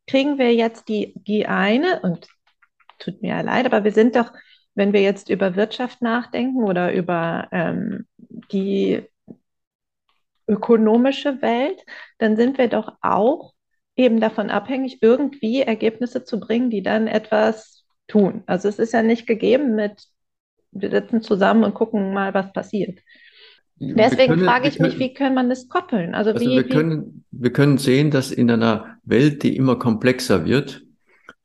kriegen 0.07 0.37
wir 0.37 0.53
jetzt 0.53 0.87
die, 0.87 1.13
die 1.15 1.47
eine, 1.47 2.01
und 2.01 2.27
tut 2.99 3.21
mir 3.21 3.29
ja 3.29 3.41
leid, 3.41 3.65
aber 3.65 3.83
wir 3.83 3.91
sind 3.91 4.15
doch, 4.15 4.31
wenn 4.75 4.93
wir 4.93 5.01
jetzt 5.01 5.29
über 5.29 5.55
Wirtschaft 5.55 6.01
nachdenken 6.01 6.63
oder 6.63 6.93
über 6.93 7.47
ähm, 7.51 8.07
die 8.51 9.03
ökonomische 10.47 11.41
Welt, 11.41 11.83
dann 12.17 12.35
sind 12.35 12.57
wir 12.57 12.67
doch 12.67 12.93
auch 13.01 13.53
eben 13.95 14.19
davon 14.19 14.49
abhängig, 14.49 14.99
irgendwie 15.01 15.61
Ergebnisse 15.61 16.23
zu 16.23 16.39
bringen, 16.39 16.69
die 16.69 16.83
dann 16.83 17.07
etwas 17.07 17.85
tun. 18.07 18.43
Also 18.45 18.67
es 18.67 18.79
ist 18.79 18.93
ja 18.93 19.01
nicht 19.01 19.25
gegeben 19.25 19.75
mit, 19.75 20.03
wir 20.71 20.91
sitzen 20.91 21.21
zusammen 21.21 21.63
und 21.63 21.73
gucken 21.73 22.13
mal, 22.13 22.33
was 22.33 22.51
passiert. 22.53 22.99
Deswegen 23.77 24.33
können- 24.33 24.45
frage 24.45 24.67
ich 24.69 24.79
mich, 24.79 24.91
können- 24.91 24.99
wie 24.99 25.13
kann 25.13 25.33
man 25.33 25.49
das 25.49 25.67
koppeln? 25.67 26.15
Also 26.15 26.31
Also 26.31 26.45
wie, 26.45 26.55
wir 26.55 26.65
wie, 26.65 26.69
können, 26.69 27.25
wir 27.31 27.51
können 27.51 27.77
sehen, 27.77 28.09
dass 28.11 28.31
in 28.31 28.49
einer 28.49 28.97
Welt, 29.03 29.43
die 29.43 29.55
immer 29.55 29.75
komplexer 29.77 30.45
wird, 30.45 30.81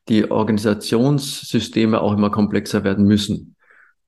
die 0.09 0.31
Organisationssysteme 0.31 2.01
auch 2.01 2.12
immer 2.12 2.31
komplexer 2.31 2.85
werden 2.85 3.05
müssen. 3.05 3.57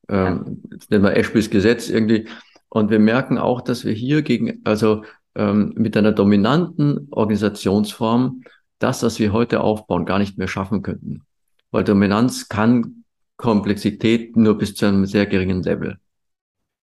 Ähm, 0.09 0.63
das 0.71 0.89
nennen 0.91 1.05
wir 1.05 1.17
Ashbys 1.17 1.51
Gesetz 1.51 1.89
irgendwie. 1.91 2.27
Und 2.69 2.91
wir 2.91 2.99
merken 2.99 3.39
auch, 3.39 3.61
dass 3.61 3.85
wir 3.85 3.93
hier 3.93 4.23
gegen, 4.23 4.61
also 4.65 5.05
ähm, 5.35 5.73
mit 5.77 5.97
einer 5.97 6.13
dominanten 6.13 7.09
Organisationsform 7.11 8.43
das, 8.79 9.03
was 9.03 9.19
wir 9.19 9.33
heute 9.33 9.61
aufbauen, 9.61 10.05
gar 10.07 10.19
nicht 10.19 10.39
mehr 10.39 10.49
schaffen 10.49 10.83
könnten. 10.83 11.23
Weil 11.71 11.85
Dominanz 11.85 12.49
kann 12.49 13.05
Komplexität 13.37 14.37
nur 14.37 14.59
bis 14.59 14.75
zu 14.75 14.87
einem 14.87 15.07
sehr 15.07 15.27
geringen 15.27 15.63
Level. 15.63 15.99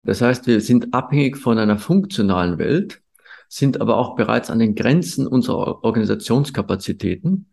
Das 0.05 0.21
heißt, 0.21 0.47
wir 0.47 0.61
sind 0.61 0.93
abhängig 0.93 1.37
von 1.37 1.57
einer 1.57 1.77
funktionalen 1.79 2.59
Welt, 2.59 3.01
sind 3.49 3.81
aber 3.81 3.97
auch 3.97 4.15
bereits 4.15 4.49
an 4.49 4.59
den 4.59 4.75
Grenzen 4.75 5.27
unserer 5.27 5.83
Organisationskapazitäten. 5.83 7.49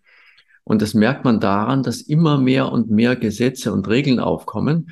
Und 0.65 0.83
das 0.83 0.95
merkt 0.95 1.25
man 1.25 1.41
daran, 1.41 1.83
dass 1.83 2.03
immer 2.03 2.39
mehr 2.39 2.71
und 2.71 2.91
mehr 2.91 3.17
Gesetze 3.17 3.73
und 3.73 3.89
Regeln 3.89 4.21
aufkommen, 4.21 4.91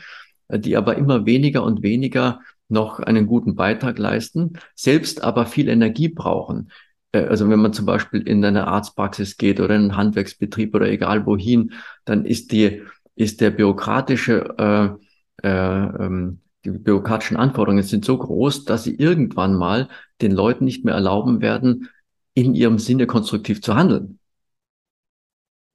äh, 0.48 0.58
die 0.58 0.76
aber 0.76 0.96
immer 0.96 1.26
weniger 1.26 1.62
und 1.62 1.82
weniger 1.82 2.40
noch 2.68 2.98
einen 2.98 3.26
guten 3.26 3.54
Beitrag 3.56 3.98
leisten, 3.98 4.54
selbst 4.74 5.22
aber 5.22 5.46
viel 5.46 5.68
Energie 5.68 6.08
brauchen. 6.08 6.70
Äh, 7.12 7.26
Also 7.26 7.48
wenn 7.48 7.60
man 7.60 7.72
zum 7.72 7.86
Beispiel 7.86 8.22
in 8.22 8.44
eine 8.44 8.66
Arztpraxis 8.66 9.36
geht 9.36 9.60
oder 9.60 9.74
in 9.76 9.82
einen 9.82 9.96
Handwerksbetrieb 9.96 10.74
oder 10.74 10.88
egal 10.88 11.26
wohin, 11.26 11.72
dann 12.04 12.24
ist 12.24 12.52
die, 12.52 12.82
ist 13.16 13.40
der 13.40 13.50
bürokratische, 13.50 14.54
äh, 14.58 15.48
äh, 15.48 16.06
ähm, 16.06 16.40
die 16.64 16.70
bürokratischen 16.70 17.36
Anforderungen 17.36 17.82
sind 17.82 18.04
so 18.04 18.18
groß, 18.18 18.64
dass 18.64 18.84
sie 18.84 18.94
irgendwann 18.94 19.54
mal 19.54 19.88
den 20.20 20.32
Leuten 20.32 20.64
nicht 20.64 20.84
mehr 20.84 20.94
erlauben 20.94 21.40
werden, 21.40 21.88
in 22.34 22.54
ihrem 22.54 22.78
Sinne 22.78 23.06
konstruktiv 23.06 23.62
zu 23.62 23.74
handeln. 23.74 24.18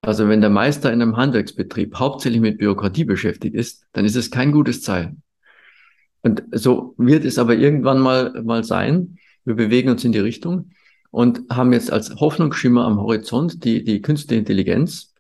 Also 0.02 0.30
wenn 0.30 0.42
der 0.42 0.52
Meister 0.52 0.94
in 0.94 1.02
einem 1.02 1.18
Handwerksbetrieb 1.18 1.96
hauptsächlich 1.96 2.42
mit 2.42 2.60
Bürokratie 2.60 3.06
beschäftigt 3.06 3.56
ist, 3.56 3.88
dann 3.94 4.06
ist 4.06 4.16
es 4.16 4.30
kein 4.30 4.52
gutes 4.52 4.84
Zeichen. 4.84 5.24
Und 6.22 6.44
so 6.52 6.94
wird 6.98 7.26
es 7.26 7.40
aber 7.40 7.56
irgendwann 7.56 8.00
mal, 8.00 8.42
mal 8.44 8.64
sein. 8.64 9.18
Wir 9.46 9.56
bewegen 9.56 9.90
uns 9.90 10.04
in 10.04 10.12
die 10.12 10.20
Richtung 10.20 10.72
und 11.10 11.42
haben 11.50 11.74
jetzt 11.74 11.92
als 11.92 12.16
Hoffnungsschimmer 12.16 12.86
am 12.86 13.00
Horizont 13.00 13.64
die, 13.64 13.84
die 13.84 14.02
künstliche 14.02 14.40
Intelligenz, 14.40 15.14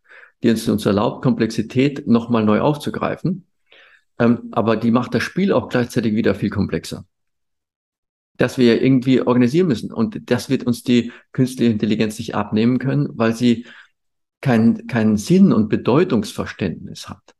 die 0.44 0.50
uns, 0.50 0.68
uns 0.68 0.86
erlaubt, 0.86 1.24
Komplexität 1.24 2.08
nochmal 2.08 2.44
neu 2.44 2.60
aufzugreifen. 2.62 3.46
Ähm, 4.20 4.50
aber 4.52 4.78
die 4.78 4.92
macht 4.92 5.14
das 5.14 5.24
Spiel 5.24 5.52
auch 5.52 5.70
gleichzeitig 5.70 6.16
wieder 6.16 6.36
viel 6.36 6.50
komplexer. 6.50 7.06
Dass 8.38 8.58
wir 8.58 8.82
irgendwie 8.82 9.22
organisieren 9.22 9.68
müssen. 9.68 9.92
Und 9.92 10.30
das 10.30 10.50
wird 10.50 10.64
uns 10.66 10.84
die 10.84 11.12
künstliche 11.32 11.72
Intelligenz 11.72 12.18
nicht 12.20 12.36
abnehmen 12.36 12.80
können, 12.80 13.10
weil 13.14 13.36
sie 13.36 13.66
kein, 14.42 14.88
kein 14.88 15.18
Sinn 15.18 15.52
und 15.52 15.70
Bedeutungsverständnis 15.70 17.10
hat. 17.10 17.36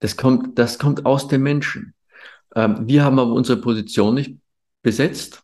Das 0.00 0.16
kommt, 0.16 0.58
das 0.58 0.78
kommt 0.78 1.06
aus 1.06 1.28
dem 1.28 1.42
Menschen. 1.42 1.94
Ähm, 2.54 2.86
wir 2.86 3.04
haben 3.04 3.18
aber 3.18 3.32
unsere 3.32 3.60
Position 3.60 4.14
nicht 4.14 4.36
besetzt 4.82 5.42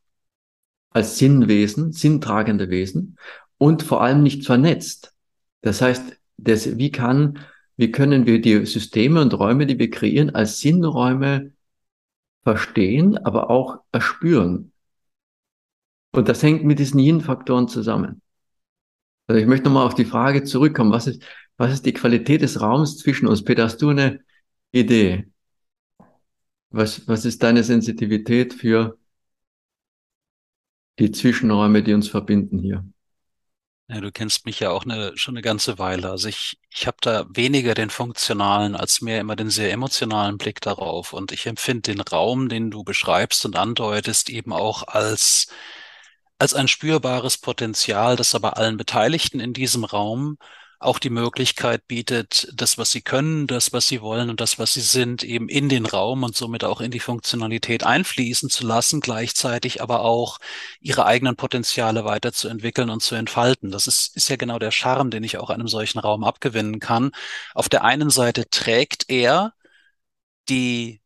als 0.91 1.19
Sinnwesen, 1.19 1.93
sinntragende 1.93 2.69
Wesen 2.69 3.17
und 3.59 3.83
vor 3.83 4.03
allem 4.03 4.23
nicht 4.23 4.45
vernetzt. 4.45 5.15
Das 5.61 5.81
heißt, 5.81 6.17
das, 6.37 6.79
wie 6.79 6.91
kann, 6.91 7.39
wie 7.81 7.91
können 7.91 8.27
wir 8.27 8.43
die 8.43 8.67
Systeme 8.67 9.23
und 9.23 9.33
Räume, 9.33 9.67
die 9.67 9.79
wir 9.79 9.89
kreieren, 9.89 10.29
als 10.35 10.61
Sinnräume 10.61 11.53
verstehen, 12.43 13.17
aber 13.17 13.49
auch 13.49 13.79
erspüren? 13.91 14.73
Und 16.13 16.29
das 16.29 16.43
hängt 16.43 16.63
mit 16.63 16.79
diesen 16.79 17.01
Yin-Faktoren 17.01 17.69
zusammen. 17.69 18.21
Also 19.29 19.41
ich 19.41 19.47
möchte 19.47 19.65
nochmal 19.65 19.87
auf 19.87 19.95
die 19.95 20.05
Frage 20.05 20.45
zurückkommen. 20.45 20.93
Was 20.93 21.07
ist, 21.07 21.23
was 21.57 21.73
ist 21.73 21.87
die 21.87 21.95
Qualität 21.95 22.43
des 22.43 22.61
Raums 22.61 22.99
zwischen 22.99 23.27
uns? 23.27 23.45
Peter, 23.45 23.65
hast 23.65 23.81
du 23.81 23.89
eine 23.89 24.21
Idee? 24.73 25.31
Was, 26.69 27.09
was 27.09 27.25
ist 27.25 27.43
deine 27.43 27.65
Sensitivität 27.65 28.53
für 28.53 28.99
die 30.99 31.13
Zwischenräume, 31.13 31.83
die 31.83 31.95
uns 31.95 32.09
verbinden 32.09 32.59
hier? 32.59 32.85
Ja, 33.93 34.01
du 34.01 34.13
kennst 34.13 34.47
mich 34.47 34.61
ja 34.61 34.71
auch 34.71 34.85
eine, 34.85 35.17
schon 35.19 35.35
eine 35.35 35.43
ganze 35.43 35.79
Weile. 35.79 36.11
Also 36.11 36.29
ich, 36.29 36.59
ich 36.71 36.87
habe 36.87 36.99
da 37.01 37.25
weniger 37.29 37.75
den 37.75 37.91
funktionalen 37.91 38.77
als 38.77 39.01
mehr 39.01 39.21
immer 39.21 39.35
den 39.35 39.51
sehr 39.51 39.73
emotionalen 39.73 40.39
Blick 40.39 40.61
darauf. 40.61 41.13
Und 41.13 41.33
ich 41.33 41.47
empfinde 41.47 41.93
den 41.93 42.01
Raum, 42.01 42.49
den 42.49 42.71
du 42.71 42.85
beschreibst 42.85 43.45
und 43.47 43.57
andeutest, 43.57 44.31
eben 44.31 44.53
auch 44.53 44.85
als, 44.87 45.49
als 46.39 46.55
ein 46.55 46.69
spürbares 46.69 47.39
Potenzial, 47.39 48.17
das 48.17 48.35
aber 48.35 48.57
allen 48.59 48.77
Beteiligten 48.77 49.41
in 49.41 49.53
diesem 49.55 49.85
Raum 49.85 50.39
auch 50.81 50.99
die 50.99 51.11
Möglichkeit 51.11 51.87
bietet, 51.87 52.49
das, 52.55 52.79
was 52.79 52.91
sie 52.91 53.03
können, 53.03 53.47
das, 53.47 53.75
was 53.75 53.87
sie 53.87 54.01
wollen 54.01 54.31
und 54.31 54.41
das, 54.41 54.59
was 54.59 54.73
sie 54.73 54.81
sind, 54.81 55.23
eben 55.23 55.51
in 55.51 55.69
den 55.69 55.85
Raum 55.85 56.23
und 56.23 56.35
somit 56.35 56.65
auch 56.65 56.81
in 56.81 56.91
die 56.91 57.01
Funktionalität 57.01 57.85
einfließen 57.85 58.49
zu 58.49 58.67
lassen, 58.67 59.01
gleichzeitig 59.01 59.83
aber 59.83 60.01
auch 60.01 60.39
ihre 60.81 61.05
eigenen 61.05 61.37
Potenziale 61.37 62.07
weiterzuentwickeln 62.07 62.89
und 62.89 63.03
zu 63.03 63.15
entfalten. 63.15 63.71
Das 63.71 63.87
ist, 63.87 64.17
ist 64.17 64.31
ja 64.31 64.37
genau 64.37 64.59
der 64.59 64.71
Charme, 64.71 65.11
den 65.11 65.23
ich 65.23 65.37
auch 65.37 65.51
einem 65.51 65.69
solchen 65.69 65.99
Raum 65.99 66.25
abgewinnen 66.25 66.81
kann. 66.81 67.13
Auf 67.55 67.69
der 67.69 67.85
einen 67.85 68.09
Seite 68.09 68.49
trägt 68.49 69.05
er 69.11 69.53
die, 70.49 71.03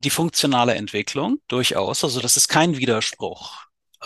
die 0.00 0.10
funktionale 0.10 0.74
Entwicklung 0.74 1.38
durchaus, 1.46 2.02
also 2.02 2.20
das 2.20 2.36
ist 2.36 2.48
kein 2.48 2.76
Widerspruch, 2.78 3.58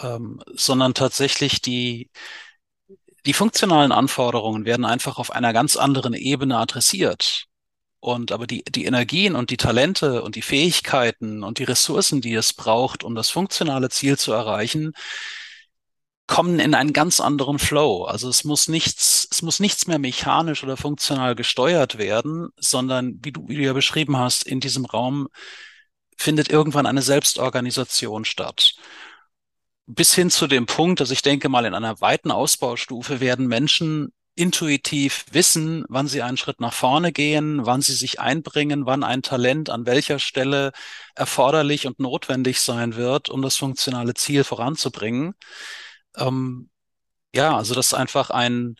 ähm, 0.02 0.42
sondern 0.54 0.92
tatsächlich 0.92 1.62
die, 1.62 2.11
die 3.27 3.33
funktionalen 3.33 3.93
Anforderungen 3.93 4.64
werden 4.64 4.85
einfach 4.85 5.19
auf 5.19 5.31
einer 5.31 5.53
ganz 5.53 5.77
anderen 5.77 6.14
Ebene 6.14 6.59
adressiert. 6.59 7.45
Und 8.01 8.31
aber 8.31 8.47
die, 8.47 8.62
die 8.64 8.85
Energien 8.85 9.35
und 9.35 9.51
die 9.51 9.57
Talente 9.57 10.23
und 10.23 10.37
die 10.37 10.43
Fähigkeiten 10.43 11.43
und 11.43 11.59
die 11.59 11.64
Ressourcen, 11.64 12.21
die 12.21 12.35
es 12.35 12.53
braucht, 12.53 13.03
um 13.03 13.14
das 13.14 13.29
funktionale 13.29 13.91
Ziel 13.91 14.16
zu 14.16 14.33
erreichen, 14.33 14.93
kommen 16.29 16.61
in 16.61 16.75
einen 16.75 16.93
ganz 16.93 17.19
anderen 17.21 17.59
Flow. 17.59 18.05
Also 18.05 18.29
es 18.29 18.45
muss 18.45 18.69
nichts, 18.69 19.27
es 19.31 19.43
muss 19.43 19.59
nichts 19.59 19.87
mehr 19.89 19.99
mechanisch 19.99 20.62
oder 20.62 20.77
funktional 20.77 21.35
gesteuert 21.35 21.99
werden, 21.99 22.51
sondern 22.57 23.19
wie 23.23 23.33
du, 23.33 23.49
wie 23.49 23.57
du 23.57 23.62
ja 23.62 23.73
beschrieben 23.73 24.16
hast, 24.16 24.45
in 24.45 24.61
diesem 24.61 24.85
Raum 24.85 25.29
findet 26.16 26.51
irgendwann 26.51 26.87
eine 26.87 27.03
Selbstorganisation 27.03 28.25
statt. 28.25 28.75
Bis 29.91 30.14
hin 30.14 30.28
zu 30.28 30.47
dem 30.47 30.66
Punkt, 30.66 31.01
dass 31.01 31.11
ich 31.11 31.22
denke 31.22 31.49
mal, 31.49 31.64
in 31.64 31.74
einer 31.74 31.99
weiten 32.03 32.30
Ausbaustufe 32.30 33.20
werden 33.20 33.47
Menschen 33.47 34.12
intuitiv 34.34 35.24
wissen, 35.32 35.84
wann 35.89 36.07
sie 36.07 36.22
einen 36.22 36.36
Schritt 36.36 36.61
nach 36.61 36.74
vorne 36.74 37.11
gehen, 37.11 37.64
wann 37.64 37.80
sie 37.80 37.95
sich 37.95 38.20
einbringen, 38.20 38.84
wann 38.84 39.03
ein 39.03 39.22
Talent 39.22 39.70
an 39.70 39.86
welcher 39.86 40.18
Stelle 40.18 40.72
erforderlich 41.16 41.86
und 41.86 41.99
notwendig 41.99 42.61
sein 42.61 42.97
wird, 42.97 43.30
um 43.30 43.41
das 43.43 43.57
funktionale 43.57 44.12
Ziel 44.12 44.45
voranzubringen. 44.45 45.34
Ähm, 46.16 46.68
ja, 47.34 47.57
also 47.57 47.74
dass 47.74 47.95
einfach 47.95 48.30
ein, 48.30 48.76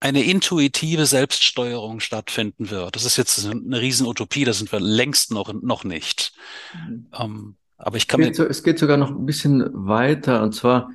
eine 0.00 0.24
intuitive 0.24 1.04
Selbststeuerung 1.04 2.00
stattfinden 2.00 2.70
wird. 2.70 2.96
Das 2.96 3.04
ist 3.04 3.18
jetzt 3.18 3.46
eine 3.46 3.80
Riesenutopie, 3.80 4.44
da 4.44 4.54
sind 4.54 4.72
wir 4.72 4.80
längst 4.80 5.30
noch, 5.30 5.52
noch 5.52 5.84
nicht. 5.84 6.32
Mhm. 6.74 7.10
Ähm, 7.12 7.56
aber 7.80 7.96
ich 7.96 8.06
kann 8.06 8.20
es 8.20 8.26
geht, 8.26 8.36
so, 8.36 8.44
es 8.44 8.62
geht 8.62 8.78
sogar 8.78 8.96
noch 8.96 9.10
ein 9.10 9.26
bisschen 9.26 9.68
weiter 9.72 10.42
und 10.42 10.54
zwar 10.54 10.90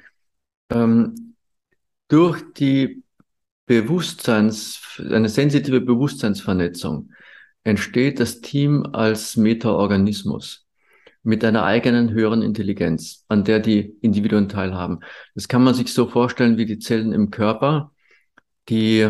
ähm, 0.69 1.36
durch 2.07 2.41
die 2.57 3.03
Bewusstseins, 3.65 4.79
eine 4.99 5.29
sensitive 5.29 5.81
Bewusstseinsvernetzung 5.81 7.11
entsteht 7.63 8.19
das 8.19 8.41
Team 8.41 8.86
als 8.93 9.38
Metaorganismus 9.38 10.67
mit 11.23 11.43
einer 11.43 11.63
eigenen 11.63 12.11
höheren 12.11 12.43
Intelligenz, 12.43 13.25
an 13.27 13.43
der 13.43 13.59
die 13.59 13.97
Individuen 14.01 14.47
teilhaben. 14.47 14.99
Das 15.33 15.47
kann 15.47 15.63
man 15.63 15.73
sich 15.73 15.91
so 15.91 16.07
vorstellen 16.07 16.57
wie 16.57 16.67
die 16.67 16.77
Zellen 16.77 17.11
im 17.11 17.31
Körper, 17.31 17.91
die, 18.69 19.09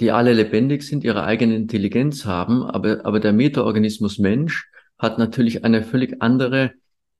die 0.00 0.10
alle 0.10 0.32
lebendig 0.32 0.82
sind, 0.82 1.04
ihre 1.04 1.24
eigene 1.24 1.54
Intelligenz 1.54 2.24
haben, 2.24 2.62
aber, 2.62 3.04
aber 3.04 3.20
der 3.20 3.34
Metaorganismus 3.34 4.18
Mensch 4.18 4.69
hat 5.00 5.18
natürlich 5.18 5.64
eine 5.64 5.82
völlig 5.82 6.22
andere 6.22 6.72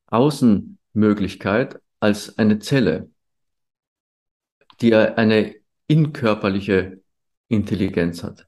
Außenmöglichkeit 0.06 1.80
als 1.98 2.38
eine 2.38 2.58
Zelle, 2.58 3.10
die 4.80 4.94
eine 4.94 5.54
inkörperliche 5.86 7.00
Intelligenz 7.48 8.22
hat, 8.22 8.46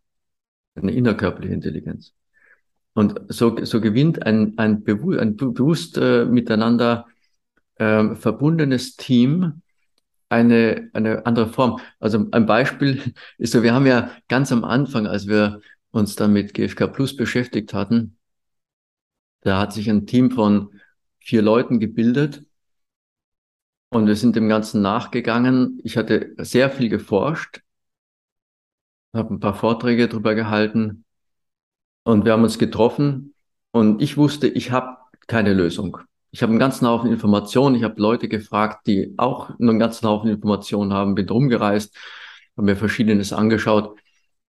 eine 0.74 0.92
innerkörperliche 0.92 1.54
Intelligenz. 1.54 2.12
Und 2.94 3.20
so, 3.28 3.56
so 3.64 3.80
gewinnt 3.80 4.24
ein, 4.24 4.58
ein, 4.58 4.84
bewu 4.84 5.18
ein 5.18 5.36
bewusst 5.36 5.96
äh, 5.96 6.26
miteinander 6.26 7.06
äh, 7.76 8.14
verbundenes 8.14 8.96
Team 8.96 9.62
eine, 10.28 10.90
eine 10.92 11.24
andere 11.24 11.48
Form. 11.48 11.80
Also 12.00 12.26
ein 12.30 12.44
Beispiel 12.44 13.00
ist 13.38 13.52
so, 13.52 13.62
wir 13.62 13.72
haben 13.72 13.86
ja 13.86 14.10
ganz 14.28 14.52
am 14.52 14.64
Anfang, 14.64 15.06
als 15.06 15.26
wir 15.26 15.60
uns 15.90 16.16
dann 16.16 16.34
mit 16.34 16.52
GFK 16.52 16.86
Plus 16.88 17.16
beschäftigt 17.16 17.72
hatten, 17.72 18.18
da 19.42 19.58
hat 19.60 19.72
sich 19.72 19.88
ein 19.90 20.06
Team 20.06 20.30
von 20.30 20.70
vier 21.20 21.42
Leuten 21.42 21.78
gebildet 21.78 22.44
und 23.90 24.06
wir 24.06 24.16
sind 24.16 24.36
dem 24.36 24.48
Ganzen 24.48 24.82
nachgegangen. 24.82 25.80
Ich 25.84 25.96
hatte 25.96 26.34
sehr 26.38 26.70
viel 26.70 26.88
geforscht, 26.88 27.60
habe 29.14 29.34
ein 29.34 29.40
paar 29.40 29.54
Vorträge 29.54 30.08
darüber 30.08 30.34
gehalten 30.34 31.04
und 32.04 32.24
wir 32.24 32.32
haben 32.32 32.42
uns 32.42 32.58
getroffen 32.58 33.34
und 33.72 34.00
ich 34.02 34.16
wusste, 34.16 34.48
ich 34.48 34.70
habe 34.70 34.96
keine 35.26 35.52
Lösung. 35.54 35.98
Ich 36.30 36.42
habe 36.42 36.50
einen 36.50 36.58
ganzen 36.58 36.86
Haufen 36.88 37.10
Informationen. 37.12 37.76
Ich 37.76 37.82
habe 37.82 38.00
Leute 38.00 38.26
gefragt, 38.26 38.86
die 38.86 39.14
auch 39.18 39.50
einen 39.60 39.78
ganzen 39.78 40.08
Haufen 40.08 40.30
Informationen 40.30 40.92
haben, 40.92 41.14
bin 41.14 41.28
rumgereist, 41.28 41.94
habe 42.56 42.66
mir 42.66 42.76
Verschiedenes 42.76 43.32
angeschaut 43.32 43.98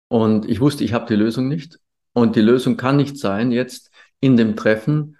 und 0.07 0.49
ich 0.49 0.61
wusste, 0.61 0.83
ich 0.83 0.93
habe 0.93 1.07
die 1.07 1.15
Lösung 1.15 1.47
nicht. 1.47 1.79
Und 2.13 2.35
die 2.35 2.41
Lösung 2.41 2.77
kann 2.77 2.97
nicht 2.97 3.17
sein, 3.17 3.51
jetzt 3.51 3.92
in 4.23 4.37
dem 4.37 4.55
Treffen 4.55 5.17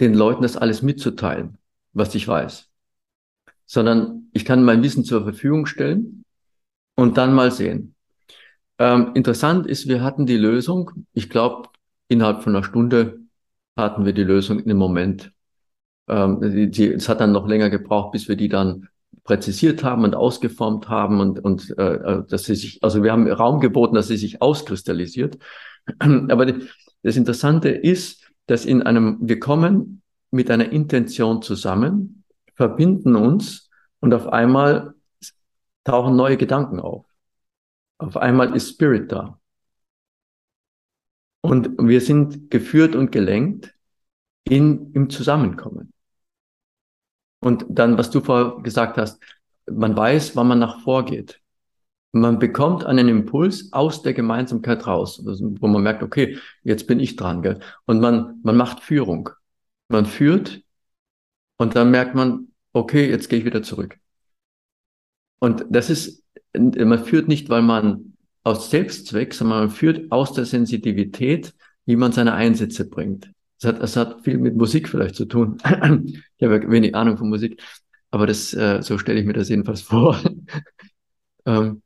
den 0.00 0.12
Leuten 0.12 0.42
das 0.42 0.56
alles 0.56 0.82
mitzuteilen, 0.82 1.58
was 1.92 2.12
ich 2.16 2.26
weiß, 2.26 2.68
sondern 3.66 4.28
ich 4.32 4.44
kann 4.44 4.64
mein 4.64 4.82
Wissen 4.82 5.04
zur 5.04 5.22
Verfügung 5.22 5.64
stellen 5.66 6.24
und 6.96 7.18
dann 7.18 7.32
mal 7.32 7.52
sehen. 7.52 7.94
Ähm, 8.80 9.12
interessant 9.14 9.68
ist, 9.68 9.86
wir 9.86 10.02
hatten 10.02 10.26
die 10.26 10.36
Lösung. 10.36 10.90
Ich 11.12 11.30
glaube, 11.30 11.68
innerhalb 12.08 12.42
von 12.42 12.56
einer 12.56 12.64
Stunde 12.64 13.20
hatten 13.76 14.04
wir 14.04 14.12
die 14.12 14.24
Lösung 14.24 14.58
in 14.58 14.68
dem 14.68 14.76
Moment. 14.76 15.32
Ähm, 16.08 16.40
die, 16.40 16.68
die, 16.68 16.92
es 16.94 17.08
hat 17.08 17.20
dann 17.20 17.30
noch 17.30 17.46
länger 17.46 17.70
gebraucht, 17.70 18.10
bis 18.10 18.28
wir 18.28 18.34
die 18.34 18.48
dann 18.48 18.88
präzisiert 19.22 19.84
haben 19.84 20.02
und 20.02 20.16
ausgeformt 20.16 20.88
haben 20.88 21.20
und, 21.20 21.38
und 21.38 21.72
äh, 21.78 21.94
äh 21.94 22.24
dass 22.28 22.44
sie 22.44 22.56
sich, 22.56 22.82
also 22.82 23.04
wir 23.04 23.12
haben 23.12 23.30
Raum 23.30 23.60
geboten, 23.60 23.94
dass 23.94 24.08
sie 24.08 24.16
sich 24.16 24.42
auskristallisiert. 24.42 25.38
Aber 26.00 26.46
das 27.06 27.16
Interessante 27.16 27.68
ist, 27.68 28.32
dass 28.46 28.64
in 28.64 28.82
einem, 28.82 29.18
wir 29.20 29.38
kommen 29.38 30.02
mit 30.32 30.50
einer 30.50 30.72
Intention 30.72 31.40
zusammen, 31.40 32.24
verbinden 32.56 33.14
uns 33.14 33.70
und 34.00 34.12
auf 34.12 34.26
einmal 34.26 34.92
tauchen 35.84 36.16
neue 36.16 36.36
Gedanken 36.36 36.80
auf. 36.80 37.06
Auf 37.98 38.16
einmal 38.16 38.56
ist 38.56 38.70
Spirit 38.70 39.12
da. 39.12 39.40
Und 41.42 41.78
wir 41.78 42.00
sind 42.00 42.50
geführt 42.50 42.96
und 42.96 43.12
gelenkt 43.12 43.72
in, 44.42 44.92
im 44.92 45.08
Zusammenkommen. 45.08 45.92
Und 47.38 47.66
dann, 47.68 47.96
was 47.98 48.10
du 48.10 48.20
vorher 48.20 48.60
gesagt 48.62 48.98
hast, 48.98 49.22
man 49.70 49.96
weiß, 49.96 50.34
wann 50.34 50.48
man 50.48 50.58
nach 50.58 50.80
vorgeht. 50.80 51.40
Man 52.20 52.38
bekommt 52.38 52.84
einen 52.84 53.08
Impuls 53.08 53.72
aus 53.72 54.02
der 54.02 54.14
Gemeinsamkeit 54.14 54.86
raus, 54.86 55.20
wo 55.24 55.66
man 55.66 55.82
merkt, 55.82 56.02
okay, 56.02 56.38
jetzt 56.62 56.86
bin 56.86 57.00
ich 57.00 57.16
dran. 57.16 57.42
Gell? 57.42 57.60
Und 57.86 58.00
man, 58.00 58.40
man 58.42 58.56
macht 58.56 58.80
Führung. 58.80 59.30
Man 59.88 60.06
führt 60.06 60.62
und 61.58 61.76
dann 61.76 61.90
merkt 61.90 62.14
man, 62.14 62.48
okay, 62.72 63.08
jetzt 63.08 63.28
gehe 63.28 63.38
ich 63.38 63.44
wieder 63.44 63.62
zurück. 63.62 63.98
Und 65.38 65.64
das 65.70 65.90
ist 65.90 66.24
man 66.58 67.04
führt 67.04 67.28
nicht, 67.28 67.48
weil 67.48 67.62
man 67.62 68.14
aus 68.44 68.70
Selbstzweck, 68.70 69.34
sondern 69.34 69.60
man 69.60 69.70
führt 69.70 70.10
aus 70.12 70.32
der 70.32 70.44
Sensitivität, 70.44 71.54
wie 71.84 71.96
man 71.96 72.12
seine 72.12 72.34
Einsätze 72.34 72.88
bringt. 72.88 73.30
Das 73.60 73.72
hat, 73.72 73.82
das 73.82 73.96
hat 73.96 74.22
viel 74.22 74.38
mit 74.38 74.56
Musik 74.56 74.88
vielleicht 74.88 75.14
zu 75.14 75.24
tun. 75.24 75.58
ich 76.36 76.44
habe 76.44 76.70
wenig 76.70 76.94
Ahnung 76.94 77.16
von 77.16 77.28
Musik, 77.28 77.62
aber 78.10 78.26
das, 78.26 78.52
äh, 78.54 78.82
so 78.82 78.98
stelle 78.98 79.20
ich 79.20 79.26
mir 79.26 79.32
das 79.32 79.48
jedenfalls 79.48 79.80
vor. 79.82 80.20
ähm, 81.46 81.82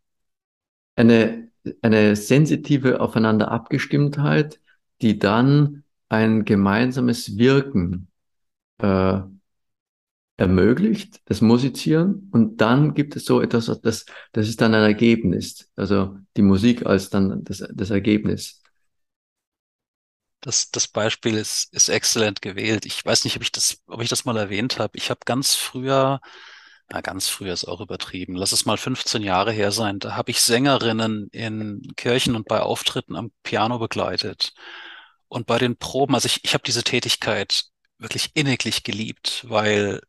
eine, 1.01 1.49
eine 1.83 2.15
sensitive 2.17 3.01
aufeinander 3.01 3.51
Abgestimmtheit, 3.51 4.61
die 5.03 5.19
dann 5.19 5.85
ein 6.09 6.45
gemeinsames 6.45 7.39
Wirken 7.39 8.09
äh, 8.79 9.21
ermöglicht, 10.37 11.21
das 11.27 11.41
Musizieren. 11.41 12.29
Und 12.33 12.61
dann 12.61 12.95
gibt 12.95 13.17
es 13.17 13.25
so 13.25 13.41
etwas, 13.41 13.67
das, 13.83 14.07
das 14.33 14.49
ist 14.49 14.61
dann 14.61 14.75
ein 14.75 14.83
Ergebnis. 14.83 15.71
Also 15.77 16.19
die 16.37 16.43
Musik 16.43 16.87
als 16.87 17.11
dann 17.11 17.45
das, 17.45 17.63
das 17.73 17.91
Ergebnis. 17.91 18.63
Das, 20.41 20.71
das 20.71 20.89
Beispiel 20.89 21.35
ist, 21.37 21.73
ist 21.75 21.91
exzellent 21.91 22.41
gewählt. 22.41 22.87
Ich 22.87 23.05
weiß 23.05 23.25
nicht, 23.25 23.37
ob 23.37 23.43
ich 23.43 23.53
das, 23.53 23.83
ob 23.87 24.01
ich 24.01 24.09
das 24.09 24.25
mal 24.25 24.39
erwähnt 24.39 24.79
habe. 24.79 24.97
Ich 24.97 25.11
habe 25.11 25.21
ganz 25.27 25.55
früher, 25.55 26.21
na, 26.93 27.01
ganz 27.01 27.29
früher 27.29 27.53
ist 27.53 27.65
auch 27.67 27.81
übertrieben, 27.81 28.35
lass 28.35 28.53
es 28.53 28.67
mal 28.67 28.77
15 28.77 29.23
Jahre 29.23 29.53
her 29.53 29.71
sein, 29.73 30.01
da 30.01 30.17
habe 30.17 30.31
ich 30.33 30.41
Sängerinnen 30.41 31.29
in 31.31 31.83
Kirchen 31.97 32.35
und 32.35 32.49
bei 32.49 32.61
Auftritten 32.61 33.17
am 33.17 33.33
Piano 33.43 33.79
begleitet. 33.79 34.53
Und 35.29 35.47
bei 35.47 35.59
den 35.59 35.77
Proben, 35.77 36.15
also 36.15 36.27
ich, 36.27 36.45
ich 36.45 36.55
habe 36.55 36.65
diese 36.67 36.83
Tätigkeit 36.83 37.65
wirklich 37.99 38.33
inniglich 38.35 38.83
geliebt, 38.83 39.45
weil 39.49 40.01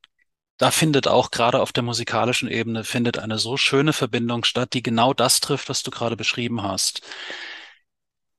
da 0.58 0.72
findet 0.72 1.08
auch 1.08 1.32
gerade 1.32 1.62
auf 1.62 1.72
der 1.72 1.84
musikalischen 1.84 2.50
Ebene 2.50 2.84
findet 2.84 3.20
eine 3.20 3.38
so 3.38 3.58
schöne 3.58 3.94
Verbindung 3.94 4.44
statt, 4.44 4.74
die 4.74 4.84
genau 4.84 5.14
das 5.14 5.40
trifft, 5.40 5.70
was 5.70 5.84
du 5.84 5.92
gerade 5.92 6.16
beschrieben 6.18 6.64
hast. 6.64 7.02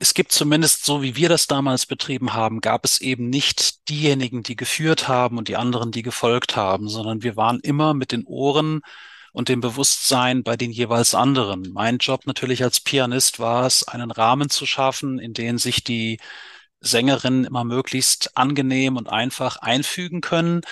Es 0.03 0.15
gibt 0.15 0.33
zumindest 0.33 0.85
so, 0.85 1.01
wie 1.01 1.15
wir 1.15 1.29
das 1.29 1.47
damals 1.47 1.87
betrieben 1.87 2.35
haben, 2.35 2.61
gab 2.61 2.85
es 2.85 3.01
eben 3.01 3.31
nicht 3.31 3.89
diejenigen, 3.89 4.43
die 4.43 4.57
geführt 4.57 5.07
haben 5.07 5.39
und 5.39 5.47
die 5.47 5.57
anderen, 5.57 5.93
die 5.93 6.03
gefolgt 6.03 6.57
haben, 6.57 6.89
sondern 6.89 7.23
wir 7.23 7.37
waren 7.37 7.61
immer 7.61 7.95
mit 7.95 8.11
den 8.11 8.25
Ohren 8.25 8.81
und 9.33 9.49
dem 9.49 9.61
Bewusstsein 9.61 10.43
bei 10.43 10.57
den 10.57 10.73
jeweils 10.73 11.15
anderen. 11.15 11.71
Mein 11.73 11.99
Job 11.99 12.27
natürlich 12.27 12.65
als 12.65 12.81
Pianist 12.81 13.39
war 13.39 13.65
es, 13.65 13.87
einen 13.87 14.11
Rahmen 14.11 14.51
zu 14.51 14.67
schaffen, 14.67 15.21
in 15.21 15.35
den 15.35 15.59
sich 15.59 15.85
die 15.85 16.19
Sängerinnen 16.81 17.45
immer 17.45 17.63
möglichst 17.63 18.37
angenehm 18.37 18.97
und 18.97 19.09
einfach 19.09 19.59
einfügen 19.59 20.21
können 20.21 20.63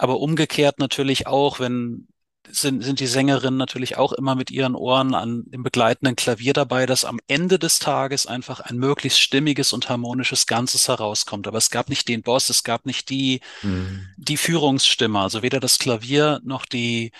aber 0.00 0.18
umgekehrt 0.20 0.78
natürlich 0.78 1.26
auch, 1.26 1.60
wenn 1.60 2.08
sind, 2.54 2.82
sind 2.82 3.00
die 3.00 3.06
Sängerinnen 3.06 3.56
natürlich 3.56 3.96
auch 3.96 4.12
immer 4.12 4.34
mit 4.34 4.50
ihren 4.50 4.74
Ohren 4.74 5.14
an 5.14 5.44
dem 5.46 5.62
begleitenden 5.62 6.16
Klavier 6.16 6.52
dabei, 6.52 6.86
dass 6.86 7.04
am 7.04 7.20
Ende 7.26 7.58
des 7.58 7.78
Tages 7.78 8.26
einfach 8.26 8.60
ein 8.60 8.76
möglichst 8.76 9.20
stimmiges 9.20 9.72
und 9.72 9.88
harmonisches 9.88 10.46
Ganzes 10.46 10.88
herauskommt. 10.88 11.46
Aber 11.46 11.58
es 11.58 11.70
gab 11.70 11.88
nicht 11.88 12.08
den 12.08 12.22
Boss, 12.22 12.50
es 12.50 12.62
gab 12.64 12.86
nicht 12.86 13.10
die, 13.10 13.40
mhm. 13.62 14.08
die 14.16 14.36
Führungsstimme, 14.36 15.20
also 15.20 15.42
weder 15.42 15.60
das 15.60 15.78
Klavier 15.78 16.40
noch 16.44 16.66
die, 16.66 17.12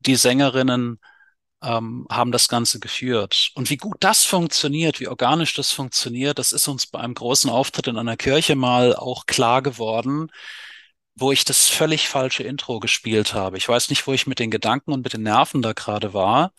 die 0.00 0.16
Sängerinnen 0.16 0.98
ähm, 1.62 2.06
haben 2.10 2.32
das 2.32 2.48
Ganze 2.48 2.78
geführt. 2.78 3.50
Und 3.54 3.70
wie 3.70 3.76
gut 3.76 3.96
das 4.00 4.24
funktioniert, 4.24 5.00
wie 5.00 5.08
organisch 5.08 5.54
das 5.54 5.72
funktioniert, 5.72 6.38
das 6.38 6.52
ist 6.52 6.68
uns 6.68 6.86
bei 6.86 7.00
einem 7.00 7.14
großen 7.14 7.50
Auftritt 7.50 7.88
in 7.88 7.96
einer 7.96 8.16
Kirche 8.16 8.54
mal 8.54 8.94
auch 8.94 9.26
klar 9.26 9.62
geworden 9.62 10.30
wo 11.14 11.32
ich 11.32 11.44
das 11.44 11.68
völlig 11.68 12.08
falsche 12.08 12.42
Intro 12.42 12.80
gespielt 12.80 13.34
habe. 13.34 13.56
Ich 13.58 13.68
weiß 13.68 13.90
nicht, 13.90 14.06
wo 14.06 14.12
ich 14.12 14.26
mit 14.26 14.38
den 14.38 14.50
Gedanken 14.50 14.92
und 14.92 15.02
mit 15.04 15.12
den 15.12 15.22
Nerven 15.22 15.62
da 15.62 15.72
gerade 15.72 16.12
war, 16.14 16.52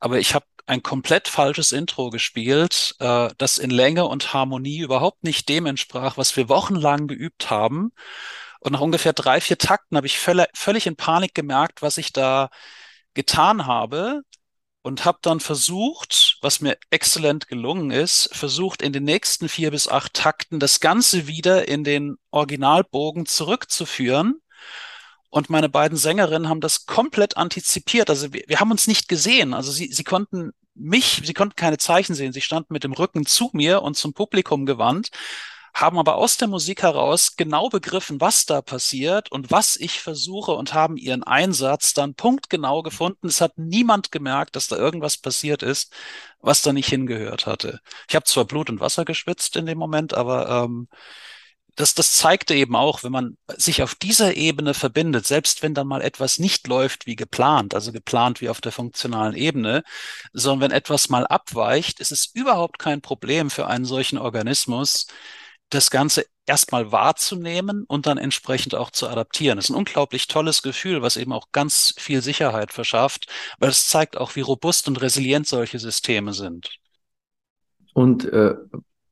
aber 0.00 0.18
ich 0.18 0.34
habe 0.34 0.46
ein 0.66 0.82
komplett 0.82 1.28
falsches 1.28 1.72
Intro 1.72 2.10
gespielt, 2.10 2.94
äh, 3.00 3.30
das 3.38 3.58
in 3.58 3.70
Länge 3.70 4.06
und 4.06 4.34
Harmonie 4.34 4.80
überhaupt 4.80 5.24
nicht 5.24 5.48
dem 5.48 5.66
entsprach, 5.66 6.16
was 6.18 6.36
wir 6.36 6.48
wochenlang 6.48 7.06
geübt 7.08 7.50
haben. 7.50 7.92
Und 8.60 8.72
nach 8.72 8.80
ungefähr 8.80 9.12
drei, 9.14 9.40
vier 9.40 9.58
Takten 9.58 9.96
habe 9.96 10.06
ich 10.06 10.18
völlig, 10.18 10.48
völlig 10.54 10.86
in 10.86 10.96
Panik 10.96 11.34
gemerkt, 11.34 11.82
was 11.82 11.96
ich 11.98 12.12
da 12.12 12.50
getan 13.14 13.66
habe 13.66 14.22
und 14.82 15.04
habe 15.04 15.18
dann 15.22 15.40
versucht, 15.40 16.38
was 16.40 16.60
mir 16.60 16.78
exzellent 16.90 17.48
gelungen 17.48 17.90
ist, 17.90 18.30
versucht 18.32 18.82
in 18.82 18.92
den 18.92 19.04
nächsten 19.04 19.48
vier 19.48 19.70
bis 19.70 19.88
acht 19.88 20.14
Takten 20.14 20.60
das 20.60 20.80
Ganze 20.80 21.26
wieder 21.26 21.68
in 21.68 21.84
den 21.84 22.16
Originalbogen 22.30 23.26
zurückzuführen. 23.26 24.40
Und 25.30 25.50
meine 25.50 25.68
beiden 25.68 25.98
Sängerinnen 25.98 26.48
haben 26.48 26.62
das 26.62 26.86
komplett 26.86 27.36
antizipiert. 27.36 28.08
Also 28.08 28.32
wir, 28.32 28.44
wir 28.46 28.60
haben 28.60 28.70
uns 28.70 28.86
nicht 28.86 29.08
gesehen. 29.08 29.52
Also 29.52 29.72
sie, 29.72 29.92
sie 29.92 30.04
konnten 30.04 30.52
mich, 30.74 31.22
sie 31.24 31.34
konnten 31.34 31.56
keine 31.56 31.76
Zeichen 31.76 32.14
sehen. 32.14 32.32
Sie 32.32 32.40
standen 32.40 32.72
mit 32.72 32.84
dem 32.84 32.92
Rücken 32.92 33.26
zu 33.26 33.50
mir 33.52 33.82
und 33.82 33.96
zum 33.96 34.14
Publikum 34.14 34.64
gewandt 34.64 35.10
haben 35.74 35.98
aber 35.98 36.16
aus 36.16 36.36
der 36.36 36.48
Musik 36.48 36.82
heraus 36.82 37.36
genau 37.36 37.68
begriffen, 37.68 38.20
was 38.20 38.46
da 38.46 38.62
passiert 38.62 39.30
und 39.30 39.50
was 39.50 39.76
ich 39.76 40.00
versuche 40.00 40.52
und 40.52 40.74
haben 40.74 40.96
ihren 40.96 41.22
Einsatz 41.22 41.94
dann 41.94 42.14
punktgenau 42.14 42.82
gefunden. 42.82 43.28
Es 43.28 43.40
hat 43.40 43.58
niemand 43.58 44.12
gemerkt, 44.12 44.56
dass 44.56 44.68
da 44.68 44.76
irgendwas 44.76 45.16
passiert 45.18 45.62
ist, 45.62 45.92
was 46.40 46.62
da 46.62 46.72
nicht 46.72 46.88
hingehört 46.88 47.46
hatte. 47.46 47.80
Ich 48.08 48.14
habe 48.14 48.24
zwar 48.24 48.44
Blut 48.44 48.70
und 48.70 48.80
Wasser 48.80 49.04
geschwitzt 49.04 49.56
in 49.56 49.66
dem 49.66 49.78
Moment, 49.78 50.14
aber 50.14 50.64
ähm, 50.64 50.88
das, 51.78 51.94
das 51.94 52.14
zeigte 52.14 52.54
eben 52.54 52.74
auch, 52.74 53.04
wenn 53.04 53.12
man 53.12 53.36
sich 53.56 53.82
auf 53.82 53.94
dieser 53.94 54.36
Ebene 54.36 54.74
verbindet, 54.74 55.26
selbst 55.26 55.62
wenn 55.62 55.74
dann 55.74 55.86
mal 55.86 56.02
etwas 56.02 56.40
nicht 56.40 56.66
läuft 56.66 57.06
wie 57.06 57.14
geplant, 57.14 57.72
also 57.72 57.92
geplant 57.92 58.40
wie 58.40 58.48
auf 58.48 58.60
der 58.60 58.72
funktionalen 58.72 59.34
Ebene, 59.36 59.84
sondern 60.32 60.70
wenn 60.70 60.76
etwas 60.76 61.08
mal 61.08 61.24
abweicht, 61.26 62.00
ist 62.00 62.10
es 62.10 62.26
überhaupt 62.34 62.80
kein 62.80 63.00
Problem 63.00 63.48
für 63.48 63.68
einen 63.68 63.84
solchen 63.84 64.18
Organismus, 64.18 65.06
das 65.70 65.90
Ganze 65.90 66.26
erstmal 66.46 66.92
wahrzunehmen 66.92 67.84
und 67.86 68.06
dann 68.06 68.18
entsprechend 68.18 68.74
auch 68.74 68.90
zu 68.90 69.08
adaptieren. 69.08 69.56
Das 69.56 69.66
ist 69.66 69.70
ein 69.70 69.76
unglaublich 69.76 70.26
tolles 70.26 70.62
Gefühl, 70.62 71.02
was 71.02 71.16
eben 71.16 71.32
auch 71.32 71.52
ganz 71.52 71.94
viel 71.98 72.22
Sicherheit 72.22 72.72
verschafft, 72.72 73.26
weil 73.58 73.70
es 73.70 73.88
zeigt 73.88 74.16
auch, 74.16 74.34
wie 74.34 74.40
robust 74.40 74.88
und 74.88 75.00
resilient 75.00 75.46
solche 75.46 75.78
Systeme 75.78 76.32
sind. 76.32 76.78
Und 77.92 78.24
äh, 78.24 78.54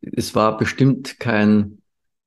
es 0.00 0.34
war 0.34 0.56
bestimmt 0.56 1.18
kein, 1.18 1.82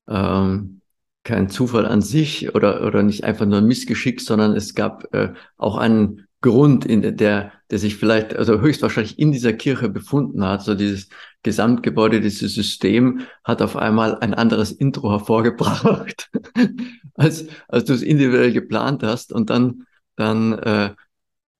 ähm, 0.08 0.82
kein 1.24 1.50
Zufall 1.50 1.86
an 1.86 2.02
sich 2.02 2.54
oder, 2.54 2.86
oder 2.86 3.02
nicht 3.02 3.24
einfach 3.24 3.46
nur 3.46 3.60
ein 3.60 3.68
Missgeschick, 3.68 4.22
sondern 4.22 4.56
es 4.56 4.76
gab 4.76 5.14
äh, 5.14 5.34
auch 5.58 5.78
einen 5.78 6.28
Grund, 6.42 6.86
in 6.86 7.18
der, 7.18 7.52
der 7.70 7.80
sich 7.80 7.98
vielleicht, 7.98 8.36
also 8.36 8.62
höchstwahrscheinlich 8.62 9.20
in 9.20 9.32
dieser 9.32 9.54
Kirche 9.54 9.90
befunden 9.90 10.44
hat. 10.44 10.62
So 10.62 10.76
dieses 10.76 11.10
Gesamtgebäude, 11.44 12.20
dieses 12.20 12.54
System 12.54 13.22
hat 13.44 13.62
auf 13.62 13.76
einmal 13.76 14.20
ein 14.20 14.34
anderes 14.34 14.72
Intro 14.72 15.12
hervorgebracht, 15.12 16.30
als, 17.14 17.48
als 17.68 17.86
du 17.86 17.94
es 17.94 18.02
individuell 18.02 18.52
geplant 18.52 19.04
hast. 19.04 19.32
Und 19.32 19.50
dann, 19.50 19.86
dann 20.16 20.54
äh, 20.54 20.96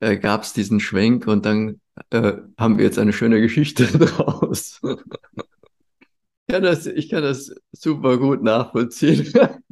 äh, 0.02 0.18
gab 0.18 0.44
es 0.44 0.54
diesen 0.54 0.80
Schwenk 0.80 1.28
und 1.28 1.46
dann 1.46 1.80
äh, 2.10 2.34
haben 2.58 2.78
wir 2.78 2.86
jetzt 2.86 3.00
eine 3.00 3.14
schöne 3.14 3.40
Geschichte 3.42 3.86
draus. 3.98 4.82
ich, 4.84 6.54
kann 6.54 6.64
das, 6.64 6.86
ich 6.86 7.10
kann 7.10 7.24
das 7.24 7.56
super 7.72 8.18
gut 8.18 8.44
nachvollziehen. 8.44 9.32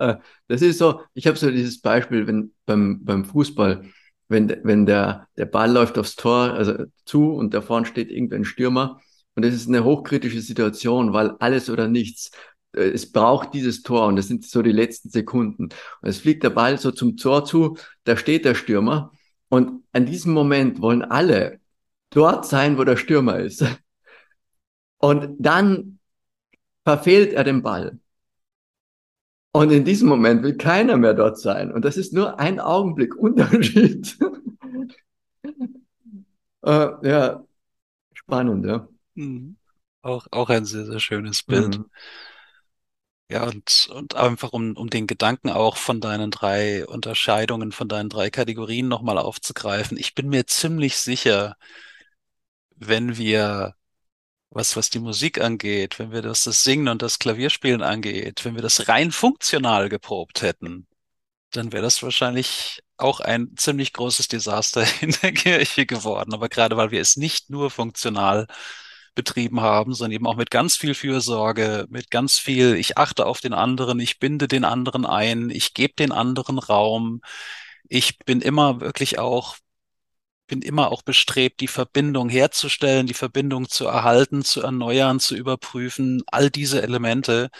Äh, 0.00 0.18
das 0.46 0.62
ist 0.62 0.78
so, 0.78 1.00
ich 1.12 1.26
habe 1.26 1.36
so 1.36 1.50
dieses 1.50 1.80
Beispiel, 1.80 2.28
wenn 2.28 2.52
beim, 2.66 3.04
beim 3.04 3.24
Fußball, 3.24 3.82
wenn, 4.28 4.48
wenn 4.62 4.86
der, 4.86 5.26
der 5.36 5.46
Ball 5.46 5.72
läuft 5.72 5.98
aufs 5.98 6.14
Tor 6.14 6.52
also 6.52 6.84
zu 7.04 7.32
und 7.32 7.52
da 7.52 7.62
vorne 7.62 7.84
steht 7.84 8.12
irgendein 8.12 8.44
Stürmer 8.44 9.00
und 9.38 9.44
es 9.44 9.54
ist 9.54 9.68
eine 9.68 9.84
hochkritische 9.84 10.40
Situation, 10.40 11.12
weil 11.12 11.30
alles 11.38 11.70
oder 11.70 11.86
nichts. 11.86 12.32
Äh, 12.74 12.88
es 12.88 13.12
braucht 13.12 13.54
dieses 13.54 13.84
Tor 13.84 14.08
und 14.08 14.16
das 14.16 14.26
sind 14.26 14.44
so 14.44 14.62
die 14.62 14.72
letzten 14.72 15.10
Sekunden. 15.10 15.66
Und 15.66 16.08
es 16.08 16.18
fliegt 16.18 16.42
der 16.42 16.50
Ball 16.50 16.76
so 16.76 16.90
zum 16.90 17.16
Tor 17.16 17.44
zu, 17.44 17.76
da 18.02 18.16
steht 18.16 18.44
der 18.44 18.56
Stürmer 18.56 19.12
und 19.48 19.84
an 19.92 20.06
diesem 20.06 20.32
Moment 20.32 20.82
wollen 20.82 21.02
alle 21.04 21.60
dort 22.10 22.46
sein, 22.46 22.78
wo 22.78 22.82
der 22.82 22.96
Stürmer 22.96 23.38
ist. 23.38 23.64
Und 24.98 25.36
dann 25.38 26.00
verfehlt 26.84 27.32
er 27.32 27.44
den 27.44 27.62
Ball. 27.62 28.00
Und 29.52 29.70
in 29.70 29.84
diesem 29.84 30.08
Moment 30.08 30.42
will 30.42 30.56
keiner 30.56 30.96
mehr 30.96 31.14
dort 31.14 31.38
sein. 31.38 31.70
Und 31.70 31.84
das 31.84 31.96
ist 31.96 32.12
nur 32.12 32.40
ein 32.40 32.58
Augenblick 32.58 33.14
Unterschied. 33.14 34.18
äh, 36.64 37.08
ja, 37.08 37.44
spannend, 38.14 38.66
ja. 38.66 38.88
Mhm. 39.18 39.56
Auch, 40.02 40.28
auch 40.30 40.48
ein 40.48 40.64
sehr, 40.64 40.86
sehr 40.86 41.00
schönes 41.00 41.42
Bild. 41.42 41.78
Mhm. 41.78 41.90
Ja, 43.30 43.44
und, 43.44 43.88
und 43.92 44.14
einfach 44.14 44.52
um, 44.52 44.74
um 44.74 44.88
den 44.88 45.06
Gedanken 45.06 45.50
auch 45.50 45.76
von 45.76 46.00
deinen 46.00 46.30
drei 46.30 46.86
Unterscheidungen, 46.86 47.72
von 47.72 47.88
deinen 47.88 48.08
drei 48.08 48.30
Kategorien 48.30 48.88
nochmal 48.88 49.18
aufzugreifen. 49.18 49.98
Ich 49.98 50.14
bin 50.14 50.28
mir 50.28 50.46
ziemlich 50.46 50.96
sicher, 50.96 51.56
wenn 52.76 53.16
wir 53.18 53.74
was, 54.50 54.76
was 54.76 54.88
die 54.88 55.00
Musik 55.00 55.40
angeht, 55.40 55.98
wenn 55.98 56.12
wir 56.12 56.22
das, 56.22 56.44
das 56.44 56.64
Singen 56.64 56.88
und 56.88 57.02
das 57.02 57.18
Klavierspielen 57.18 57.82
angeht, 57.82 58.44
wenn 58.44 58.54
wir 58.54 58.62
das 58.62 58.88
rein 58.88 59.12
funktional 59.12 59.88
geprobt 59.90 60.42
hätten, 60.42 60.86
dann 61.50 61.72
wäre 61.72 61.82
das 61.82 62.02
wahrscheinlich 62.02 62.82
auch 62.96 63.20
ein 63.20 63.56
ziemlich 63.56 63.92
großes 63.92 64.28
Desaster 64.28 64.86
in 65.02 65.14
der 65.22 65.32
Kirche 65.32 65.86
geworden. 65.86 66.34
Aber 66.34 66.48
gerade 66.48 66.76
weil 66.76 66.92
wir 66.92 67.00
es 67.00 67.16
nicht 67.16 67.50
nur 67.50 67.70
funktional 67.70 68.46
betrieben 69.18 69.60
haben, 69.60 69.94
sondern 69.94 70.12
eben 70.12 70.26
auch 70.28 70.36
mit 70.36 70.52
ganz 70.52 70.76
viel 70.76 70.94
Fürsorge, 70.94 71.86
mit 71.90 72.08
ganz 72.10 72.38
viel, 72.38 72.76
ich 72.76 72.98
achte 72.98 73.26
auf 73.26 73.40
den 73.40 73.52
anderen, 73.52 73.98
ich 73.98 74.20
binde 74.20 74.46
den 74.46 74.64
anderen 74.64 75.04
ein, 75.04 75.50
ich 75.50 75.74
gebe 75.74 75.94
den 75.94 76.12
anderen 76.12 76.58
Raum. 76.58 77.20
Ich 77.88 78.18
bin 78.20 78.40
immer 78.40 78.80
wirklich 78.80 79.18
auch 79.18 79.56
bin 80.48 80.62
immer 80.62 80.90
auch 80.92 81.02
bestrebt, 81.02 81.60
die 81.60 81.68
Verbindung 81.68 82.28
herzustellen, 82.30 83.06
die 83.06 83.14
Verbindung 83.14 83.68
zu 83.68 83.86
erhalten, 83.86 84.44
zu 84.44 84.62
erneuern, 84.62 85.20
zu 85.20 85.36
überprüfen, 85.36 86.22
all 86.26 86.50
diese 86.50 86.80
Elemente. 86.82 87.50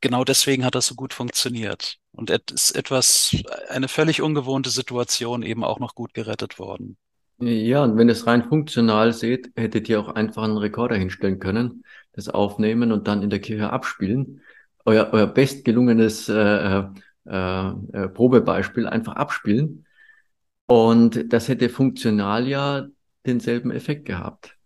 Genau 0.00 0.24
deswegen 0.24 0.64
hat 0.64 0.74
das 0.74 0.86
so 0.86 0.94
gut 0.94 1.14
funktioniert. 1.14 1.98
Und 2.12 2.30
es 2.30 2.42
ist 2.52 2.72
etwas, 2.72 3.34
eine 3.68 3.88
völlig 3.88 4.20
ungewohnte 4.22 4.70
Situation 4.70 5.42
eben 5.42 5.64
auch 5.64 5.78
noch 5.80 5.94
gut 5.94 6.14
gerettet 6.14 6.58
worden. 6.58 6.98
Ja, 7.38 7.82
und 7.82 7.96
wenn 7.96 8.08
ihr 8.08 8.12
es 8.12 8.26
rein 8.26 8.44
funktional 8.44 9.12
seht, 9.12 9.50
hättet 9.56 9.88
ihr 9.88 10.00
auch 10.00 10.08
einfach 10.08 10.44
einen 10.44 10.56
Rekorder 10.56 10.96
hinstellen 10.96 11.40
können, 11.40 11.84
das 12.12 12.28
aufnehmen 12.28 12.92
und 12.92 13.08
dann 13.08 13.22
in 13.22 13.30
der 13.30 13.40
Kirche 13.40 13.70
abspielen. 13.70 14.40
Euer, 14.84 15.08
euer 15.12 15.26
bestgelungenes 15.26 16.28
äh, 16.28 16.84
äh, 17.26 17.68
äh, 17.92 18.08
Probebeispiel 18.08 18.86
einfach 18.86 19.16
abspielen 19.16 19.86
und 20.66 21.32
das 21.32 21.48
hätte 21.48 21.68
funktional 21.68 22.46
ja 22.46 22.86
denselben 23.26 23.70
Effekt 23.70 24.06
gehabt. 24.06 24.56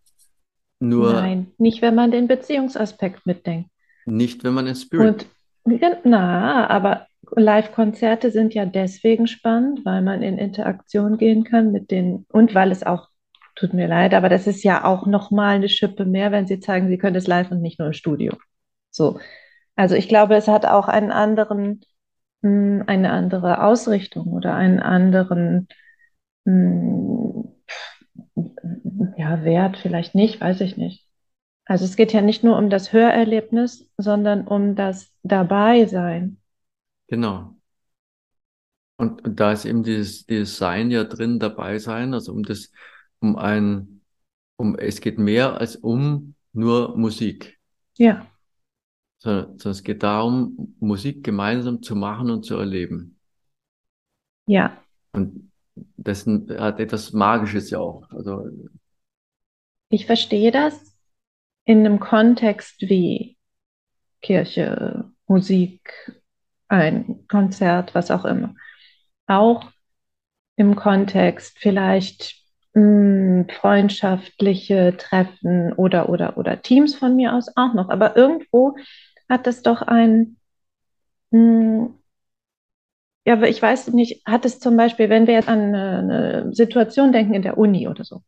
Nur 0.81 1.13
Nein, 1.13 1.53
nicht 1.59 1.83
wenn 1.83 1.95
man 1.95 2.11
den 2.11 2.29
Beziehungsaspekt 2.29 3.27
mitdenkt. 3.27 3.71
Nicht, 4.07 4.45
wenn 4.45 4.55
man 4.55 4.67
den 4.67 4.77
Spirit. 4.77 5.27
Und, 5.65 5.77
na, 6.05 6.69
aber 6.69 7.08
Live-Konzerte 7.37 8.31
sind 8.31 8.55
ja 8.55 8.65
deswegen 8.65 9.27
spannend, 9.27 9.85
weil 9.85 10.03
man 10.03 10.23
in 10.23 10.39
Interaktion 10.39 11.19
gehen 11.19 11.45
kann 11.45 11.73
mit 11.73 11.91
den 11.91 12.27
und 12.31 12.55
weil 12.55 12.71
es 12.73 12.83
auch, 12.85 13.09
tut 13.55 13.75
mir 13.75 13.89
leid, 13.89 14.15
aber 14.15 14.29
das 14.29 14.47
ist 14.47 14.63
ja 14.63 14.85
auch 14.85 15.07
nochmal 15.07 15.57
eine 15.57 15.69
Schippe 15.69 16.05
mehr, 16.05 16.33
wenn 16.33 16.47
Sie 16.47 16.61
zeigen, 16.61 16.89
Sie 16.89 16.99
können 16.99 17.17
es 17.17 17.27
live 17.27 17.51
und 17.51 17.61
nicht 17.61 17.79
nur 17.79 17.89
im 17.89 17.95
Studio. 17.95 18.35
So. 18.91 19.21
Also 19.77 19.95
ich 19.95 20.09
glaube, 20.09 20.37
es 20.37 20.49
hat 20.49 20.67
auch 20.67 20.89
einen 20.89 21.13
anderen, 21.13 21.83
hm, 22.43 22.85
eine 22.87 23.11
andere 23.11 23.63
Ausrichtung 23.63 24.29
oder 24.33 24.55
einen 24.55 24.81
anderen 24.81 25.69
hm, 26.45 27.49
ja, 29.17 29.45
Wert 29.45 29.77
vielleicht 29.77 30.15
nicht, 30.15 30.41
weiß 30.41 30.61
ich 30.61 30.77
nicht. 30.77 31.07
Also 31.65 31.85
es 31.85 31.97
geht 31.97 32.13
ja 32.13 32.23
nicht 32.23 32.43
nur 32.43 32.57
um 32.57 32.71
das 32.71 32.93
Hörerlebnis, 32.93 33.91
sondern 33.99 34.47
um 34.47 34.75
das 34.75 35.13
Dabeisein. 35.23 36.39
Genau. 37.09 37.57
Und, 38.97 39.25
und 39.25 39.41
da 39.41 39.53
ist 39.53 39.65
eben 39.65 39.83
dieses, 39.83 40.27
dieses 40.27 40.57
Sein 40.57 40.91
ja 40.91 41.05
drin, 41.05 41.39
dabei 41.39 41.79
sein, 41.79 42.15
also 42.15 42.33
um 42.33 42.43
das, 42.43 42.73
um 43.21 43.37
ein, 43.37 44.03
um, 44.57 44.77
es 44.77 45.01
geht 45.01 45.19
mehr 45.19 45.59
als 45.59 45.77
um 45.77 46.35
nur 46.53 46.97
Musik. 46.97 47.59
Ja. 47.97 48.27
Sondern, 49.19 49.59
sondern 49.59 49.73
es 49.73 49.83
geht 49.83 50.03
darum, 50.03 50.77
Musik 50.81 51.25
gemeinsam 51.25 51.83
zu 51.83 51.97
machen 51.97 52.31
und 52.31 52.45
zu 52.45 52.57
erleben. 52.57 53.19
Ja. 54.47 54.83
Und 55.13 55.53
das 55.97 56.27
hat 56.27 56.81
etwas 56.81 57.13
Magisches 57.13 57.71
ja 57.71 57.79
auch. 57.79 58.11
Also, 58.11 58.49
ich 59.91 60.07
verstehe 60.07 60.51
das 60.51 60.97
in 61.65 61.81
einem 61.81 62.01
Kontext 62.01 62.81
wie 62.83 63.37
Kirche, 64.23 65.11
Musik, 65.27 66.18
ein 66.69 67.27
Konzert, 67.29 67.95
was 67.95 68.11
auch 68.11 68.25
immer. 68.25 68.55
Auch 69.27 69.71
im 70.57 70.77
Kontext 70.77 71.59
vielleicht 71.59 72.37
mh, 72.75 72.83
hm, 72.83 73.49
freundschaftliche 73.49 74.97
Treffen 74.97 75.73
oder, 75.75 76.09
oder, 76.09 76.37
oder 76.37 76.63
Teams 76.63 76.95
von 76.95 77.17
mir 77.17 77.35
aus 77.35 77.49
auch 77.57 77.75
noch. 77.75 77.89
Aber 77.91 78.17
irgendwo 78.17 78.77
hat 79.29 79.47
es 79.47 79.63
doch 79.63 79.83
ein, 79.83 80.37
mh, 81.31 81.39
hm, 81.41 81.95
ja, 83.25 83.43
ich 83.43 83.61
weiß 83.61 83.89
nicht, 83.89 84.27
hat 84.27 84.45
es 84.47 84.59
zum 84.59 84.77
Beispiel, 84.77 85.11
wenn 85.11 85.27
wir 85.27 85.35
jetzt 85.35 85.49
an 85.49 85.75
eine, 85.75 85.99
eine 85.99 86.55
Situation 86.55 87.13
denken 87.13 87.35
in 87.35 87.43
der 87.43 87.59
Uni 87.59 87.87
oder 87.87 88.05
so. 88.05 88.23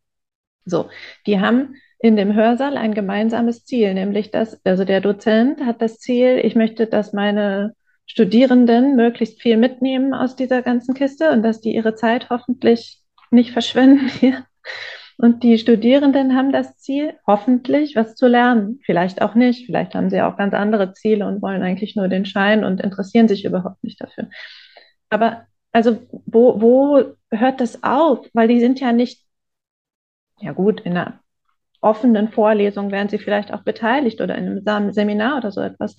So, 0.66 0.90
die 1.26 1.40
haben 1.40 1.76
in 1.98 2.16
dem 2.16 2.34
Hörsaal 2.34 2.76
ein 2.76 2.94
gemeinsames 2.94 3.64
Ziel, 3.64 3.94
nämlich 3.94 4.30
dass, 4.30 4.64
also 4.64 4.84
der 4.84 5.00
Dozent 5.00 5.60
hat 5.64 5.82
das 5.82 5.98
Ziel, 5.98 6.40
ich 6.44 6.54
möchte, 6.54 6.86
dass 6.86 7.12
meine 7.12 7.74
Studierenden 8.10 8.96
möglichst 8.96 9.40
viel 9.40 9.56
mitnehmen 9.56 10.14
aus 10.14 10.34
dieser 10.34 10.62
ganzen 10.62 10.94
Kiste 10.94 11.30
und 11.30 11.44
dass 11.44 11.60
die 11.60 11.72
ihre 11.72 11.94
Zeit 11.94 12.28
hoffentlich 12.28 13.00
nicht 13.30 13.52
verschwenden 13.52 14.08
hier. 14.20 14.44
Und 15.16 15.44
die 15.44 15.58
Studierenden 15.58 16.34
haben 16.34 16.50
das 16.50 16.76
Ziel, 16.78 17.14
hoffentlich 17.24 17.94
was 17.94 18.16
zu 18.16 18.26
lernen. 18.26 18.80
Vielleicht 18.84 19.22
auch 19.22 19.36
nicht. 19.36 19.66
Vielleicht 19.66 19.94
haben 19.94 20.10
sie 20.10 20.22
auch 20.22 20.36
ganz 20.36 20.54
andere 20.54 20.92
Ziele 20.92 21.24
und 21.24 21.40
wollen 21.40 21.62
eigentlich 21.62 21.94
nur 21.94 22.08
den 22.08 22.26
Schein 22.26 22.64
und 22.64 22.80
interessieren 22.80 23.28
sich 23.28 23.44
überhaupt 23.44 23.84
nicht 23.84 24.00
dafür. 24.00 24.28
Aber 25.08 25.46
also 25.70 26.00
wo, 26.26 26.60
wo 26.60 27.14
hört 27.30 27.60
das 27.60 27.84
auf? 27.84 28.26
Weil 28.32 28.48
die 28.48 28.58
sind 28.58 28.80
ja 28.80 28.90
nicht, 28.90 29.24
ja 30.40 30.50
gut, 30.50 30.80
in 30.80 30.96
einer 30.96 31.20
offenen 31.80 32.32
Vorlesung 32.32 32.90
wären 32.90 33.08
sie 33.08 33.18
vielleicht 33.18 33.52
auch 33.52 33.62
beteiligt 33.62 34.20
oder 34.20 34.34
in 34.34 34.66
einem 34.66 34.92
Seminar 34.92 35.36
oder 35.36 35.52
so 35.52 35.60
etwas. 35.60 35.96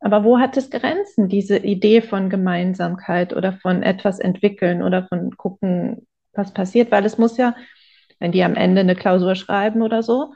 Aber 0.00 0.24
wo 0.24 0.38
hat 0.38 0.56
es 0.56 0.70
Grenzen, 0.70 1.28
diese 1.28 1.58
Idee 1.58 2.00
von 2.00 2.30
Gemeinsamkeit 2.30 3.34
oder 3.34 3.52
von 3.52 3.82
etwas 3.82 4.18
entwickeln 4.18 4.82
oder 4.82 5.06
von 5.08 5.36
gucken, 5.36 6.06
was 6.32 6.54
passiert? 6.54 6.92
Weil 6.92 7.04
es 7.04 7.18
muss 7.18 7.36
ja, 7.36 7.56
wenn 8.20 8.32
die 8.32 8.44
am 8.44 8.54
Ende 8.54 8.80
eine 8.80 8.94
Klausur 8.94 9.34
schreiben 9.34 9.82
oder 9.82 10.02
so, 10.02 10.32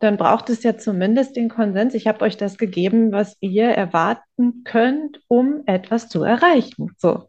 dann 0.00 0.16
braucht 0.16 0.48
es 0.50 0.62
ja 0.62 0.76
zumindest 0.76 1.36
den 1.36 1.48
Konsens. 1.48 1.94
Ich 1.94 2.06
habe 2.06 2.22
euch 2.22 2.36
das 2.36 2.56
gegeben, 2.56 3.12
was 3.12 3.36
ihr 3.40 3.66
erwarten 3.66 4.64
könnt, 4.64 5.20
um 5.28 5.62
etwas 5.66 6.08
zu 6.08 6.22
erreichen. 6.22 6.90
So. 6.96 7.28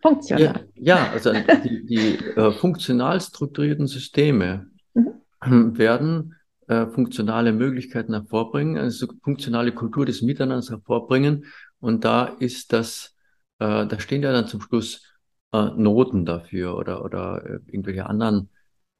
Funktional. 0.00 0.66
Ja, 0.74 0.96
ja 0.96 1.10
also 1.12 1.32
die, 1.32 1.86
die 1.86 2.18
äh, 2.36 2.52
funktional 2.52 3.20
strukturierten 3.20 3.88
Systeme 3.88 4.66
mhm. 4.94 5.78
werden 5.78 6.35
äh, 6.68 6.86
funktionale 6.86 7.52
Möglichkeiten 7.52 8.12
hervorbringen, 8.12 8.76
also 8.78 9.06
funktionale 9.22 9.72
Kultur 9.72 10.06
des 10.06 10.22
Miteinanders 10.22 10.70
hervorbringen. 10.70 11.44
Und 11.80 12.04
da 12.04 12.24
ist 12.24 12.72
das, 12.72 13.14
äh, 13.58 13.86
da 13.86 14.00
stehen 14.00 14.22
ja 14.22 14.32
dann 14.32 14.48
zum 14.48 14.60
Schluss 14.60 15.02
äh, 15.52 15.70
Noten 15.76 16.24
dafür 16.24 16.76
oder, 16.76 17.04
oder 17.04 17.44
äh, 17.44 17.60
irgendwelche 17.66 18.06
anderen 18.06 18.50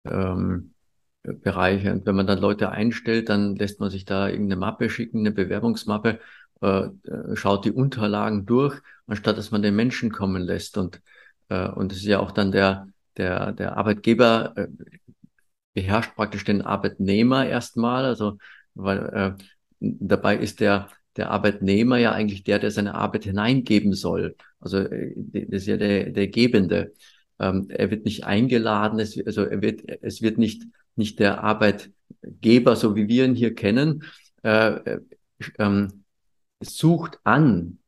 ähm, 0.05 0.75
Bereiche. 1.23 1.93
Und 1.93 2.07
wenn 2.07 2.15
man 2.15 2.27
dann 2.27 2.39
Leute 2.39 2.71
einstellt, 2.71 3.29
dann 3.29 3.57
lässt 3.57 3.81
man 3.81 3.91
sich 3.91 4.05
da 4.05 4.29
irgendeine 4.29 4.61
Mappe 4.61 4.89
schicken, 4.91 5.21
eine 5.21 5.33
Bewerbungsmappe, 5.33 6.21
äh, 6.61 6.89
schaut 7.35 7.65
die 7.65 7.73
Unterlagen 7.73 8.47
durch, 8.47 8.81
anstatt 9.07 9.37
dass 9.39 9.51
man 9.51 9.63
den 9.63 9.77
Menschen 9.77 10.13
kommen 10.13 10.43
lässt. 10.43 10.79
Und, 10.79 11.01
äh, 11.49 11.69
und 11.69 11.93
es 11.93 11.99
ist 11.99 12.05
ja 12.05 12.21
auch 12.21 12.31
dann 12.31 12.53
der, 12.53 12.89
der, 13.17 13.53
der 13.53 13.77
Arbeitgeber 13.77 14.53
äh, 14.57 14.69
beherrscht 15.77 16.17
praktisch 16.17 16.45
den 16.45 16.63
Arbeitnehmer 16.63 17.47
erstmal, 17.47 18.05
also 18.05 18.39
weil 18.75 18.99
äh, 18.99 19.45
dabei 19.81 20.37
ist 20.37 20.59
der 20.61 20.89
der 21.17 21.31
Arbeitnehmer 21.31 21.99
ja 21.99 22.13
eigentlich 22.13 22.45
der, 22.45 22.59
der 22.59 22.71
seine 22.71 22.95
Arbeit 22.95 23.25
hineingeben 23.25 23.95
soll. 23.95 24.37
Also 24.61 24.79
äh, 24.79 25.13
das 25.17 25.63
ist 25.63 25.67
ja 25.67 25.77
der, 25.77 26.11
der 26.11 26.29
Gebende. 26.29 26.93
Ähm, 27.39 27.67
er 27.69 27.91
wird 27.91 28.05
nicht 28.05 28.25
eingeladen, 28.25 28.99
es, 28.99 29.19
also 29.27 29.43
er 29.45 29.63
wird, 29.63 29.83
es 30.03 30.23
wird 30.23 30.39
nicht, 30.39 30.65
nicht 30.95 31.19
der 31.19 31.43
Arbeitgeber, 31.43 32.77
so 32.77 32.97
wie 32.97 33.09
wir 33.09 33.25
ihn 33.25 33.35
hier 33.35 33.55
kennen, 33.55 34.05
äh, 34.43 34.75
äh, 34.75 35.01
ähm, 35.59 36.05
sucht 36.61 37.19
an, 37.25 37.79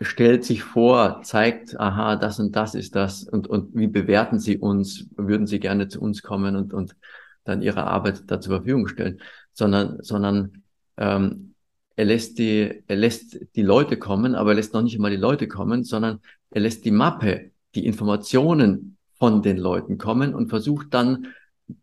stellt 0.00 0.44
sich 0.44 0.62
vor, 0.62 1.20
zeigt, 1.22 1.78
aha, 1.78 2.16
das 2.16 2.40
und 2.40 2.56
das 2.56 2.74
ist 2.74 2.94
das. 2.94 3.24
Und, 3.24 3.46
und 3.46 3.76
wie 3.76 3.86
bewerten 3.86 4.38
Sie 4.38 4.56
uns, 4.56 5.06
würden 5.16 5.46
Sie 5.46 5.60
gerne 5.60 5.88
zu 5.88 6.00
uns 6.00 6.22
kommen 6.22 6.56
und, 6.56 6.72
und 6.72 6.96
dann 7.44 7.60
Ihre 7.60 7.84
Arbeit 7.84 8.22
da 8.26 8.40
zur 8.40 8.56
Verfügung 8.56 8.88
stellen, 8.88 9.20
sondern, 9.52 10.02
sondern 10.02 10.62
ähm, 10.96 11.54
er 11.96 12.06
lässt 12.06 12.38
die, 12.38 12.82
er 12.86 12.96
lässt 12.96 13.38
die 13.56 13.62
Leute 13.62 13.98
kommen, 13.98 14.34
aber 14.34 14.50
er 14.50 14.56
lässt 14.56 14.72
noch 14.72 14.82
nicht 14.82 14.94
einmal 14.94 15.10
die 15.10 15.18
Leute 15.18 15.48
kommen, 15.48 15.84
sondern 15.84 16.20
er 16.50 16.62
lässt 16.62 16.84
die 16.86 16.90
Mappe, 16.90 17.50
die 17.74 17.84
Informationen 17.84 18.96
von 19.18 19.42
den 19.42 19.58
Leuten 19.58 19.98
kommen 19.98 20.34
und 20.34 20.48
versucht 20.48 20.94
dann 20.94 21.26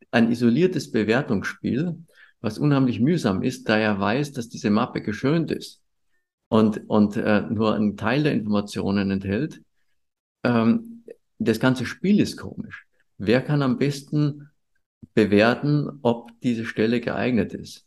ein 0.09 0.31
isoliertes 0.31 0.91
Bewertungsspiel, 0.91 1.99
was 2.41 2.57
unheimlich 2.57 2.99
mühsam 2.99 3.43
ist, 3.43 3.69
da 3.69 3.77
er 3.77 3.99
weiß, 3.99 4.31
dass 4.31 4.49
diese 4.49 4.71
Mappe 4.71 5.01
geschönt 5.01 5.51
ist 5.51 5.81
und, 6.49 6.89
und 6.89 7.17
äh, 7.17 7.41
nur 7.41 7.75
einen 7.75 7.97
Teil 7.97 8.23
der 8.23 8.33
Informationen 8.33 9.11
enthält. 9.11 9.61
Ähm, 10.43 11.03
das 11.39 11.59
ganze 11.59 11.85
Spiel 11.85 12.19
ist 12.19 12.37
komisch. 12.37 12.85
Wer 13.17 13.41
kann 13.41 13.61
am 13.61 13.77
besten 13.77 14.49
bewerten, 15.13 15.99
ob 16.01 16.31
diese 16.41 16.65
Stelle 16.65 17.01
geeignet 17.01 17.53
ist? 17.53 17.85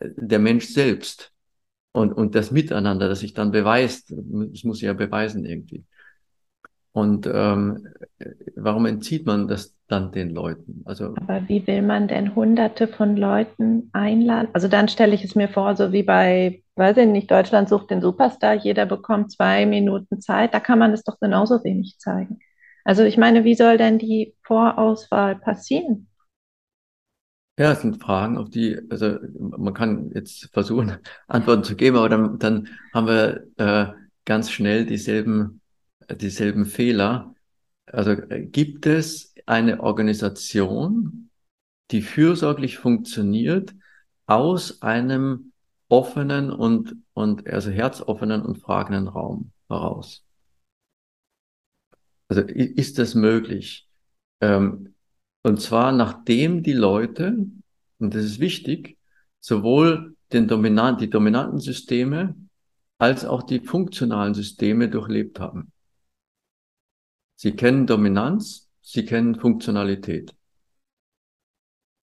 Der 0.00 0.38
Mensch 0.38 0.66
selbst. 0.66 1.32
Und, 1.92 2.12
und 2.12 2.34
das 2.34 2.50
Miteinander, 2.50 3.08
das 3.08 3.20
sich 3.20 3.34
dann 3.34 3.50
beweist. 3.50 4.10
Das 4.10 4.64
muss 4.64 4.78
ich 4.78 4.84
ja 4.84 4.92
beweisen 4.92 5.44
irgendwie. 5.44 5.84
Und 6.92 7.28
ähm, 7.32 7.88
warum 8.56 8.86
entzieht 8.86 9.26
man 9.26 9.48
das 9.48 9.74
dann 9.90 10.12
den 10.12 10.30
Leuten? 10.30 10.82
Also, 10.84 11.20
Aber 11.20 11.48
wie 11.48 11.66
will 11.66 11.82
man 11.82 12.08
denn 12.08 12.34
hunderte 12.34 12.88
von 12.88 13.16
Leuten 13.16 13.90
einladen? 13.92 14.48
Also 14.52 14.68
dann 14.68 14.88
stelle 14.88 15.14
ich 15.14 15.24
es 15.24 15.34
mir 15.34 15.48
vor, 15.48 15.76
so 15.76 15.92
wie 15.92 16.02
bei, 16.02 16.62
weiß 16.76 16.96
ich 16.98 17.06
nicht, 17.06 17.30
Deutschland 17.30 17.68
sucht 17.68 17.90
den 17.90 18.00
Superstar, 18.00 18.54
jeder 18.54 18.86
bekommt 18.86 19.32
zwei 19.32 19.66
Minuten 19.66 20.20
Zeit, 20.20 20.54
da 20.54 20.60
kann 20.60 20.78
man 20.78 20.92
es 20.92 21.04
doch 21.04 21.18
genauso 21.20 21.62
wenig 21.64 21.98
zeigen. 21.98 22.38
Also 22.84 23.02
ich 23.04 23.18
meine, 23.18 23.44
wie 23.44 23.54
soll 23.54 23.76
denn 23.76 23.98
die 23.98 24.34
Vorauswahl 24.42 25.36
passieren? 25.36 26.08
Ja, 27.58 27.72
es 27.72 27.82
sind 27.82 28.02
Fragen, 28.02 28.38
auf 28.38 28.48
die, 28.48 28.78
also 28.90 29.18
man 29.38 29.74
kann 29.74 30.10
jetzt 30.14 30.48
versuchen, 30.52 30.96
Antworten 31.28 31.62
zu 31.64 31.76
geben, 31.76 31.96
aber 31.98 32.08
dann, 32.08 32.38
dann 32.38 32.68
haben 32.94 33.06
wir 33.06 33.46
äh, 33.58 33.92
ganz 34.24 34.50
schnell 34.50 34.86
dieselben 34.86 35.60
dieselben 36.10 36.66
Fehler. 36.66 37.34
Also 37.92 38.12
äh, 38.12 38.46
gibt 38.46 38.86
es 38.86 39.34
eine 39.46 39.82
Organisation, 39.82 41.30
die 41.90 42.02
fürsorglich 42.02 42.78
funktioniert 42.78 43.74
aus 44.26 44.82
einem 44.82 45.52
offenen 45.88 46.50
und, 46.50 46.96
und 47.14 47.48
also 47.48 47.70
herzoffenen 47.70 48.42
und 48.42 48.58
fragenden 48.58 49.08
Raum 49.08 49.50
heraus? 49.68 50.24
Also 52.28 52.42
ist 52.42 52.98
das 52.98 53.16
möglich? 53.16 53.88
Ähm, 54.40 54.94
und 55.42 55.60
zwar 55.60 55.90
nachdem 55.90 56.62
die 56.62 56.74
Leute, 56.74 57.46
und 57.98 58.14
das 58.14 58.24
ist 58.24 58.38
wichtig, 58.38 58.98
sowohl 59.40 60.16
den 60.32 60.46
dominant, 60.46 61.00
die 61.00 61.10
dominanten 61.10 61.58
Systeme 61.58 62.36
als 62.98 63.24
auch 63.24 63.42
die 63.42 63.60
funktionalen 63.60 64.34
Systeme 64.34 64.88
durchlebt 64.88 65.40
haben. 65.40 65.72
Sie 67.40 67.56
kennen 67.56 67.86
Dominanz, 67.86 68.68
Sie 68.82 69.06
kennen 69.06 69.34
Funktionalität. 69.34 70.34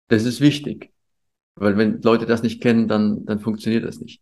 Das 0.08 0.24
ist 0.24 0.40
wichtig, 0.40 0.94
weil 1.56 1.78
wenn 1.78 2.00
Leute 2.04 2.28
das 2.28 2.44
nicht 2.44 2.62
kennen, 2.62 2.88
dann, 2.88 3.26
dann 3.26 3.40
funktioniert 3.40 3.86
das 3.86 4.00
nicht. 4.00 4.22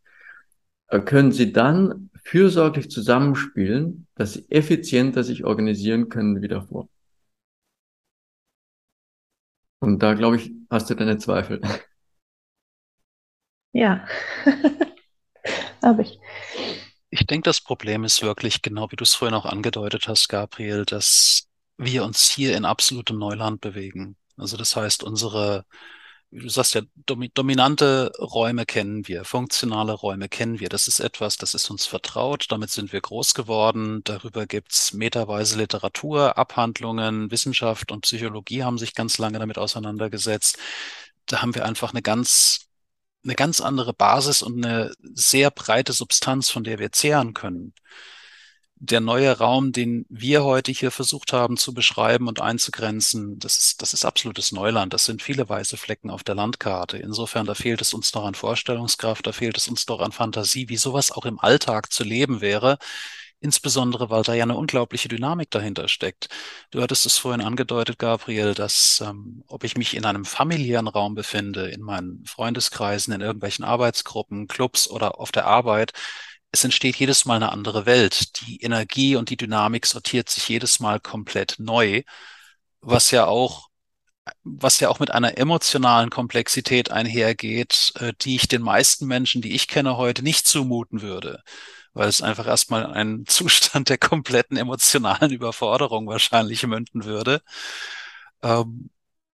Äh, 0.88 1.01
können 1.01 1.34
Sie 1.34 1.51
dann 1.51 2.10
fürsorglich 2.24 2.89
zusammenspielen, 2.89 4.08
dass 4.16 4.32
Sie 4.32 4.45
effizienter 4.49 5.26
sich 5.26 5.43
organisieren 5.43 6.08
können 6.08 6.41
wie 6.41 6.47
davor? 6.47 6.88
Und 9.80 10.01
da, 10.01 10.14
glaube 10.14 10.38
ich, 10.38 10.54
hast 10.70 10.89
du 10.89 10.95
deine 10.95 11.18
Zweifel. 11.18 11.60
Ja, 13.74 14.08
habe 15.84 16.04
ich. 16.04 16.18
Ich 17.14 17.28
denke, 17.28 17.43
das 17.47 17.61
Problem 17.61 18.03
ist 18.03 18.24
wirklich, 18.24 18.64
genau 18.64 18.89
wie 18.91 18.95
du 18.95 19.03
es 19.03 19.14
vorhin 19.14 19.36
auch 19.36 19.45
angedeutet 19.45 20.07
hast, 20.07 20.30
Gabriel, 20.30 20.84
dass 20.84 21.47
wir 21.78 22.03
uns 22.05 22.28
hier 22.32 22.57
in 22.57 22.66
absolutem 22.66 23.20
Neuland 23.20 23.61
bewegen. 23.61 24.18
Also 24.36 24.57
das 24.57 24.76
heißt, 24.76 25.03
unsere, 25.03 25.64
du 26.32 26.49
sagst 26.49 26.74
ja, 26.74 26.82
dominante 27.05 28.11
Räume 28.18 28.66
kennen 28.66 29.07
wir, 29.07 29.26
funktionale 29.26 29.93
Räume 29.93 30.28
kennen 30.28 30.59
wir. 30.59 30.70
Das 30.70 30.88
ist 30.88 30.99
etwas, 30.99 31.38
das 31.38 31.53
ist 31.53 31.70
uns 31.70 31.86
vertraut, 31.86 32.47
damit 32.49 32.72
sind 32.72 32.91
wir 32.93 33.01
groß 33.01 33.36
geworden. 33.36 34.01
Darüber 34.05 34.47
gibt's 34.47 34.93
meterweise 34.93 35.57
Literatur, 35.59 36.39
Abhandlungen, 36.39 37.30
Wissenschaft 37.30 37.91
und 37.91 38.01
Psychologie 38.01 38.64
haben 38.64 38.80
sich 38.80 38.95
ganz 38.95 39.20
lange 39.20 39.38
damit 39.38 39.59
auseinandergesetzt. 39.59 40.57
Da 41.28 41.43
haben 41.43 41.53
wir 41.53 41.66
einfach 41.66 41.91
eine 41.91 42.01
ganz 42.01 42.72
eine 43.24 43.36
ganz 43.36 43.61
andere 43.61 43.93
Basis 43.93 44.41
und 44.41 44.63
eine 44.65 44.93
sehr 45.13 45.51
breite 45.51 45.93
Substanz, 45.93 46.49
von 46.49 46.63
der 46.63 46.80
wir 46.80 46.91
zehren 46.91 47.34
können. 47.34 47.74
Der 48.76 48.99
neue 48.99 49.38
Raum, 49.38 49.71
den 49.71 50.05
wir 50.09 50.43
heute 50.43 50.71
hier 50.74 50.91
versucht 50.91 51.32
haben 51.32 51.55
zu 51.55 51.74
beschreiben 51.74 52.28
und 52.28 52.41
einzugrenzen, 52.41 53.39
das 53.39 53.57
ist, 53.57 53.82
das 53.82 53.93
ist 53.93 54.03
absolutes 54.03 54.51
Neuland. 54.51 54.93
Das 54.93 55.05
sind 55.05 55.21
viele 55.21 55.47
weiße 55.47 55.78
Flecken 55.78 56.09
auf 56.09 56.24
der 56.24 56.36
Landkarte. 56.36 56.97
Insofern, 56.97 57.45
da 57.45 57.55
fehlt 57.55 57.80
es 57.82 57.93
uns 57.93 58.13
noch 58.13 58.26
an 58.26 58.36
Vorstellungskraft, 58.36 59.26
da 59.26 59.32
fehlt 59.32 59.57
es 59.57 59.69
uns 59.69 59.88
noch 59.88 60.01
an 60.01 60.11
Fantasie, 60.11 60.67
wie 60.67 60.78
sowas 60.78 61.11
auch 61.11 61.26
im 61.26 61.39
Alltag 61.39 61.93
zu 61.93 62.03
leben 62.03 62.41
wäre 62.41 62.78
insbesondere 63.44 64.10
weil 64.10 64.24
da 64.24 64.34
ja 64.34 64.44
eine 64.44 64.56
unglaubliche 64.56 65.10
Dynamik 65.10 65.52
dahinter 65.52 65.88
steckt. 65.89 66.30
Du 66.72 66.82
hattest 66.82 67.06
es 67.06 67.18
vorhin 67.18 67.41
angedeutet, 67.41 68.00
Gabriel, 68.00 68.54
dass 68.54 69.04
ähm, 69.06 69.44
ob 69.48 69.64
ich 69.66 69.78
mich 69.78 69.96
in 69.96 70.06
einem 70.06 70.26
familiären 70.26 70.88
Raum 70.88 71.14
befinde, 71.14 71.70
in 71.70 71.82
meinen 71.82 72.26
Freundeskreisen, 72.26 73.14
in 73.14 73.22
irgendwelchen 73.22 73.66
Arbeitsgruppen, 73.66 74.48
Clubs 74.48 74.89
oder 74.89 75.20
auf 75.20 75.32
der 75.32 75.46
Arbeit, 75.46 75.91
es 76.54 76.64
entsteht 76.64 76.96
jedes 76.98 77.26
Mal 77.26 77.36
eine 77.38 77.52
andere 77.52 77.86
Welt. 77.86 78.39
Die 78.41 78.62
Energie 78.62 79.16
und 79.18 79.30
die 79.30 79.38
Dynamik 79.38 79.86
sortiert 79.88 80.30
sich 80.30 80.48
jedes 80.48 80.80
Mal 80.80 81.00
komplett 81.00 81.56
neu, 81.60 82.04
was 82.82 83.12
ja 83.12 83.26
auch 83.26 83.70
was 84.43 84.80
ja 84.80 84.89
auch 84.89 84.99
mit 84.99 85.11
einer 85.11 85.38
emotionalen 85.38 86.09
Komplexität 86.09 86.91
einhergeht, 86.91 87.93
äh, 87.99 88.13
die 88.21 88.36
ich 88.36 88.47
den 88.47 88.61
meisten 88.61 89.05
Menschen, 89.07 89.41
die 89.41 89.53
ich 89.53 89.67
kenne, 89.67 89.97
heute 89.97 90.24
nicht 90.24 90.47
zumuten 90.47 91.01
würde 91.01 91.43
weil 91.93 92.09
es 92.09 92.21
einfach 92.21 92.47
erstmal 92.47 92.86
einen 92.88 93.26
Zustand 93.28 93.89
der 93.89 93.97
kompletten 93.97 94.57
emotionalen 94.57 95.32
Überforderung 95.32 96.07
wahrscheinlich 96.07 96.65
münden 96.65 97.05
würde. 97.05 97.41
Ähm, 98.41 98.89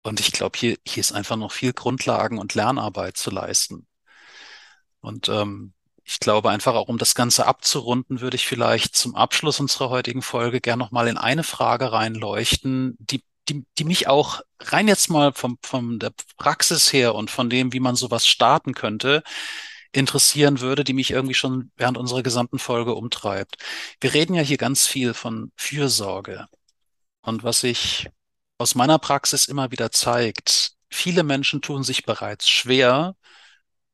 und 0.04 0.20
ich 0.20 0.32
glaube, 0.32 0.58
hier, 0.58 0.78
hier 0.88 1.02
ist 1.02 1.12
einfach 1.14 1.36
noch 1.36 1.52
viel 1.52 1.74
Grundlagen 1.74 2.38
und 2.38 2.56
Lernarbeit 2.56 3.18
zu 3.18 3.32
leisten. 3.32 3.88
Und 5.02 5.30
ähm, 5.30 5.74
ich 6.04 6.20
glaube 6.20 6.52
einfach 6.52 6.76
auch, 6.76 6.88
um 6.88 6.98
das 7.00 7.16
Ganze 7.16 7.48
abzurunden, 7.48 8.22
würde 8.22 8.36
ich 8.36 8.48
vielleicht 8.48 8.96
zum 8.96 9.16
Abschluss 9.16 9.60
unserer 9.60 9.90
heutigen 9.90 10.22
Folge 10.22 10.62
gern 10.62 10.80
nochmal 10.80 11.08
in 11.08 11.18
eine 11.18 11.44
Frage 11.44 11.92
reinleuchten, 11.92 12.96
die, 13.00 13.24
die, 13.50 13.66
die 13.78 13.84
mich 13.84 14.08
auch 14.08 14.42
rein 14.60 14.88
jetzt 14.88 15.10
mal 15.10 15.34
vom, 15.34 15.58
von 15.62 16.00
der 16.00 16.14
Praxis 16.38 16.92
her 16.94 17.16
und 17.16 17.32
von 17.32 17.50
dem, 17.50 17.74
wie 17.74 17.80
man 17.80 17.96
sowas 17.96 18.28
starten 18.28 18.74
könnte, 18.74 19.24
interessieren 19.92 20.60
würde, 20.60 20.84
die 20.84 20.94
mich 20.94 21.12
irgendwie 21.12 21.34
schon 21.36 21.72
während 21.78 21.98
unserer 21.98 22.24
gesamten 22.24 22.60
Folge 22.60 22.96
umtreibt. 22.96 23.58
Wir 24.02 24.14
reden 24.14 24.34
ja 24.36 24.42
hier 24.42 24.58
ganz 24.58 24.88
viel 24.88 25.14
von 25.14 25.52
Fürsorge. 25.56 26.48
Und 27.22 27.44
was 27.44 27.62
sich 27.62 28.10
aus 28.58 28.76
meiner 28.76 29.00
Praxis 29.00 29.46
immer 29.46 29.72
wieder 29.72 29.92
zeigt, 29.92 30.74
viele 30.90 31.24
Menschen 31.24 31.62
tun 31.62 31.84
sich 31.84 32.06
bereits 32.06 32.48
schwer, 32.50 33.16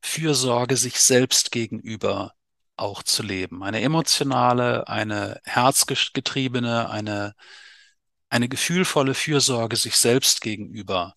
Fürsorge 0.01 0.77
sich 0.77 0.99
selbst 0.99 1.51
gegenüber 1.51 2.33
auch 2.75 3.03
zu 3.03 3.23
leben. 3.23 3.63
Eine 3.63 3.81
emotionale, 3.81 4.87
eine 4.87 5.39
herzgetriebene, 5.45 6.89
eine, 6.89 7.35
eine 8.31 8.49
gefühlvolle 8.49 9.13
Fürsorge 9.13 9.75
sich 9.75 9.97
selbst 9.97 10.41
gegenüber. 10.41 11.13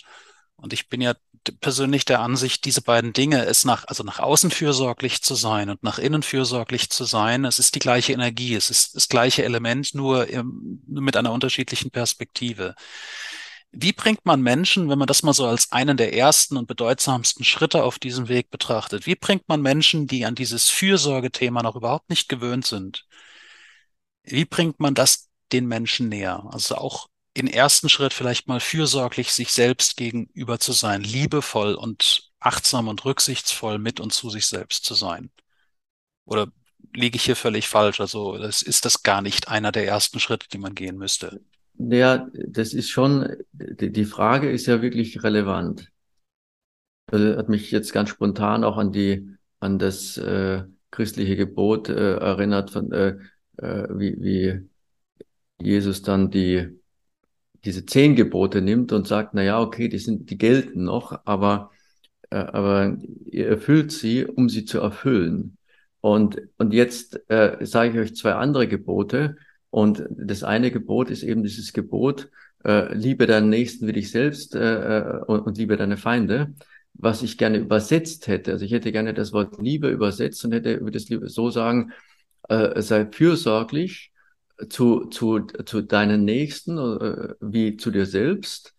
Und 0.56 0.72
ich 0.72 0.88
bin 0.88 1.00
ja 1.00 1.14
persönlich 1.60 2.04
der 2.04 2.20
Ansicht, 2.20 2.64
diese 2.64 2.82
beiden 2.82 3.12
Dinge, 3.12 3.44
es 3.44 3.64
nach, 3.64 3.86
also 3.86 4.02
nach 4.02 4.18
außen 4.18 4.50
fürsorglich 4.50 5.22
zu 5.22 5.34
sein 5.34 5.70
und 5.70 5.82
nach 5.82 5.98
innen 5.98 6.22
fürsorglich 6.22 6.90
zu 6.90 7.04
sein, 7.04 7.44
es 7.44 7.58
ist 7.58 7.74
die 7.74 7.80
gleiche 7.80 8.12
Energie, 8.12 8.54
es 8.54 8.70
ist 8.70 8.96
das 8.96 9.08
gleiche 9.08 9.44
Element, 9.44 9.94
nur, 9.94 10.28
im, 10.28 10.82
mit 10.86 11.16
einer 11.16 11.32
unterschiedlichen 11.32 11.90
Perspektive. 11.90 12.74
Wie 13.70 13.92
bringt 13.92 14.24
man 14.24 14.40
Menschen, 14.40 14.88
wenn 14.88 14.98
man 14.98 15.08
das 15.08 15.22
mal 15.22 15.34
so 15.34 15.46
als 15.46 15.70
einen 15.72 15.96
der 15.96 16.14
ersten 16.14 16.56
und 16.56 16.66
bedeutsamsten 16.66 17.44
Schritte 17.44 17.82
auf 17.84 17.98
diesem 17.98 18.28
Weg 18.28 18.50
betrachtet, 18.50 19.06
wie 19.06 19.16
bringt 19.16 19.48
man 19.48 19.62
Menschen, 19.62 20.06
die 20.06 20.24
an 20.24 20.34
dieses 20.34 20.68
Fürsorgethema 20.68 21.62
noch 21.62 21.76
überhaupt 21.76 22.08
nicht 22.10 22.28
gewöhnt 22.28 22.66
sind, 22.66 23.04
wie 24.24 24.44
bringt 24.44 24.80
man 24.80 24.94
das 24.94 25.23
den 25.54 25.66
Menschen 25.66 26.08
näher? 26.08 26.44
Also 26.52 26.76
auch 26.76 27.08
im 27.34 27.46
ersten 27.46 27.88
Schritt 27.88 28.12
vielleicht 28.12 28.48
mal 28.48 28.60
fürsorglich 28.60 29.32
sich 29.32 29.52
selbst 29.52 29.96
gegenüber 29.96 30.58
zu 30.58 30.72
sein, 30.72 31.02
liebevoll 31.02 31.74
und 31.74 32.30
achtsam 32.40 32.88
und 32.88 33.04
rücksichtsvoll 33.04 33.78
mit 33.78 34.00
und 34.00 34.12
zu 34.12 34.30
sich 34.30 34.46
selbst 34.46 34.84
zu 34.84 34.94
sein. 34.94 35.30
Oder 36.26 36.48
liege 36.92 37.16
ich 37.16 37.24
hier 37.24 37.36
völlig 37.36 37.68
falsch? 37.68 38.00
Also 38.00 38.38
das 38.38 38.62
ist 38.62 38.84
das 38.84 39.02
gar 39.02 39.22
nicht 39.22 39.48
einer 39.48 39.72
der 39.72 39.86
ersten 39.86 40.20
Schritte, 40.20 40.48
die 40.48 40.58
man 40.58 40.74
gehen 40.74 40.96
müsste. 40.96 41.40
Ja, 41.76 42.28
das 42.32 42.72
ist 42.72 42.90
schon, 42.90 43.36
die 43.52 44.04
Frage 44.04 44.50
ist 44.50 44.66
ja 44.66 44.80
wirklich 44.80 45.24
relevant. 45.24 45.90
Das 47.06 47.36
hat 47.36 47.48
mich 47.48 47.70
jetzt 47.70 47.92
ganz 47.92 48.10
spontan 48.10 48.62
auch 48.62 48.76
an 48.76 48.92
die, 48.92 49.28
an 49.58 49.78
das 49.78 50.16
äh, 50.16 50.62
christliche 50.92 51.36
Gebot 51.36 51.88
äh, 51.88 52.16
erinnert, 52.16 52.70
von, 52.70 52.92
äh, 52.92 53.16
äh, 53.58 53.88
wie, 53.90 54.16
wie 54.20 54.68
Jesus 55.64 56.02
dann 56.02 56.30
die 56.30 56.78
diese 57.64 57.86
zehn 57.86 58.14
Gebote 58.14 58.60
nimmt 58.60 58.92
und 58.92 59.08
sagt, 59.08 59.34
na 59.34 59.42
ja, 59.42 59.60
okay, 59.60 59.88
die 59.88 59.98
sind, 59.98 60.30
die 60.30 60.38
gelten 60.38 60.84
noch, 60.84 61.20
aber, 61.24 61.70
äh, 62.30 62.36
aber 62.36 62.98
ihr 63.30 63.48
erfüllt 63.48 63.92
sie, 63.92 64.26
um 64.26 64.48
sie 64.48 64.64
zu 64.64 64.80
erfüllen. 64.80 65.56
Und, 66.00 66.42
und 66.58 66.74
jetzt 66.74 67.18
äh, 67.30 67.64
sage 67.64 67.90
ich 67.92 67.98
euch 67.98 68.16
zwei 68.16 68.34
andere 68.34 68.68
Gebote. 68.68 69.36
Und 69.70 70.04
das 70.10 70.44
eine 70.44 70.70
Gebot 70.70 71.10
ist 71.10 71.22
eben 71.22 71.42
dieses 71.42 71.72
Gebot, 71.72 72.30
äh, 72.64 72.94
liebe 72.94 73.26
deinen 73.26 73.48
Nächsten 73.48 73.86
wie 73.86 73.92
dich 73.92 74.10
selbst 74.10 74.54
äh, 74.54 74.98
äh 74.98 75.24
und, 75.26 75.40
und 75.40 75.58
liebe 75.58 75.76
deine 75.76 75.96
Feinde, 75.96 76.54
was 76.92 77.22
ich 77.22 77.38
gerne 77.38 77.58
übersetzt 77.58 78.28
hätte. 78.28 78.52
Also 78.52 78.64
ich 78.64 78.72
hätte 78.72 78.92
gerne 78.92 79.14
das 79.14 79.32
Wort 79.32 79.60
Liebe 79.60 79.88
übersetzt 79.88 80.44
und 80.44 80.52
hätte 80.52 80.80
würde 80.80 80.98
es 80.98 81.34
so 81.34 81.50
sagen, 81.50 81.92
äh, 82.48 82.80
sei 82.82 83.06
fürsorglich 83.10 84.12
zu, 84.68 85.06
zu, 85.06 85.40
zu 85.40 85.82
deinen 85.82 86.24
Nächsten 86.24 86.78
äh, 86.78 87.34
wie 87.40 87.76
zu 87.76 87.90
dir 87.90 88.06
selbst, 88.06 88.74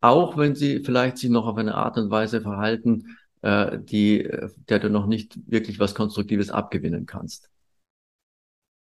auch 0.00 0.36
wenn 0.36 0.54
sie 0.54 0.82
vielleicht 0.82 1.18
sich 1.18 1.30
noch 1.30 1.46
auf 1.46 1.56
eine 1.56 1.74
Art 1.74 1.98
und 1.98 2.10
Weise 2.10 2.40
verhalten, 2.40 3.16
äh, 3.42 3.78
die, 3.78 4.28
der 4.68 4.78
du 4.78 4.90
noch 4.90 5.06
nicht 5.06 5.38
wirklich 5.46 5.78
was 5.78 5.94
Konstruktives 5.94 6.50
abgewinnen 6.50 7.06
kannst. 7.06 7.50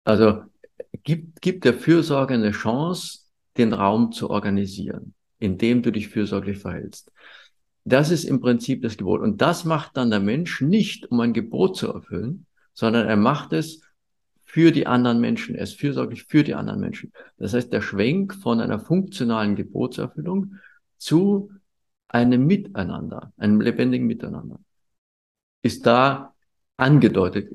Also 0.05 0.43
gib, 1.03 1.41
gib 1.41 1.63
der 1.63 1.75
Fürsorge 1.75 2.35
eine 2.35 2.51
Chance, 2.51 3.21
den 3.57 3.73
Raum 3.73 4.13
zu 4.13 4.31
organisieren, 4.31 5.15
indem 5.39 5.83
du 5.83 5.93
dich 5.93 6.09
fürsorglich 6.09 6.59
verhältst. 6.59 7.13
Das 7.85 8.11
ist 8.11 8.25
im 8.25 8.41
Prinzip 8.41 8.83
das 8.83 8.97
Gebot. 8.97 9.21
Und 9.21 9.41
das 9.41 9.65
macht 9.65 9.97
dann 9.97 10.11
der 10.11 10.21
Mensch 10.21 10.61
nicht, 10.61 11.11
um 11.11 11.21
ein 11.21 11.33
Gebot 11.33 11.77
zu 11.77 11.93
erfüllen, 11.93 12.47
sondern 12.73 13.07
er 13.07 13.17
macht 13.17 13.53
es, 13.53 13.83
für 14.55 14.71
die 14.71 14.87
anderen 14.87 15.21
Menschen. 15.21 15.57
Er 15.57 15.65
ist 15.65 15.81
fürsorglich 15.81 16.27
für 16.29 16.45
die 16.45 16.55
anderen 16.55 16.79
Menschen. 16.79 17.13
Das 17.39 17.55
heißt, 17.55 17.73
der 17.73 17.81
Schwenk 17.81 18.37
von 18.37 18.61
einer 18.61 18.79
funktionalen 18.79 19.57
Gebotserfüllung 19.57 20.61
zu 20.97 21.51
einem 22.07 22.47
Miteinander, 22.47 23.33
einem 23.37 23.61
lebendigen 23.61 24.07
Miteinander, 24.07 24.61
ist 25.63 25.85
da 25.87 26.37
angedeutet 26.77 27.51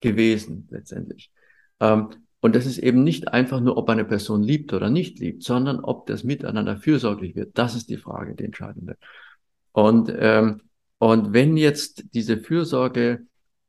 gewesen 0.00 0.68
letztendlich. 0.70 1.32
Ähm, 1.80 2.10
und 2.38 2.54
das 2.54 2.64
ist 2.64 2.78
eben 2.78 3.02
nicht 3.02 3.26
einfach 3.26 3.58
nur, 3.58 3.76
ob 3.76 3.90
eine 3.90 4.04
Person 4.04 4.44
liebt 4.44 4.72
oder 4.72 4.88
nicht 4.88 5.18
liebt, 5.18 5.42
sondern 5.42 5.80
ob 5.80 6.06
das 6.06 6.22
Miteinander 6.22 6.76
fürsorglich 6.76 7.34
wird. 7.34 7.58
Das 7.58 7.74
ist 7.74 7.90
die 7.90 7.96
Frage, 7.96 8.36
die 8.36 8.44
entscheidende. 8.44 8.96
Und, 9.72 10.14
ähm, 10.16 10.60
und 10.98 11.32
wenn 11.32 11.56
jetzt 11.56 12.04
diese 12.14 12.38
Fürsorge 12.38 13.26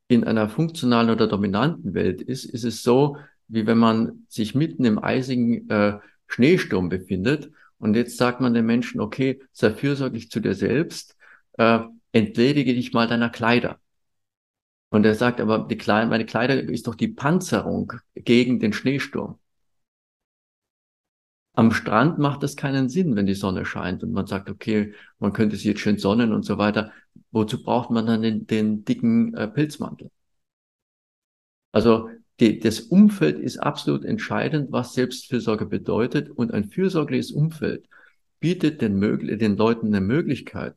in 0.07 0.23
einer 0.23 0.49
funktionalen 0.49 1.09
oder 1.09 1.27
dominanten 1.27 1.93
Welt 1.93 2.21
ist, 2.21 2.45
ist 2.45 2.63
es 2.63 2.83
so, 2.83 3.17
wie 3.47 3.65
wenn 3.67 3.77
man 3.77 4.25
sich 4.29 4.55
mitten 4.55 4.85
im 4.85 5.03
eisigen 5.03 5.69
äh, 5.69 5.99
Schneesturm 6.27 6.89
befindet 6.89 7.51
und 7.79 7.95
jetzt 7.95 8.17
sagt 8.17 8.41
man 8.41 8.53
den 8.53 8.65
Menschen, 8.65 9.01
okay, 9.01 9.41
sei 9.51 9.71
fürsorglich 9.71 10.29
zu 10.31 10.39
dir 10.39 10.53
selbst, 10.55 11.15
äh, 11.53 11.79
entledige 12.11 12.73
dich 12.73 12.93
mal 12.93 13.07
deiner 13.07 13.29
Kleider. 13.29 13.79
Und 14.89 15.05
er 15.05 15.15
sagt 15.15 15.41
aber, 15.41 15.67
die 15.69 15.77
Kleider, 15.77 16.07
meine 16.07 16.25
Kleider 16.25 16.61
ist 16.61 16.87
doch 16.87 16.95
die 16.95 17.09
Panzerung 17.09 17.93
gegen 18.15 18.59
den 18.59 18.73
Schneesturm. 18.73 19.37
Am 21.57 21.71
Strand 21.71 22.19
macht 22.19 22.43
das 22.43 22.55
keinen 22.55 22.87
Sinn, 22.87 23.15
wenn 23.15 23.25
die 23.25 23.33
Sonne 23.33 23.65
scheint 23.65 24.03
und 24.03 24.11
man 24.11 24.27
sagt, 24.27 24.47
okay, 24.47 24.93
man 25.17 25.33
könnte 25.33 25.55
sich 25.55 25.65
jetzt 25.65 25.79
schön 25.79 25.97
sonnen 25.97 26.31
und 26.31 26.43
so 26.45 26.59
weiter. 26.59 26.91
Wozu 27.31 27.63
braucht 27.63 27.89
man 27.89 28.05
dann 28.05 28.21
den, 28.21 28.45
den 28.45 28.85
dicken 28.85 29.33
äh, 29.33 29.47
Pilzmantel? 29.47 30.11
Also 31.71 32.11
die, 32.39 32.59
das 32.59 32.81
Umfeld 32.81 33.39
ist 33.39 33.57
absolut 33.57 34.05
entscheidend, 34.05 34.71
was 34.71 34.93
Selbstfürsorge 34.93 35.65
bedeutet. 35.65 36.29
Und 36.29 36.53
ein 36.53 36.69
fürsorgliches 36.69 37.31
Umfeld 37.31 37.89
bietet 38.39 38.83
den, 38.83 39.01
den 39.39 39.57
Leuten 39.57 39.87
eine 39.87 40.01
Möglichkeit, 40.01 40.75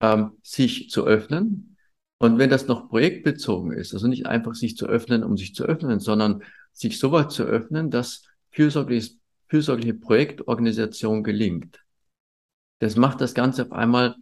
ähm, 0.00 0.32
sich 0.42 0.90
zu 0.90 1.06
öffnen. 1.06 1.78
Und 2.18 2.36
wenn 2.36 2.50
das 2.50 2.66
noch 2.66 2.90
projektbezogen 2.90 3.72
ist, 3.72 3.94
also 3.94 4.06
nicht 4.06 4.26
einfach 4.26 4.54
sich 4.54 4.76
zu 4.76 4.84
öffnen, 4.86 5.24
um 5.24 5.38
sich 5.38 5.54
zu 5.54 5.64
öffnen, 5.64 5.98
sondern 5.98 6.42
sich 6.72 6.98
so 6.98 7.10
weit 7.10 7.32
zu 7.32 7.44
öffnen, 7.44 7.90
dass 7.90 8.24
fürsorgliches, 8.50 9.18
fürsorgliche 9.48 9.94
Projektorganisation 9.94 11.22
gelingt. 11.22 11.84
Das 12.78 12.96
macht 12.96 13.20
das 13.20 13.34
Ganze 13.34 13.62
auf 13.62 13.72
einmal 13.72 14.16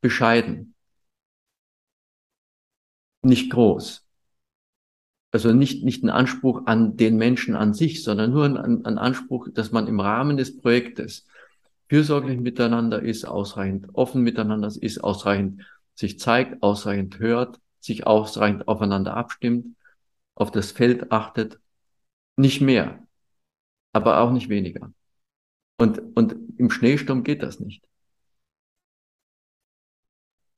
bescheiden. 0.00 0.74
Nicht 3.22 3.50
groß. 3.50 4.04
Also 5.30 5.52
nicht, 5.52 5.84
nicht 5.84 6.02
ein 6.02 6.10
Anspruch 6.10 6.62
an 6.66 6.96
den 6.96 7.16
Menschen 7.16 7.54
an 7.54 7.74
sich, 7.74 8.02
sondern 8.02 8.30
nur 8.30 8.44
ein, 8.46 8.84
ein 8.86 8.98
Anspruch, 8.98 9.48
dass 9.52 9.72
man 9.72 9.86
im 9.86 10.00
Rahmen 10.00 10.36
des 10.36 10.56
Projektes 10.56 11.26
fürsorglich 11.88 12.38
miteinander 12.38 13.02
ist, 13.02 13.24
ausreichend 13.24 13.88
offen 13.92 14.22
miteinander 14.22 14.70
ist, 14.80 15.04
ausreichend 15.04 15.62
sich 15.94 16.18
zeigt, 16.18 16.62
ausreichend 16.62 17.18
hört, 17.18 17.60
sich 17.80 18.06
ausreichend 18.06 18.68
aufeinander 18.68 19.16
abstimmt, 19.16 19.76
auf 20.34 20.50
das 20.50 20.72
Feld 20.72 21.12
achtet. 21.12 21.58
Nicht 22.36 22.60
mehr, 22.60 23.06
aber 23.92 24.20
auch 24.20 24.30
nicht 24.30 24.48
weniger. 24.48 24.92
Und, 25.78 26.00
und 26.16 26.34
im 26.58 26.70
Schneesturm 26.70 27.24
geht 27.24 27.42
das 27.42 27.60
nicht. 27.60 27.84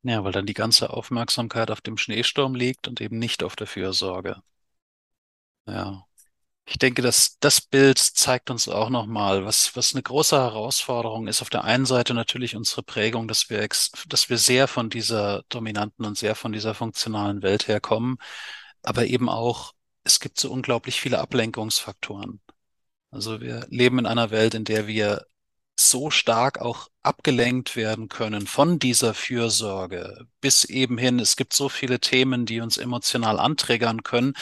Ja, 0.03 0.25
weil 0.25 0.33
dann 0.33 0.47
die 0.47 0.55
ganze 0.55 0.91
Aufmerksamkeit 0.91 1.71
auf 1.71 1.81
dem 1.83 1.99
Schneesturm 1.99 2.55
liegt 2.55 2.89
und 2.89 3.01
eben 3.01 3.19
nicht 3.19 3.43
auf 3.43 3.55
der 3.55 3.67
Fürsorge. 3.67 4.43
Ja. 5.67 6.07
Ich 6.67 6.79
denke, 6.79 7.03
dass 7.03 7.39
das 7.41 7.61
Bild 7.61 7.99
zeigt 7.99 8.51
uns 8.51 8.69
auch 8.69 8.91
nochmal, 8.91 9.45
was, 9.45 9.77
was 9.77 9.93
eine 9.95 10.03
große 10.03 10.37
Herausforderung 10.37 11.27
ist. 11.27 11.43
Auf 11.43 11.51
der 11.51 11.65
einen 11.65 11.87
Seite 11.87 12.15
natürlich 12.15 12.57
unsere 12.57 12.83
Prägung, 12.83 13.29
dass 13.29 13.51
wir, 13.51 13.61
ex, 13.61 13.91
dass 14.09 14.31
wir 14.31 14.39
sehr 14.39 14.69
von 14.69 14.89
dieser 14.91 15.43
dominanten 15.49 16.05
und 16.07 16.17
sehr 16.17 16.35
von 16.37 16.53
dieser 16.53 16.75
funktionalen 16.75 17.43
Welt 17.43 17.69
herkommen, 17.69 18.19
aber 18.83 19.07
eben 19.07 19.29
auch, 19.29 19.73
es 20.05 20.21
gibt 20.21 20.41
so 20.41 20.51
unglaublich 20.51 21.01
viele 21.01 21.19
Ablenkungsfaktoren. 21.21 22.41
Also 23.11 23.41
wir 23.41 23.67
leben 23.71 23.99
in 23.99 24.07
einer 24.07 24.31
Welt, 24.31 24.55
in 24.55 24.65
der 24.65 24.87
wir 24.87 25.27
so 25.79 26.11
stark 26.11 26.61
auch 26.61 26.89
abgelenkt 27.03 27.77
werden 27.77 28.09
können 28.09 28.47
von 28.47 28.79
dieser 28.79 29.15
Fürsorge 29.15 30.27
bis 30.41 30.65
eben 30.65 30.99
hin, 30.99 31.19
es 31.19 31.37
gibt 31.37 31.55
so 31.55 31.69
viele 31.69 32.01
Themen, 32.01 32.47
die 32.47 32.61
uns 32.61 32.77
emotional 32.79 33.41
anträgern 33.41 34.03
können. 34.03 34.35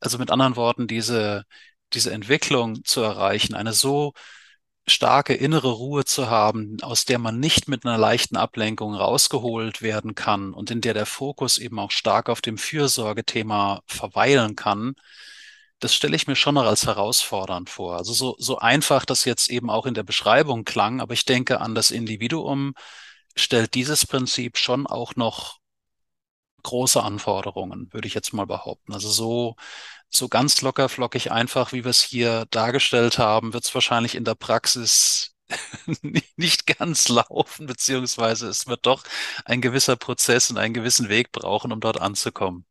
Also 0.00 0.18
mit 0.18 0.30
anderen 0.30 0.56
Worten, 0.56 0.86
diese, 0.86 1.44
diese 1.92 2.12
Entwicklung 2.12 2.84
zu 2.84 3.02
erreichen, 3.02 3.54
eine 3.54 3.72
so 3.72 4.14
starke 4.86 5.34
innere 5.34 5.72
Ruhe 5.72 6.04
zu 6.04 6.28
haben, 6.30 6.78
aus 6.82 7.04
der 7.06 7.18
man 7.18 7.40
nicht 7.40 7.68
mit 7.68 7.86
einer 7.86 7.98
leichten 7.98 8.36
Ablenkung 8.36 8.94
rausgeholt 8.94 9.82
werden 9.82 10.14
kann 10.14 10.52
und 10.54 10.70
in 10.70 10.80
der 10.82 10.94
der 10.94 11.06
Fokus 11.06 11.58
eben 11.58 11.78
auch 11.78 11.90
stark 11.90 12.28
auf 12.28 12.40
dem 12.42 12.58
Fürsorgethema 12.58 13.82
verweilen 13.86 14.56
kann, 14.56 14.94
das 15.84 15.94
stelle 15.94 16.16
ich 16.16 16.26
mir 16.26 16.34
schon 16.36 16.54
noch 16.54 16.64
als 16.64 16.86
herausfordernd 16.86 17.68
vor. 17.68 17.98
Also 17.98 18.14
so, 18.14 18.36
so 18.38 18.58
einfach 18.58 19.04
das 19.04 19.26
jetzt 19.26 19.50
eben 19.50 19.68
auch 19.68 19.84
in 19.84 19.92
der 19.92 20.02
Beschreibung 20.02 20.64
klang, 20.64 21.02
aber 21.02 21.12
ich 21.12 21.26
denke 21.26 21.60
an 21.60 21.74
das 21.74 21.90
Individuum 21.90 22.74
stellt 23.36 23.74
dieses 23.74 24.06
Prinzip 24.06 24.56
schon 24.58 24.86
auch 24.86 25.16
noch 25.16 25.58
große 26.62 27.02
Anforderungen, 27.02 27.92
würde 27.92 28.08
ich 28.08 28.14
jetzt 28.14 28.32
mal 28.32 28.46
behaupten. 28.46 28.94
Also 28.94 29.10
so, 29.10 29.56
so 30.08 30.28
ganz 30.28 30.62
locker, 30.62 30.88
flockig 30.88 31.30
einfach, 31.32 31.72
wie 31.72 31.84
wir 31.84 31.90
es 31.90 32.02
hier 32.02 32.46
dargestellt 32.50 33.18
haben, 33.18 33.52
wird 33.52 33.64
es 33.66 33.74
wahrscheinlich 33.74 34.14
in 34.14 34.24
der 34.24 34.34
Praxis 34.36 35.34
nicht 36.36 36.66
ganz 36.66 37.08
laufen, 37.10 37.66
beziehungsweise 37.66 38.48
es 38.48 38.66
wird 38.66 38.86
doch 38.86 39.04
ein 39.44 39.60
gewisser 39.60 39.96
Prozess 39.96 40.50
und 40.50 40.56
einen 40.58 40.72
gewissen 40.74 41.10
Weg 41.10 41.30
brauchen, 41.32 41.72
um 41.72 41.80
dort 41.80 42.00
anzukommen. 42.00 42.66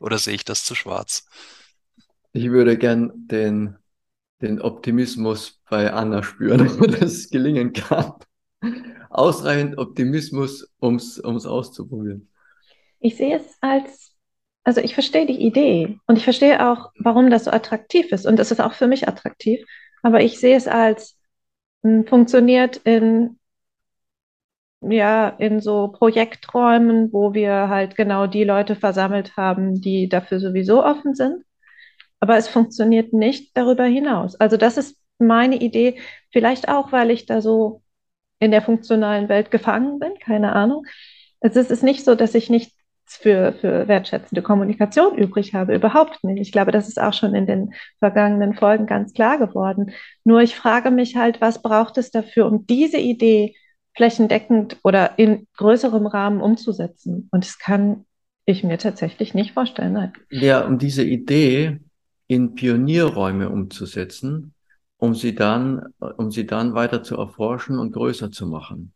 Oder 0.00 0.18
sehe 0.18 0.34
ich 0.34 0.44
das 0.44 0.64
zu 0.64 0.74
schwarz? 0.74 1.26
Ich 2.36 2.50
würde 2.50 2.76
gern 2.76 3.12
den, 3.14 3.76
den 4.42 4.60
Optimismus 4.60 5.62
bei 5.70 5.90
Anna 5.90 6.22
spüren, 6.22 6.68
ob 6.80 7.00
das 7.00 7.30
gelingen 7.30 7.72
kann. 7.72 8.12
Ausreichend 9.08 9.78
Optimismus, 9.78 10.70
um 10.78 10.96
es 10.96 11.18
auszuprobieren. 11.24 12.28
Ich 13.00 13.16
sehe 13.16 13.36
es 13.36 13.56
als, 13.62 14.12
also 14.64 14.82
ich 14.82 14.92
verstehe 14.92 15.24
die 15.24 15.40
Idee 15.40 15.98
und 16.06 16.18
ich 16.18 16.24
verstehe 16.24 16.70
auch, 16.70 16.90
warum 16.98 17.30
das 17.30 17.44
so 17.44 17.50
attraktiv 17.50 18.12
ist. 18.12 18.26
Und 18.26 18.38
es 18.38 18.50
ist 18.50 18.60
auch 18.60 18.74
für 18.74 18.86
mich 18.86 19.08
attraktiv. 19.08 19.64
Aber 20.02 20.20
ich 20.20 20.38
sehe 20.38 20.56
es 20.56 20.68
als 20.68 21.18
hm, 21.82 22.06
funktioniert 22.06 22.76
in 22.84 23.38
ja, 24.82 25.30
in 25.30 25.60
so 25.60 25.88
Projekträumen, 25.88 27.14
wo 27.14 27.32
wir 27.32 27.70
halt 27.70 27.96
genau 27.96 28.26
die 28.26 28.44
Leute 28.44 28.76
versammelt 28.76 29.34
haben, 29.38 29.80
die 29.80 30.06
dafür 30.10 30.38
sowieso 30.38 30.84
offen 30.84 31.14
sind 31.14 31.46
aber 32.20 32.36
es 32.36 32.48
funktioniert 32.48 33.12
nicht 33.12 33.56
darüber 33.56 33.84
hinaus. 33.84 34.36
Also 34.36 34.56
das 34.56 34.76
ist 34.76 34.98
meine 35.18 35.56
Idee, 35.56 35.98
vielleicht 36.30 36.68
auch, 36.68 36.92
weil 36.92 37.10
ich 37.10 37.26
da 37.26 37.40
so 37.40 37.82
in 38.38 38.50
der 38.50 38.62
funktionalen 38.62 39.28
Welt 39.28 39.50
gefangen 39.50 39.98
bin, 39.98 40.14
keine 40.18 40.52
Ahnung. 40.52 40.84
Es 41.40 41.56
ist 41.56 41.82
nicht 41.82 42.04
so, 42.04 42.14
dass 42.14 42.34
ich 42.34 42.50
nichts 42.50 42.74
für, 43.06 43.54
für 43.60 43.88
wertschätzende 43.88 44.42
Kommunikation 44.42 45.16
übrig 45.16 45.54
habe, 45.54 45.74
überhaupt 45.74 46.24
nicht. 46.24 46.40
Ich 46.40 46.52
glaube, 46.52 46.72
das 46.72 46.88
ist 46.88 47.00
auch 47.00 47.12
schon 47.12 47.34
in 47.34 47.46
den 47.46 47.72
vergangenen 47.98 48.54
Folgen 48.54 48.86
ganz 48.86 49.12
klar 49.12 49.38
geworden. 49.38 49.92
Nur 50.24 50.40
ich 50.40 50.56
frage 50.56 50.90
mich 50.90 51.16
halt, 51.16 51.40
was 51.40 51.62
braucht 51.62 51.98
es 51.98 52.10
dafür, 52.10 52.46
um 52.46 52.66
diese 52.66 52.98
Idee 52.98 53.54
flächendeckend 53.94 54.76
oder 54.82 55.18
in 55.18 55.46
größerem 55.56 56.06
Rahmen 56.06 56.40
umzusetzen? 56.40 57.28
Und 57.30 57.44
das 57.44 57.58
kann 57.58 58.04
ich 58.44 58.64
mir 58.64 58.78
tatsächlich 58.78 59.34
nicht 59.34 59.52
vorstellen. 59.52 59.94
Nein. 59.94 60.12
Ja, 60.30 60.66
um 60.66 60.78
diese 60.78 61.04
Idee 61.04 61.80
in 62.26 62.54
Pionierräume 62.54 63.50
umzusetzen, 63.50 64.54
um 64.96 65.14
sie 65.14 65.34
dann, 65.34 65.82
um 65.98 66.30
sie 66.30 66.46
dann 66.46 66.74
weiter 66.74 67.02
zu 67.02 67.16
erforschen 67.16 67.78
und 67.78 67.92
größer 67.92 68.30
zu 68.30 68.46
machen. 68.46 68.92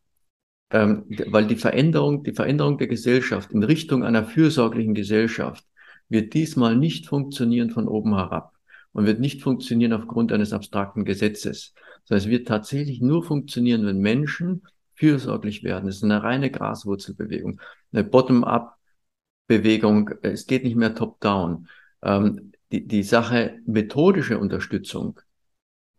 Ähm, 0.72 1.05
weil 1.26 1.47
die 1.47 1.57
Veränderung, 1.57 2.22
die 2.22 2.33
Veränderung 2.33 2.78
der 2.78 2.87
Gesellschaft 2.87 3.53
in 3.53 3.62
Richtung 3.62 4.05
einer 4.05 4.24
fürsorglichen 4.24 4.95
Gesellschaft 4.95 5.64
wird 6.09 6.33
diesmal 6.35 6.76
nicht 6.76 7.07
funktionieren 7.07 7.70
von 7.70 7.89
oben 7.89 8.14
herab 8.14 8.53
und 8.93 9.07
wird 9.07 9.20
nicht 9.20 9.43
funktionieren 9.43 9.93
aufgrund 9.93 10.33
eines 10.33 10.53
abstrakten 10.53 11.05
Gesetzes, 11.05 11.74
sondern 12.05 12.24
es 12.24 12.31
wird 12.31 12.49
tatsächlich 12.49 13.01
nur 13.01 13.24
funktionieren, 13.24 13.87
wenn 13.87 13.99
Menschen 13.99 14.62
fürsorglich 14.95 15.64
werden. 15.64 15.89
Es 15.89 15.97
ist 15.97 16.05
eine 16.05 16.22
reine 16.22 16.51
Graswurzelbewegung, 16.51 17.61
eine 17.93 18.05
Bottom-up-Bewegung. 18.05 20.11
Es 20.22 20.47
geht 20.47 20.64
nicht 20.64 20.76
mehr 20.76 20.95
top-down. 20.95 21.68
Ähm, 22.03 22.53
die, 22.73 22.87
die 22.87 23.03
Sache 23.03 23.59
methodische 23.66 24.39
Unterstützung 24.39 25.21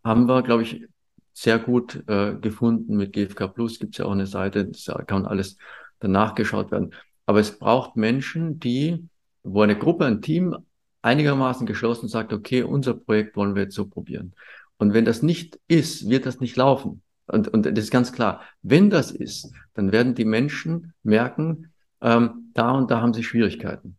haben 0.03 0.27
wir, 0.27 0.41
glaube 0.41 0.63
ich, 0.63 0.85
sehr 1.33 1.59
gut 1.59 2.03
äh, 2.07 2.35
gefunden. 2.35 2.97
Mit 2.97 3.13
GFK 3.13 3.47
Plus 3.47 3.79
gibt 3.79 3.93
es 3.93 3.99
ja 3.99 4.05
auch 4.05 4.11
eine 4.11 4.27
Seite, 4.27 4.65
das 4.65 4.89
kann 5.07 5.25
alles 5.25 5.57
danach 5.99 6.35
geschaut 6.35 6.71
werden. 6.71 6.93
Aber 7.25 7.39
es 7.39 7.57
braucht 7.57 7.95
Menschen, 7.95 8.59
die, 8.59 9.07
wo 9.43 9.61
eine 9.61 9.77
Gruppe, 9.77 10.05
ein 10.05 10.21
Team 10.21 10.55
einigermaßen 11.01 11.65
geschlossen 11.65 12.07
sagt, 12.07 12.33
okay, 12.33 12.63
unser 12.63 12.93
Projekt 12.93 13.35
wollen 13.35 13.55
wir 13.55 13.63
jetzt 13.63 13.75
so 13.75 13.87
probieren. 13.87 14.33
Und 14.77 14.93
wenn 14.93 15.05
das 15.05 15.21
nicht 15.21 15.59
ist, 15.67 16.09
wird 16.09 16.25
das 16.25 16.39
nicht 16.39 16.55
laufen. 16.55 17.01
Und, 17.27 17.47
und 17.47 17.65
das 17.65 17.85
ist 17.85 17.91
ganz 17.91 18.11
klar, 18.11 18.41
wenn 18.61 18.89
das 18.89 19.11
ist, 19.11 19.51
dann 19.73 19.91
werden 19.91 20.15
die 20.15 20.25
Menschen 20.25 20.93
merken, 21.03 21.71
ähm, 22.01 22.51
da 22.53 22.71
und 22.71 22.91
da 22.91 23.01
haben 23.01 23.13
sie 23.13 23.23
Schwierigkeiten. 23.23 23.97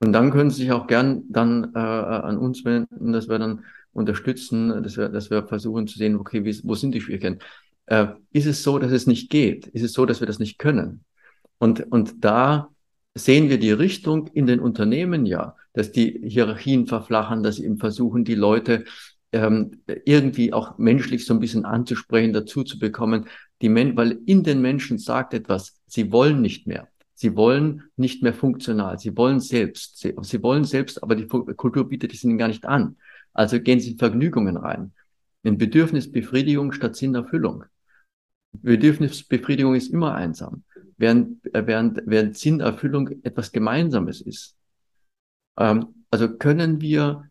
Und 0.00 0.12
dann 0.12 0.30
können 0.30 0.50
Sie 0.50 0.62
sich 0.62 0.72
auch 0.72 0.86
gern 0.86 1.24
dann 1.28 1.72
äh, 1.74 1.78
an 1.78 2.38
uns 2.38 2.64
wenden, 2.64 3.12
dass 3.12 3.28
wir 3.28 3.38
dann 3.38 3.64
unterstützen, 3.92 4.82
dass 4.82 4.96
wir, 4.96 5.08
dass 5.08 5.30
wir 5.30 5.46
versuchen 5.46 5.86
zu 5.86 5.98
sehen, 5.98 6.16
okay, 6.16 6.44
wie, 6.44 6.58
wo 6.64 6.74
sind 6.74 6.92
die 6.92 7.00
Schwierigkeiten? 7.00 7.40
Äh, 7.86 8.06
ist 8.32 8.46
es 8.46 8.62
so, 8.62 8.78
dass 8.78 8.92
es 8.92 9.06
nicht 9.06 9.30
geht? 9.30 9.66
Ist 9.66 9.82
es 9.82 9.92
so, 9.92 10.06
dass 10.06 10.20
wir 10.20 10.26
das 10.26 10.38
nicht 10.38 10.58
können? 10.58 11.04
Und, 11.58 11.92
und 11.92 12.24
da 12.24 12.70
sehen 13.14 13.50
wir 13.50 13.58
die 13.58 13.72
Richtung 13.72 14.28
in 14.28 14.46
den 14.46 14.60
Unternehmen 14.60 15.26
ja, 15.26 15.56
dass 15.74 15.92
die 15.92 16.20
Hierarchien 16.24 16.86
verflachen, 16.86 17.42
dass 17.42 17.56
sie 17.56 17.64
eben 17.64 17.78
versuchen, 17.78 18.24
die 18.24 18.34
Leute 18.34 18.84
ähm, 19.32 19.82
irgendwie 20.04 20.52
auch 20.52 20.78
menschlich 20.78 21.26
so 21.26 21.34
ein 21.34 21.40
bisschen 21.40 21.64
anzusprechen, 21.64 22.32
dazu 22.32 22.64
zu 22.64 22.78
bekommen. 22.78 23.26
Die 23.60 23.68
Men 23.68 23.96
weil 23.96 24.18
in 24.26 24.42
den 24.42 24.60
Menschen 24.60 24.98
sagt 24.98 25.34
etwas, 25.34 25.78
sie 25.86 26.10
wollen 26.10 26.40
nicht 26.40 26.66
mehr. 26.66 26.88
Sie 27.20 27.36
wollen 27.36 27.82
nicht 27.96 28.22
mehr 28.22 28.32
funktional. 28.32 28.98
Sie 28.98 29.14
wollen 29.14 29.40
selbst. 29.40 29.98
Sie, 29.98 30.14
sie 30.22 30.42
wollen 30.42 30.64
selbst, 30.64 31.02
aber 31.02 31.14
die 31.16 31.26
Kultur 31.26 31.86
bietet 31.86 32.14
es 32.14 32.24
ihnen 32.24 32.38
gar 32.38 32.48
nicht 32.48 32.64
an. 32.64 32.96
Also 33.34 33.60
gehen 33.60 33.78
sie 33.78 33.90
in 33.92 33.98
Vergnügungen 33.98 34.56
rein. 34.56 34.92
In 35.42 35.58
Bedürfnisbefriedigung 35.58 36.72
statt 36.72 36.96
Sinnerfüllung. 36.96 37.64
Bedürfnisbefriedigung 38.52 39.74
ist 39.74 39.92
immer 39.92 40.14
einsam, 40.14 40.62
während, 40.96 41.44
während, 41.52 42.00
während 42.06 42.38
Sinnerfüllung 42.38 43.10
etwas 43.22 43.52
Gemeinsames 43.52 44.22
ist. 44.22 44.56
Ähm, 45.58 45.88
Also 46.10 46.38
können 46.38 46.80
wir 46.80 47.28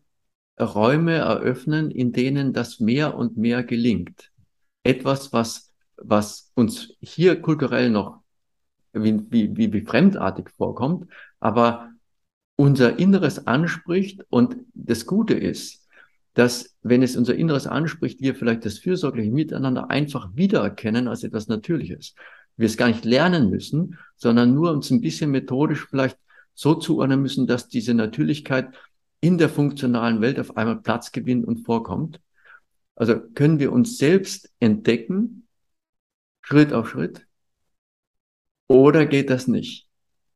Räume 0.60 1.16
eröffnen, 1.16 1.90
in 1.90 2.12
denen 2.12 2.52
das 2.52 2.78
mehr 2.78 3.16
und 3.16 3.36
mehr 3.36 3.64
gelingt. 3.64 4.30
Etwas, 4.84 5.32
was, 5.32 5.72
was 5.96 6.52
uns 6.54 6.94
hier 7.00 7.42
kulturell 7.42 7.90
noch 7.90 8.19
wie, 8.92 9.20
wie, 9.30 9.56
wie, 9.56 9.72
wie 9.72 9.80
fremdartig 9.80 10.50
vorkommt, 10.50 11.10
aber 11.38 11.90
unser 12.56 12.98
Inneres 12.98 13.46
anspricht 13.46 14.24
und 14.28 14.56
das 14.74 15.06
Gute 15.06 15.34
ist, 15.34 15.88
dass 16.34 16.76
wenn 16.82 17.02
es 17.02 17.16
unser 17.16 17.34
Inneres 17.34 17.66
anspricht, 17.66 18.20
wir 18.20 18.34
vielleicht 18.34 18.64
das 18.64 18.78
fürsorgliche 18.78 19.30
Miteinander 19.30 19.90
einfach 19.90 20.30
wiedererkennen 20.34 21.08
als 21.08 21.24
etwas 21.24 21.48
Natürliches. 21.48 22.14
Wir 22.56 22.66
es 22.66 22.76
gar 22.76 22.88
nicht 22.88 23.04
lernen 23.04 23.50
müssen, 23.50 23.98
sondern 24.16 24.54
nur 24.54 24.72
uns 24.72 24.90
ein 24.90 25.00
bisschen 25.00 25.30
methodisch 25.30 25.86
vielleicht 25.88 26.18
so 26.54 26.74
zuordnen 26.74 27.22
müssen, 27.22 27.46
dass 27.46 27.68
diese 27.68 27.94
Natürlichkeit 27.94 28.68
in 29.20 29.38
der 29.38 29.48
funktionalen 29.48 30.20
Welt 30.20 30.38
auf 30.38 30.56
einmal 30.56 30.80
Platz 30.80 31.12
gewinnt 31.12 31.46
und 31.46 31.64
vorkommt. 31.64 32.20
Also 32.96 33.18
können 33.34 33.58
wir 33.58 33.72
uns 33.72 33.96
selbst 33.98 34.52
entdecken, 34.60 35.46
Schritt 36.42 36.72
auf 36.72 36.90
Schritt, 36.90 37.26
oder 38.70 39.04
geht 39.04 39.30
das 39.30 39.48
nicht? 39.48 39.88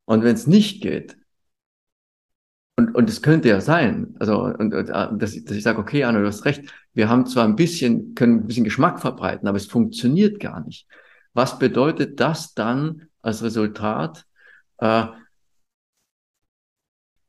Und 0.03 0.23
wenn 0.23 0.35
es 0.35 0.45
nicht 0.45 0.81
geht, 0.81 1.15
und, 2.77 2.93
und 2.93 3.09
es 3.09 3.21
könnte 3.21 3.47
ja 3.47 3.61
sein, 3.61 4.13
also 4.19 4.43
und, 4.43 4.73
und, 4.73 4.89
äh, 4.89 5.07
dass, 5.17 5.33
ich, 5.33 5.45
dass 5.45 5.55
ich 5.55 5.63
sage, 5.63 5.79
okay, 5.79 6.03
Anna, 6.03 6.19
du 6.19 6.27
hast 6.27 6.43
recht, 6.43 6.65
wir 6.93 7.07
haben 7.07 7.25
zwar 7.25 7.45
ein 7.45 7.55
bisschen, 7.55 8.13
können 8.13 8.41
ein 8.41 8.47
bisschen 8.47 8.65
Geschmack 8.65 8.99
verbreiten, 8.99 9.47
aber 9.47 9.55
es 9.55 9.67
funktioniert 9.67 10.41
gar 10.41 10.65
nicht. 10.65 10.85
Was 11.33 11.57
bedeutet 11.57 12.19
das 12.19 12.53
dann 12.53 13.07
als 13.21 13.41
Resultat? 13.41 14.25
Äh, 14.79 15.05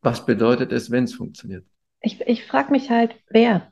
was 0.02 0.26
bedeutet 0.26 0.72
es, 0.72 0.90
wenn 0.90 1.04
es 1.04 1.14
funktioniert? 1.14 1.64
Ich, 2.00 2.20
ich 2.22 2.44
frage 2.46 2.72
mich 2.72 2.90
halt, 2.90 3.14
wer? 3.30 3.70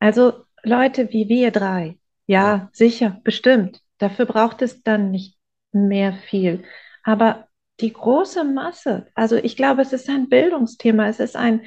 Also 0.00 0.44
Leute 0.62 1.10
wie 1.12 1.30
wir 1.30 1.50
drei. 1.50 1.98
Ja, 2.26 2.56
ja, 2.56 2.68
sicher, 2.72 3.22
bestimmt. 3.24 3.80
Dafür 3.96 4.26
braucht 4.26 4.60
es 4.60 4.82
dann 4.82 5.10
nicht 5.10 5.37
mehr 5.86 6.14
viel. 6.14 6.64
Aber 7.04 7.46
die 7.80 7.92
große 7.92 8.42
Masse, 8.42 9.06
also 9.14 9.36
ich 9.36 9.56
glaube, 9.56 9.82
es 9.82 9.92
ist 9.92 10.08
ein 10.08 10.28
Bildungsthema, 10.28 11.08
es 11.08 11.20
ist 11.20 11.36
ein, 11.36 11.62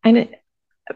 eine, 0.00 0.28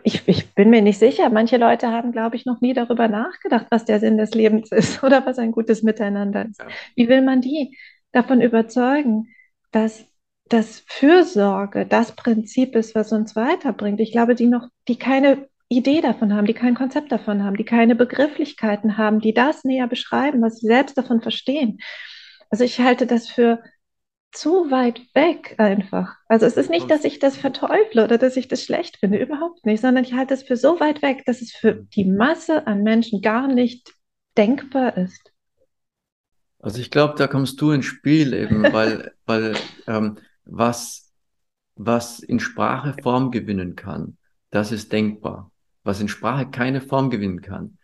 ich, 0.03 0.27
ich 0.27 0.55
bin 0.55 0.71
mir 0.71 0.81
nicht 0.81 0.99
sicher, 0.99 1.29
manche 1.29 1.59
Leute 1.59 1.89
haben, 1.89 2.13
glaube 2.13 2.37
ich, 2.37 2.47
noch 2.47 2.61
nie 2.61 2.73
darüber 2.73 3.09
nachgedacht, 3.09 3.67
was 3.71 3.85
der 3.85 4.01
Sinn 4.01 4.17
des 4.17 4.33
Lebens 4.33 4.73
ist 4.73 5.03
oder 5.05 5.27
was 5.27 5.39
ein 5.39 5.53
gutes 5.53 5.83
Miteinander 5.83 6.47
ist. 6.47 6.63
Wie 6.95 7.09
will 7.09 7.23
man 7.23 7.41
die 7.41 7.77
davon 8.13 8.41
überzeugen, 8.41 9.29
dass 9.73 10.07
dass 10.49 10.85
Fürsorge 10.87 11.87
das 11.87 12.13
Prinzip 12.13 12.77
ist, 12.77 12.95
was 12.95 13.13
uns 13.13 13.35
weiterbringt. 13.37 14.01
Ich 14.01 14.13
glaube, 14.13 14.35
die 14.35 14.47
noch, 14.47 14.69
die 14.89 14.97
keine 14.97 15.49
Idee 15.69 16.01
davon 16.01 16.33
haben, 16.33 16.47
die 16.47 16.55
kein 16.55 16.75
Konzept 16.75 17.11
davon 17.11 17.43
haben, 17.43 17.57
die 17.57 17.65
keine 17.65 17.97
Begrifflichkeiten 17.97 18.97
haben, 18.97 19.21
die 19.21 19.35
das 19.35 19.65
näher 19.65 19.89
beschreiben, 19.89 20.41
was 20.43 20.59
sie 20.59 20.69
selbst 20.69 20.97
davon 20.97 21.21
verstehen. 21.21 21.79
Also 22.51 22.65
ich 22.65 22.81
halte 22.81 23.07
das 23.07 23.29
für 23.29 23.63
zu 24.33 24.71
weit 24.71 25.01
weg 25.15 25.55
einfach. 25.59 26.15
Also 26.29 26.47
es 26.47 26.57
ist 26.57 26.69
nicht, 26.69 26.91
dass 26.91 27.05
ich 27.05 27.19
das 27.19 27.37
verteufle 27.37 28.05
oder 28.05 28.19
dass 28.19 28.37
ich 28.37 28.49
das 28.49 28.63
schlecht 28.63 28.99
finde, 28.99 29.19
überhaupt 29.19 29.65
nicht, 29.65 29.81
sondern 29.81 30.05
ich 30.05 30.13
halte 30.13 30.35
es 30.35 30.43
für 30.43 30.57
so 30.57 30.79
weit 30.79 31.01
weg, 31.01 31.25
dass 31.25 31.41
es 31.41 31.53
für 31.53 31.73
die 31.75 32.05
Masse 32.05 32.67
an 32.67 32.83
Menschen 32.83 33.23
gar 33.23 33.49
nicht 33.49 33.95
denkbar 34.37 34.97
ist. 34.97 35.33
Also 36.59 36.81
ich 36.81 36.91
glaube, 36.91 37.15
da 37.17 37.29
kommst 37.29 37.61
du 37.61 37.71
ins 37.71 37.87
Spiel 37.87 38.35
eben, 38.35 38.63
weil, 38.73 39.13
weil 39.25 39.55
ähm, 39.87 40.19
was, 40.45 41.13
was 41.75 42.21
in 42.21 42.41
Sprache 42.41 42.95
Form 43.03 43.31
gewinnen 43.31 43.75
kann, 43.75 44.19
das 44.51 44.71
ist 44.71 44.93
denkbar. 44.93 45.51
Was 45.83 46.01
in 46.01 46.09
Sprache 46.09 46.51
keine 46.51 46.81
Form 46.81 47.11
gewinnen 47.11 47.41
kann, 47.41 47.76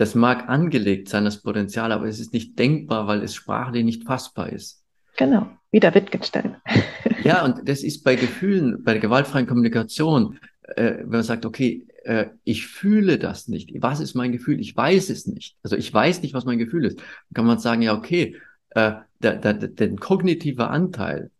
das 0.00 0.14
mag 0.14 0.48
angelegt 0.48 1.10
sein, 1.10 1.26
das 1.26 1.42
Potenzial, 1.42 1.92
aber 1.92 2.06
es 2.06 2.20
ist 2.20 2.32
nicht 2.32 2.58
denkbar, 2.58 3.06
weil 3.06 3.22
es 3.22 3.34
sprachlich 3.34 3.84
nicht 3.84 4.04
fassbar 4.04 4.50
ist. 4.50 4.82
Genau, 5.18 5.46
wieder 5.70 5.94
Wittgenstein. 5.94 6.56
ja, 7.22 7.44
und 7.44 7.68
das 7.68 7.82
ist 7.82 8.02
bei 8.02 8.14
Gefühlen, 8.14 8.82
bei 8.82 8.92
der 8.92 9.02
gewaltfreien 9.02 9.46
Kommunikation, 9.46 10.38
äh, 10.62 11.00
wenn 11.00 11.10
man 11.10 11.22
sagt, 11.22 11.44
okay, 11.44 11.86
äh, 12.04 12.28
ich 12.44 12.66
fühle 12.66 13.18
das 13.18 13.46
nicht. 13.46 13.70
Was 13.82 14.00
ist 14.00 14.14
mein 14.14 14.32
Gefühl? 14.32 14.58
Ich 14.58 14.74
weiß 14.74 15.10
es 15.10 15.26
nicht. 15.26 15.58
Also 15.62 15.76
ich 15.76 15.92
weiß 15.92 16.22
nicht, 16.22 16.32
was 16.32 16.46
mein 16.46 16.56
Gefühl 16.56 16.86
ist. 16.86 16.98
Dann 16.98 17.34
kann 17.34 17.44
man 17.44 17.58
sagen, 17.58 17.82
ja, 17.82 17.94
okay, 17.94 18.36
äh, 18.70 18.92
der, 19.18 19.36
der, 19.36 19.52
der 19.52 19.96
kognitive 19.96 20.68
Anteil, 20.68 21.30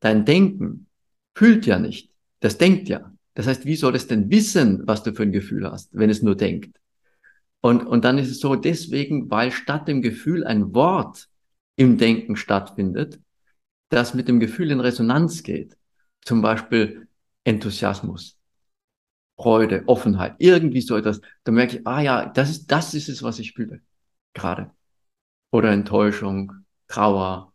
Dein 0.00 0.24
Denken 0.24 0.86
fühlt 1.34 1.64
ja 1.64 1.78
nicht. 1.78 2.10
Das 2.40 2.58
denkt 2.58 2.88
ja. 2.88 3.12
Das 3.34 3.46
heißt, 3.46 3.66
wie 3.66 3.76
soll 3.76 3.94
es 3.94 4.08
denn 4.08 4.30
wissen, 4.30 4.82
was 4.86 5.04
du 5.04 5.12
für 5.12 5.22
ein 5.22 5.30
Gefühl 5.30 5.70
hast, 5.70 5.90
wenn 5.92 6.10
es 6.10 6.22
nur 6.22 6.36
denkt? 6.36 6.80
Und, 7.60 7.86
und 7.86 8.04
dann 8.04 8.18
ist 8.18 8.30
es 8.30 8.40
so, 8.40 8.56
deswegen, 8.56 9.30
weil 9.30 9.50
statt 9.52 9.86
dem 9.86 10.02
Gefühl 10.02 10.44
ein 10.44 10.74
Wort 10.74 11.28
im 11.76 11.98
Denken 11.98 12.36
stattfindet, 12.36 13.20
das 13.90 14.14
mit 14.14 14.28
dem 14.28 14.40
Gefühl 14.40 14.70
in 14.70 14.80
Resonanz 14.80 15.42
geht. 15.42 15.76
Zum 16.22 16.42
Beispiel 16.42 17.08
Enthusiasmus, 17.44 18.38
Freude, 19.36 19.84
Offenheit, 19.86 20.36
irgendwie 20.38 20.80
so 20.80 20.96
etwas. 20.96 21.20
Da 21.44 21.52
merke 21.52 21.78
ich, 21.78 21.86
ah 21.86 22.00
ja, 22.00 22.26
das 22.26 22.50
ist, 22.50 22.70
das 22.70 22.94
ist 22.94 23.08
es, 23.08 23.22
was 23.22 23.38
ich 23.38 23.52
fühle. 23.52 23.80
Gerade. 24.34 24.70
Oder 25.50 25.70
Enttäuschung, 25.72 26.52
Trauer, 26.88 27.52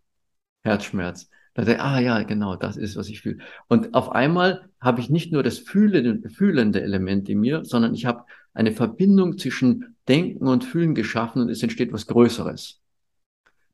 Herzschmerz. 0.64 1.30
Da 1.54 1.62
dachte 1.62 1.76
ich, 1.76 1.82
ah 1.82 2.00
ja, 2.00 2.24
genau, 2.24 2.58
das 2.58 2.76
ist, 2.76 2.98
was 2.98 3.08
ich 3.08 3.22
fühle. 3.22 3.38
Und 3.68 3.94
auf 3.94 4.12
einmal 4.12 4.70
habe 4.82 5.00
ich 5.00 5.10
nicht 5.10 5.32
nur 5.32 5.42
das 5.42 5.58
fühlende, 5.58 6.30
fühlende 6.30 6.82
Element 6.82 7.30
in 7.30 7.40
mir, 7.40 7.64
sondern 7.64 7.94
ich 7.94 8.06
habe 8.06 8.26
eine 8.54 8.74
Verbindung 8.74 9.38
zwischen 9.38 9.95
Denken 10.08 10.48
und 10.48 10.64
Fühlen 10.64 10.96
geschaffen 10.96 11.42
und 11.42 11.50
es 11.50 11.64
entsteht 11.64 11.92
was 11.94 12.08
Größeres, 12.08 12.82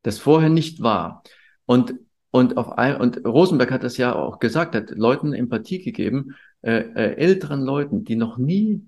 das 0.03 0.19
vorher 0.19 0.49
nicht 0.49 0.81
war. 0.81 1.23
Und 1.65 1.95
und 2.33 2.55
auf 2.55 2.77
ein, 2.77 2.95
und 2.95 3.25
Rosenberg 3.25 3.71
hat 3.71 3.83
das 3.83 3.97
ja 3.97 4.15
auch 4.15 4.39
gesagt, 4.39 4.73
hat 4.73 4.91
Leuten 4.91 5.33
Empathie 5.33 5.83
gegeben, 5.83 6.35
äh, 6.61 6.77
äh, 6.77 7.15
älteren 7.15 7.59
Leuten, 7.59 8.05
die 8.05 8.15
noch 8.15 8.37
nie 8.37 8.85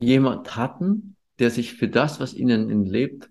jemand 0.00 0.54
hatten, 0.54 1.16
der 1.38 1.50
sich 1.50 1.72
für 1.72 1.88
das, 1.88 2.20
was 2.20 2.34
ihnen 2.34 2.84
lebt, 2.84 3.30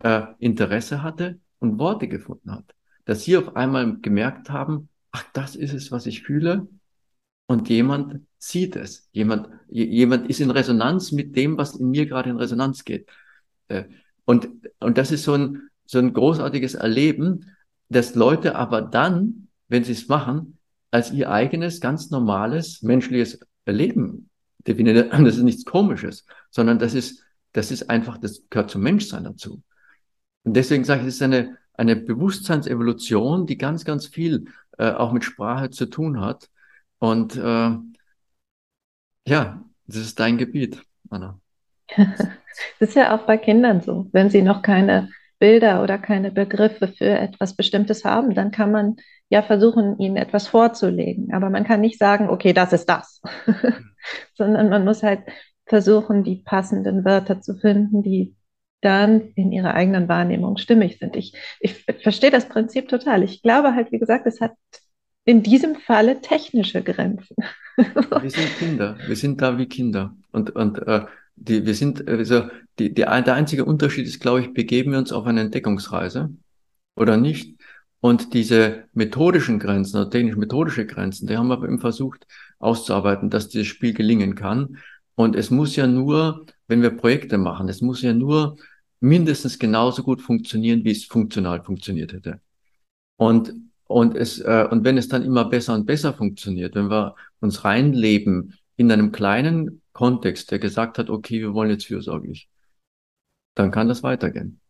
äh, 0.00 0.22
Interesse 0.40 1.04
hatte 1.04 1.38
und 1.60 1.78
Worte 1.78 2.08
gefunden 2.08 2.50
hat 2.50 2.74
dass 3.10 3.24
sie 3.24 3.36
auf 3.36 3.56
einmal 3.56 3.96
gemerkt 3.98 4.50
haben, 4.50 4.88
ach, 5.10 5.24
das 5.32 5.56
ist 5.56 5.72
es, 5.72 5.90
was 5.90 6.06
ich 6.06 6.22
fühle. 6.22 6.68
Und 7.50 7.68
jemand 7.68 8.20
sieht 8.38 8.76
es. 8.76 9.08
Jemand, 9.10 9.48
jemand 9.68 10.30
ist 10.30 10.38
in 10.38 10.52
Resonanz 10.52 11.10
mit 11.10 11.34
dem, 11.34 11.58
was 11.58 11.74
in 11.74 11.90
mir 11.90 12.06
gerade 12.06 12.30
in 12.30 12.36
Resonanz 12.36 12.84
geht. 12.84 13.08
Äh, 13.66 13.86
und, 14.24 14.48
und 14.78 14.96
das 14.96 15.10
ist 15.10 15.24
so 15.24 15.34
ein, 15.34 15.68
so 15.84 15.98
ein 15.98 16.12
großartiges 16.12 16.76
Erleben, 16.76 17.50
dass 17.88 18.14
Leute 18.14 18.54
aber 18.54 18.82
dann, 18.82 19.48
wenn 19.66 19.82
sie 19.82 19.94
es 19.94 20.06
machen, 20.06 20.58
als 20.92 21.10
ihr 21.10 21.28
eigenes, 21.28 21.80
ganz 21.80 22.10
normales, 22.10 22.82
menschliches 22.82 23.40
Leben 23.66 24.30
definieren. 24.64 25.10
Das 25.10 25.36
ist 25.36 25.42
nichts 25.42 25.64
Komisches, 25.64 26.26
sondern 26.52 26.78
das 26.78 26.94
ist, 26.94 27.24
das 27.50 27.72
ist 27.72 27.90
einfach, 27.90 28.18
das 28.18 28.44
gehört 28.48 28.70
zum 28.70 28.82
Menschsein 28.82 29.24
dazu. 29.24 29.60
Und 30.44 30.54
deswegen 30.54 30.84
sage 30.84 31.00
ich, 31.00 31.08
es 31.08 31.16
ist 31.16 31.22
eine, 31.22 31.58
eine 31.72 31.96
Bewusstseinsevolution, 31.96 33.44
die 33.48 33.58
ganz, 33.58 33.84
ganz 33.84 34.06
viel 34.06 34.44
äh, 34.78 34.92
auch 34.92 35.10
mit 35.10 35.24
Sprache 35.24 35.70
zu 35.70 35.86
tun 35.86 36.20
hat. 36.20 36.48
Und 37.00 37.36
äh, 37.36 37.70
ja, 39.26 39.64
das 39.86 39.96
ist 39.96 40.20
dein 40.20 40.38
Gebiet, 40.38 40.82
Anna. 41.10 41.40
Das 42.78 42.90
ist 42.90 42.96
ja 42.96 43.16
auch 43.16 43.26
bei 43.26 43.38
Kindern 43.38 43.80
so. 43.80 44.08
Wenn 44.12 44.28
sie 44.28 44.42
noch 44.42 44.60
keine 44.60 45.08
Bilder 45.38 45.82
oder 45.82 45.98
keine 45.98 46.30
Begriffe 46.30 46.88
für 46.88 47.06
etwas 47.06 47.54
Bestimmtes 47.54 48.04
haben, 48.04 48.34
dann 48.34 48.50
kann 48.50 48.72
man 48.72 48.96
ja 49.30 49.42
versuchen, 49.42 49.98
ihnen 49.98 50.16
etwas 50.16 50.48
vorzulegen. 50.48 51.32
Aber 51.32 51.48
man 51.48 51.64
kann 51.64 51.80
nicht 51.80 51.98
sagen, 51.98 52.28
okay, 52.28 52.52
das 52.52 52.72
ist 52.72 52.86
das, 52.86 53.22
sondern 54.34 54.68
man 54.68 54.84
muss 54.84 55.02
halt 55.02 55.20
versuchen, 55.64 56.24
die 56.24 56.36
passenden 56.36 57.04
Wörter 57.04 57.40
zu 57.40 57.56
finden, 57.56 58.02
die 58.02 58.36
dann 58.82 59.32
in 59.36 59.52
ihrer 59.52 59.74
eigenen 59.74 60.08
Wahrnehmung 60.08 60.56
stimmig 60.56 60.98
sind. 60.98 61.16
Ich, 61.16 61.34
ich 61.60 61.84
verstehe 62.02 62.30
das 62.30 62.48
Prinzip 62.48 62.88
total. 62.88 63.22
Ich 63.22 63.42
glaube 63.42 63.74
halt, 63.74 63.92
wie 63.92 63.98
gesagt, 63.98 64.26
es 64.26 64.40
hat 64.40 64.52
in 65.30 65.44
diesem 65.44 65.76
Falle 65.76 66.20
technische 66.20 66.82
Grenzen. 66.82 67.36
Wir 67.76 68.30
sind 68.30 68.58
Kinder, 68.58 68.98
wir 69.06 69.16
sind 69.16 69.40
da 69.40 69.56
wie 69.56 69.66
Kinder. 69.66 70.16
Und, 70.32 70.50
und 70.50 70.78
äh, 70.86 71.06
die, 71.36 71.64
wir 71.64 71.74
sind, 71.74 72.06
also 72.08 72.48
die, 72.78 72.92
die, 72.92 73.04
der 73.04 73.34
einzige 73.34 73.64
Unterschied 73.64 74.06
ist, 74.06 74.20
glaube 74.20 74.40
ich, 74.40 74.52
begeben 74.52 74.90
wir 74.90 74.98
uns 74.98 75.12
auf 75.12 75.26
eine 75.26 75.42
Entdeckungsreise 75.42 76.30
oder 76.96 77.16
nicht. 77.16 77.60
Und 78.00 78.34
diese 78.34 78.84
methodischen 78.92 79.60
Grenzen, 79.60 79.98
oder 79.98 80.10
technisch-methodische 80.10 80.84
Grenzen, 80.86 81.28
die 81.28 81.36
haben 81.36 81.48
wir 81.48 81.62
eben 81.62 81.78
versucht 81.78 82.26
auszuarbeiten, 82.58 83.30
dass 83.30 83.48
dieses 83.48 83.68
Spiel 83.68 83.94
gelingen 83.94 84.34
kann. 84.34 84.78
Und 85.14 85.36
es 85.36 85.50
muss 85.50 85.76
ja 85.76 85.86
nur, 85.86 86.44
wenn 86.66 86.82
wir 86.82 86.90
Projekte 86.90 87.38
machen, 87.38 87.68
es 87.68 87.82
muss 87.82 88.02
ja 88.02 88.12
nur 88.12 88.56
mindestens 88.98 89.60
genauso 89.60 90.02
gut 90.02 90.20
funktionieren, 90.20 90.84
wie 90.84 90.90
es 90.90 91.04
funktional 91.04 91.62
funktioniert 91.62 92.12
hätte. 92.12 92.40
Und, 93.16 93.69
und, 93.90 94.14
es, 94.16 94.38
äh, 94.38 94.68
und 94.70 94.84
wenn 94.84 94.96
es 94.98 95.08
dann 95.08 95.24
immer 95.24 95.44
besser 95.46 95.74
und 95.74 95.84
besser 95.84 96.12
funktioniert, 96.14 96.76
wenn 96.76 96.88
wir 96.90 97.16
uns 97.40 97.64
reinleben 97.64 98.54
in 98.76 98.92
einem 98.92 99.10
kleinen 99.10 99.82
Kontext, 99.92 100.52
der 100.52 100.60
gesagt 100.60 100.96
hat, 100.98 101.10
okay, 101.10 101.40
wir 101.40 101.54
wollen 101.54 101.70
jetzt 101.70 101.86
fürsorglich, 101.86 102.48
dann 103.56 103.72
kann 103.72 103.88
das 103.88 104.04
weitergehen. 104.04 104.60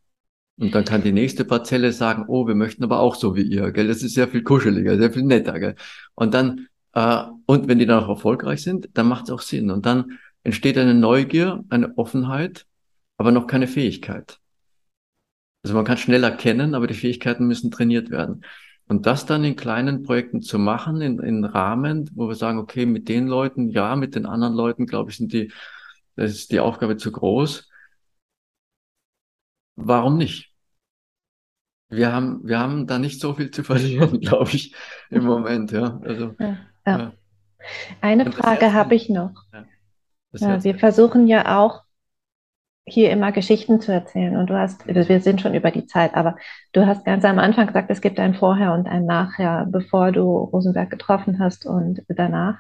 Und 0.59 0.75
dann 0.75 0.87
kann 0.87 1.03
die 1.03 1.13
nächste 1.13 1.45
Parzelle 1.45 1.93
sagen, 1.93 2.25
oh, 2.29 2.47
wir 2.47 2.55
möchten 2.55 2.83
aber 2.83 3.01
auch 3.01 3.15
so 3.15 3.37
wie 3.37 3.43
ihr, 3.43 3.71
gell? 3.73 3.89
Das 3.89 4.03
ist 4.03 4.15
sehr 4.15 4.27
viel 4.27 4.43
kuscheliger, 4.43 4.97
sehr 4.97 5.13
viel 5.13 5.23
netter, 5.23 5.61
gell? 5.61 5.75
Und 6.15 6.33
dann, 6.33 6.69
äh, 6.95 7.25
und 7.45 7.69
wenn 7.69 7.79
die 7.79 7.87
dann 7.87 8.03
auch 8.03 8.09
erfolgreich 8.09 8.63
sind, 8.63 8.89
dann 8.95 9.07
macht 9.07 9.25
es 9.25 9.31
auch 9.31 9.43
Sinn. 9.43 9.71
Und 9.71 9.85
dann 9.85 10.19
entsteht 10.45 10.79
eine 10.79 10.95
Neugier, 10.95 11.63
eine 11.69 11.97
Offenheit, 11.99 12.65
aber 13.19 13.33
noch 13.33 13.47
keine 13.47 13.69
Fähigkeit. 13.69 14.39
Also 15.63 15.75
man 15.75 15.85
kann 15.85 15.99
schnell 15.99 16.25
erkennen, 16.25 16.75
aber 16.75 16.87
die 16.87 16.95
Fähigkeiten 16.95 17.47
müssen 17.47 17.71
trainiert 17.71 18.11
werden. 18.11 18.43
Und 18.91 19.07
das 19.07 19.25
dann 19.25 19.45
in 19.45 19.55
kleinen 19.55 20.03
Projekten 20.03 20.43
zu 20.43 20.59
machen, 20.59 21.01
in, 21.01 21.21
in 21.21 21.45
Rahmen, 21.45 22.11
wo 22.13 22.27
wir 22.27 22.35
sagen, 22.35 22.59
okay, 22.59 22.87
mit 22.87 23.09
den 23.09 23.29
Leuten, 23.29 23.69
ja, 23.69 23.95
mit 23.95 24.17
den 24.17 24.27
anderen 24.27 24.55
Leuten, 24.55 24.85
glaube 24.85 25.13
ich, 25.13 25.17
sind 25.17 25.33
die, 25.33 25.53
das 26.17 26.33
ist 26.33 26.51
die 26.51 26.59
Aufgabe 26.59 26.97
zu 26.97 27.13
groß. 27.13 27.71
Warum 29.77 30.17
nicht? 30.17 30.53
Wir 31.89 32.13
haben, 32.13 32.41
wir 32.43 32.59
haben 32.59 32.89
da 32.89 32.99
nicht 32.99 33.21
so 33.21 33.33
viel 33.35 33.53
zu 33.53 33.63
verlieren, 33.63 34.19
glaube 34.19 34.51
ich, 34.55 34.75
im 35.09 35.23
Moment, 35.23 35.71
ja. 35.71 36.01
Also, 36.03 36.35
ja, 36.41 36.59
ja. 36.85 36.99
ja. 36.99 37.13
Eine 38.01 38.33
Frage 38.33 38.73
habe 38.73 38.97
ich 38.97 39.09
noch. 39.09 39.45
Ja, 39.53 39.67
ja, 40.33 40.65
wir 40.65 40.75
versuchen 40.75 41.29
ja 41.29 41.61
auch 41.61 41.85
hier 42.93 43.11
immer 43.11 43.33
Geschichten 43.33 43.81
zu 43.81 43.93
erzählen. 43.93 44.37
Und 44.37 44.49
du 44.51 44.59
hast, 44.59 44.87
wir 44.87 45.21
sind 45.21 45.41
schon 45.41 45.55
über 45.55 45.71
die 45.71 45.87
Zeit, 45.87 46.15
aber 46.15 46.37
du 46.73 46.87
hast 46.87 47.05
ganz 47.05 47.25
am 47.25 47.39
Anfang 47.39 47.67
gesagt, 47.67 47.91
es 47.91 48.01
gibt 48.01 48.21
ein 48.21 48.35
Vorher 48.35 48.73
und 48.73 48.87
ein 48.87 49.05
Nachher, 49.05 49.67
bevor 49.71 50.13
du 50.13 50.45
Rosenberg 50.45 50.91
getroffen 50.91 51.39
hast 51.39 51.67
und 51.67 52.03
danach. 52.09 52.59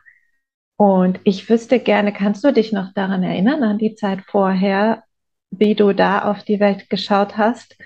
Und 0.76 1.20
ich 1.24 1.48
wüsste 1.50 1.78
gerne, 1.78 2.12
kannst 2.12 2.42
du 2.42 2.52
dich 2.52 2.72
noch 2.72 2.92
daran 2.94 3.22
erinnern, 3.22 3.62
an 3.62 3.78
die 3.78 3.94
Zeit 3.94 4.22
vorher, 4.26 5.04
wie 5.50 5.74
du 5.74 5.92
da 5.92 6.22
auf 6.30 6.42
die 6.42 6.60
Welt 6.60 6.88
geschaut 6.88 7.36
hast? 7.36 7.76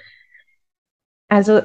Also, 1.29 1.61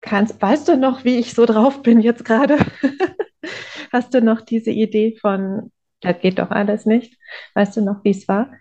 kannst, 0.00 0.40
weißt 0.40 0.68
du 0.68 0.76
noch, 0.76 1.04
wie 1.04 1.18
ich 1.18 1.34
so 1.34 1.46
drauf 1.46 1.82
bin 1.82 2.00
jetzt 2.00 2.24
gerade? 2.24 2.58
hast 3.92 4.14
du 4.14 4.22
noch 4.22 4.40
diese 4.40 4.70
Idee 4.70 5.16
von, 5.20 5.72
das 6.00 6.20
geht 6.20 6.38
doch 6.38 6.50
alles 6.50 6.86
nicht? 6.86 7.16
Weißt 7.54 7.76
du 7.76 7.80
noch, 7.82 8.04
wie 8.04 8.10
es 8.10 8.28
war? 8.28 8.52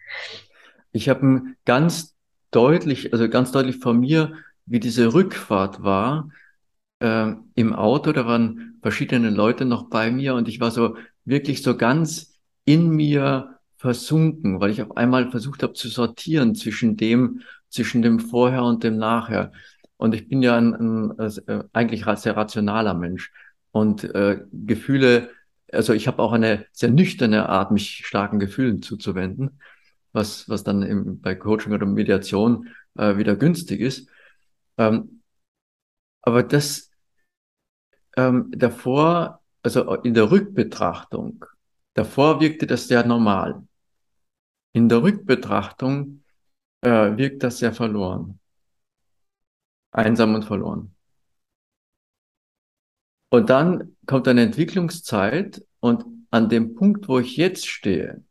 Ich 0.97 1.09
habe 1.09 1.43
ganz 1.63 2.15
deutlich, 2.49 3.13
also 3.13 3.29
ganz 3.29 3.51
deutlich 3.51 3.77
von 3.77 3.99
mir, 3.99 4.33
wie 4.65 4.79
diese 4.79 5.13
Rückfahrt 5.13 5.83
war 5.83 6.29
äh, 6.99 7.33
im 7.53 7.73
Auto. 7.73 8.11
Da 8.13 8.25
waren 8.25 8.79
verschiedene 8.81 9.29
Leute 9.29 9.65
noch 9.65 9.91
bei 9.91 10.09
mir 10.09 10.33
und 10.33 10.47
ich 10.47 10.59
war 10.59 10.71
so 10.71 10.97
wirklich 11.23 11.61
so 11.61 11.77
ganz 11.77 12.39
in 12.65 12.89
mir 12.89 13.59
versunken, 13.77 14.59
weil 14.59 14.71
ich 14.71 14.81
auf 14.81 14.97
einmal 14.97 15.29
versucht 15.29 15.61
habe 15.61 15.73
zu 15.73 15.87
sortieren 15.87 16.55
zwischen 16.55 16.97
dem, 16.97 17.41
zwischen 17.69 18.01
dem 18.01 18.19
Vorher 18.19 18.63
und 18.63 18.83
dem 18.83 18.97
Nachher. 18.97 19.51
Und 19.97 20.15
ich 20.15 20.27
bin 20.27 20.41
ja 20.41 20.57
ein, 20.57 20.73
ein, 20.73 21.11
ein 21.19 21.31
äh, 21.47 21.63
eigentlich 21.73 22.05
sehr 22.15 22.35
rationaler 22.35 22.95
Mensch 22.95 23.31
und 23.71 24.03
äh, 24.03 24.41
Gefühle, 24.51 25.29
also 25.71 25.93
ich 25.93 26.07
habe 26.07 26.23
auch 26.23 26.31
eine 26.31 26.65
sehr 26.71 26.89
nüchterne 26.89 27.49
Art, 27.49 27.69
mich 27.69 28.01
starken 28.03 28.39
Gefühlen 28.39 28.81
zuzuwenden 28.81 29.59
was, 30.17 30.49
was 30.49 30.63
dann 30.63 30.81
im, 30.81 31.21
bei 31.21 31.35
Coaching 31.35 31.71
oder 31.73 31.85
Mediation 31.85 32.69
äh, 32.97 33.17
wieder 33.17 33.35
günstig 33.35 33.79
ist. 33.79 34.09
Ähm, 34.77 35.21
aber 36.21 36.43
das 36.43 36.91
ähm, 38.17 38.51
davor, 38.51 39.41
also 39.61 39.93
in 40.01 40.15
der 40.15 40.31
Rückbetrachtung, 40.31 41.45
davor 41.93 42.41
wirkte 42.41 42.65
das 42.65 42.87
sehr 42.87 43.05
normal. 43.05 43.63
In 44.73 44.89
der 44.89 45.03
Rückbetrachtung 45.03 46.23
äh, 46.81 47.15
wirkt 47.15 47.43
das 47.43 47.59
sehr 47.59 47.73
verloren. 47.73 48.39
Einsam 49.91 50.35
und 50.35 50.45
verloren. 50.45 50.95
Und 53.29 53.49
dann 53.49 53.95
kommt 54.05 54.27
eine 54.27 54.41
Entwicklungszeit 54.41 55.63
und 55.79 56.05
an 56.31 56.49
dem 56.49 56.75
Punkt, 56.75 57.07
wo 57.07 57.19
ich 57.19 57.37
jetzt 57.37 57.67
stehe, 57.67 58.23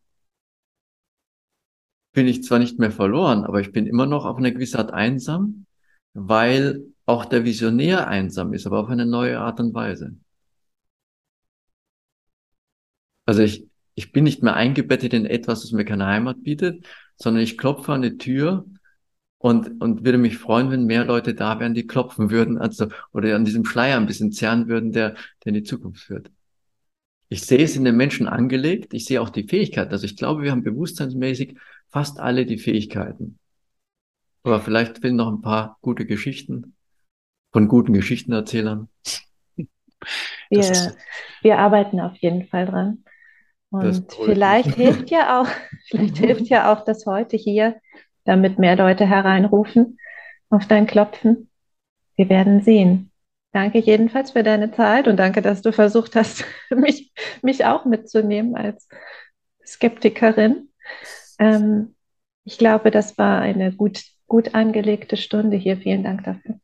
bin 2.17 2.27
ich 2.27 2.43
zwar 2.43 2.59
nicht 2.59 2.79
mehr 2.79 2.91
verloren, 2.91 3.45
aber 3.45 3.61
ich 3.61 3.73
bin 3.73 3.87
immer 3.87 4.07
noch 4.07 4.25
auf 4.25 4.39
eine 4.39 4.51
gewisse 4.51 4.79
Art 4.79 4.91
einsam, 4.91 5.67
weil 6.15 6.83
auch 7.05 7.27
der 7.27 7.45
Visionär 7.45 8.09
einsam 8.09 8.55
ist, 8.55 8.67
aber 8.67 8.81
auf 8.81 8.89
eine 8.89 9.05
neue 9.05 9.39
Art 9.39 9.61
und 9.61 9.75
Weise. 9.75 10.17
Also 13.27 13.43
ich, 13.43 13.67
ich 13.95 14.13
bin 14.13 14.25
nicht 14.25 14.43
mehr 14.43 14.57
eingebettet 14.57 15.13
in 15.13 15.27
etwas, 15.27 15.61
das 15.61 15.73
mir 15.73 15.85
keine 15.85 16.07
Heimat 16.07 16.43
bietet, 16.43 16.87
sondern 17.17 17.43
ich 17.43 17.59
klopfe 17.59 17.93
an 17.93 18.01
die 18.01 18.17
Tür 18.17 18.65
und, 19.37 19.79
und 19.83 20.07
würde 20.07 20.17
mich 20.17 20.39
freuen, 20.39 20.71
wenn 20.71 20.87
mehr 20.87 21.05
Leute 21.05 21.35
da 21.35 21.61
wären, 21.61 21.75
die 21.75 21.87
klopfen 21.87 22.31
würden, 22.31 22.57
also, 22.57 22.89
oder 23.13 23.37
an 23.37 23.45
diesem 23.45 23.67
Schleier 23.67 23.99
ein 23.99 24.07
bisschen 24.07 24.33
zerren 24.33 24.69
würden, 24.69 24.91
der, 24.91 25.11
der 25.45 25.49
in 25.49 25.55
die 25.55 25.65
Zukunft 25.65 26.01
führt. 26.01 26.31
Ich 27.29 27.43
sehe 27.43 27.63
es 27.63 27.77
in 27.77 27.85
den 27.85 27.99
Menschen 27.99 28.27
angelegt, 28.27 28.95
ich 28.95 29.05
sehe 29.05 29.21
auch 29.21 29.29
die 29.29 29.47
Fähigkeit. 29.47 29.91
Also 29.91 30.07
ich 30.07 30.17
glaube, 30.17 30.45
wir 30.45 30.53
haben 30.53 30.63
bewusstseinsmäßig 30.63 31.59
fast 31.91 32.21
alle 32.21 32.47
die 32.47 32.59
Fähigkeiten. 32.59 33.39
Aber 34.43 34.61
vielleicht 34.61 34.99
fehlen 34.99 35.17
noch 35.17 35.29
ein 35.29 35.43
paar 35.43 35.79
gute 35.81 36.07
Geschichten 36.07 36.77
von 37.53 37.69
guten 37.69 37.93
Geschichtenerzählern. 37.93 38.89
Wir, 40.51 40.95
wir 41.43 41.59
arbeiten 41.59 41.99
auf 41.99 42.17
jeden 42.19 42.47
Fall 42.47 42.67
dran. 42.67 43.03
Und 43.71 44.13
vielleicht 44.13 44.77
hilft 44.77 45.11
ja 45.11 45.41
auch, 45.41 45.49
vielleicht 45.89 46.19
hilft 46.19 46.47
ja 46.47 46.73
auch 46.73 46.85
das 46.85 47.07
heute 47.07 47.37
hier, 47.37 47.81
damit 48.25 48.59
mehr 48.59 48.77
Leute 48.77 49.07
hereinrufen 49.07 49.99
auf 50.51 50.67
dein 50.67 50.87
Klopfen. 50.87 51.51
Wir 52.17 52.29
werden 52.29 52.63
sehen. 52.63 53.11
Danke 53.53 53.79
jedenfalls 53.79 54.33
für 54.33 54.43
deine 54.43 54.71
Zeit 54.71 55.09
und 55.09 55.17
danke, 55.17 55.43
dass 55.43 55.63
du 55.63 55.73
versucht 55.73 56.15
hast, 56.15 56.45
mich, 56.71 57.13
mich 57.43 57.65
auch 57.65 57.85
mitzunehmen 57.85 58.55
als 58.55 58.89
Skeptikerin. 59.65 60.69
Ähm, 61.39 61.95
ich 62.45 62.59
glaube, 62.59 62.91
das 62.91 63.19
war 63.19 63.41
eine 63.41 63.73
gut, 63.73 64.03
gut 64.27 64.55
angelegte 64.55 65.17
Stunde 65.17 65.57
hier. 65.57 65.77
Vielen 65.77 66.03
Dank 66.05 66.25
dafür. 66.25 66.61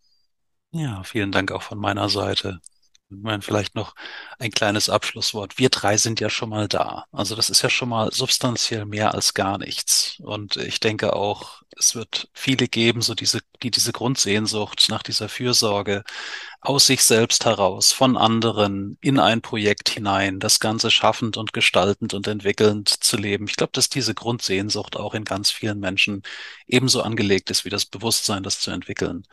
Ja, 0.72 1.02
vielen 1.02 1.32
Dank 1.32 1.50
auch 1.50 1.62
von 1.62 1.78
meiner 1.78 2.08
Seite. 2.10 2.60
Meine, 3.20 3.42
vielleicht 3.42 3.74
noch 3.74 3.94
ein 4.38 4.50
kleines 4.50 4.88
Abschlusswort. 4.88 5.58
Wir 5.58 5.68
drei 5.68 5.96
sind 5.96 6.20
ja 6.20 6.30
schon 6.30 6.48
mal 6.48 6.68
da. 6.68 7.06
Also 7.12 7.34
das 7.34 7.50
ist 7.50 7.62
ja 7.62 7.70
schon 7.70 7.88
mal 7.88 8.10
substanziell 8.12 8.86
mehr 8.86 9.14
als 9.14 9.34
gar 9.34 9.58
nichts. 9.58 10.18
Und 10.20 10.56
ich 10.56 10.80
denke 10.80 11.14
auch, 11.14 11.62
es 11.76 11.94
wird 11.94 12.28
viele 12.32 12.68
geben, 12.68 13.02
so 13.02 13.14
diese, 13.14 13.40
die 13.62 13.70
diese 13.70 13.92
Grundsehnsucht 13.92 14.86
nach 14.88 15.02
dieser 15.02 15.28
Fürsorge 15.28 16.04
aus 16.60 16.86
sich 16.86 17.02
selbst 17.02 17.44
heraus, 17.44 17.92
von 17.92 18.16
anderen 18.16 18.98
in 19.00 19.18
ein 19.18 19.42
Projekt 19.42 19.88
hinein, 19.88 20.38
das 20.40 20.60
Ganze 20.60 20.90
schaffend 20.90 21.36
und 21.36 21.52
gestaltend 21.52 22.14
und 22.14 22.26
entwickelnd 22.28 22.88
zu 22.88 23.16
leben. 23.16 23.46
Ich 23.48 23.56
glaube, 23.56 23.72
dass 23.72 23.88
diese 23.88 24.14
Grundsehnsucht 24.14 24.96
auch 24.96 25.14
in 25.14 25.24
ganz 25.24 25.50
vielen 25.50 25.80
Menschen 25.80 26.22
ebenso 26.66 27.02
angelegt 27.02 27.50
ist 27.50 27.64
wie 27.64 27.70
das 27.70 27.86
Bewusstsein, 27.86 28.42
das 28.42 28.60
zu 28.60 28.70
entwickeln. 28.70 29.26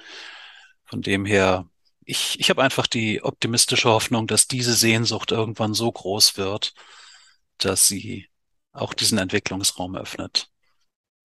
Von 0.86 1.02
dem 1.02 1.26
her 1.26 1.68
ich, 2.10 2.40
ich 2.40 2.50
habe 2.50 2.64
einfach 2.64 2.88
die 2.88 3.24
optimistische 3.24 3.90
Hoffnung, 3.90 4.26
dass 4.26 4.48
diese 4.48 4.74
Sehnsucht 4.74 5.32
irgendwann 5.32 5.76
so 5.76 5.92
groß 5.92 6.38
wird, 6.38 6.74
dass 7.60 7.88
sie 7.88 8.28
auch 8.72 8.96
diesen 8.96 9.20
Entwicklungsraum 9.20 9.96
öffnet. 9.96 10.50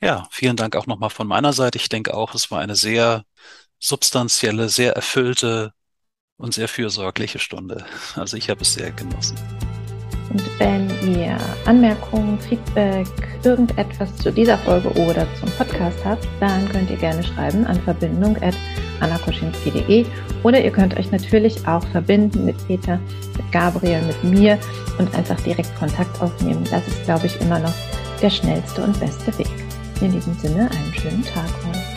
Ja, 0.03 0.29
vielen 0.31 0.57
Dank 0.57 0.77
auch 0.77 0.87
nochmal 0.87 1.09
von 1.09 1.27
meiner 1.27 1.55
Seite. 1.55 1.79
Ich 1.79 1.89
denke 1.89 2.13
auch, 2.13 2.35
es 2.35 2.51
war 2.51 2.61
eine 2.61 2.77
sehr 2.77 3.25
substanzielle, 3.79 4.69
sehr 4.69 4.93
erfüllte 4.95 5.73
und 6.37 6.53
sehr 6.53 6.69
fürsorgliche 6.69 7.39
Stunde. 7.39 7.87
Also 8.15 8.37
ich 8.37 8.51
habe 8.51 8.61
es 8.61 8.75
sehr 8.75 8.91
genossen. 8.93 9.39
Und 10.31 10.43
wenn 10.59 10.91
ihr 11.09 11.39
Anmerkungen, 11.65 12.39
Feedback, 12.41 13.07
irgendetwas 13.43 14.15
zu 14.17 14.33
dieser 14.33 14.59
Folge 14.59 14.91
oder 15.01 15.27
zum 15.39 15.51
Podcast 15.53 16.05
habt, 16.05 16.27
dann 16.41 16.69
könnt 16.69 16.91
ihr 16.91 16.97
gerne 16.97 17.23
schreiben 17.23 17.65
an 17.67 17.81
verbindung.annakoschinski.de 19.09 20.07
oder 20.43 20.63
ihr 20.63 20.71
könnt 20.71 20.99
euch 20.99 21.11
natürlich 21.11 21.67
auch 21.67 21.85
verbinden 21.89 22.45
mit 22.45 22.57
Peter, 22.67 22.99
mit 23.37 23.53
Gabriel, 23.53 24.03
mit 24.03 24.25
mir 24.25 24.59
und 24.99 25.15
einfach 25.15 25.41
direkt 25.41 25.75
Kontakt 25.77 26.21
aufnehmen. 26.21 26.65
Das 26.71 26.87
ist, 26.87 27.05
glaube 27.05 27.27
ich, 27.27 27.41
immer 27.41 27.59
noch 27.59 27.75
der 28.21 28.31
schnellste 28.31 28.83
und 28.83 28.99
beste 29.01 29.37
Weg. 29.39 29.51
In 30.01 30.13
diesem 30.13 30.35
Sinne 30.35 30.71
einen 30.71 30.95
schönen 30.95 31.23
Tag 31.23 31.49
heute. 31.67 31.94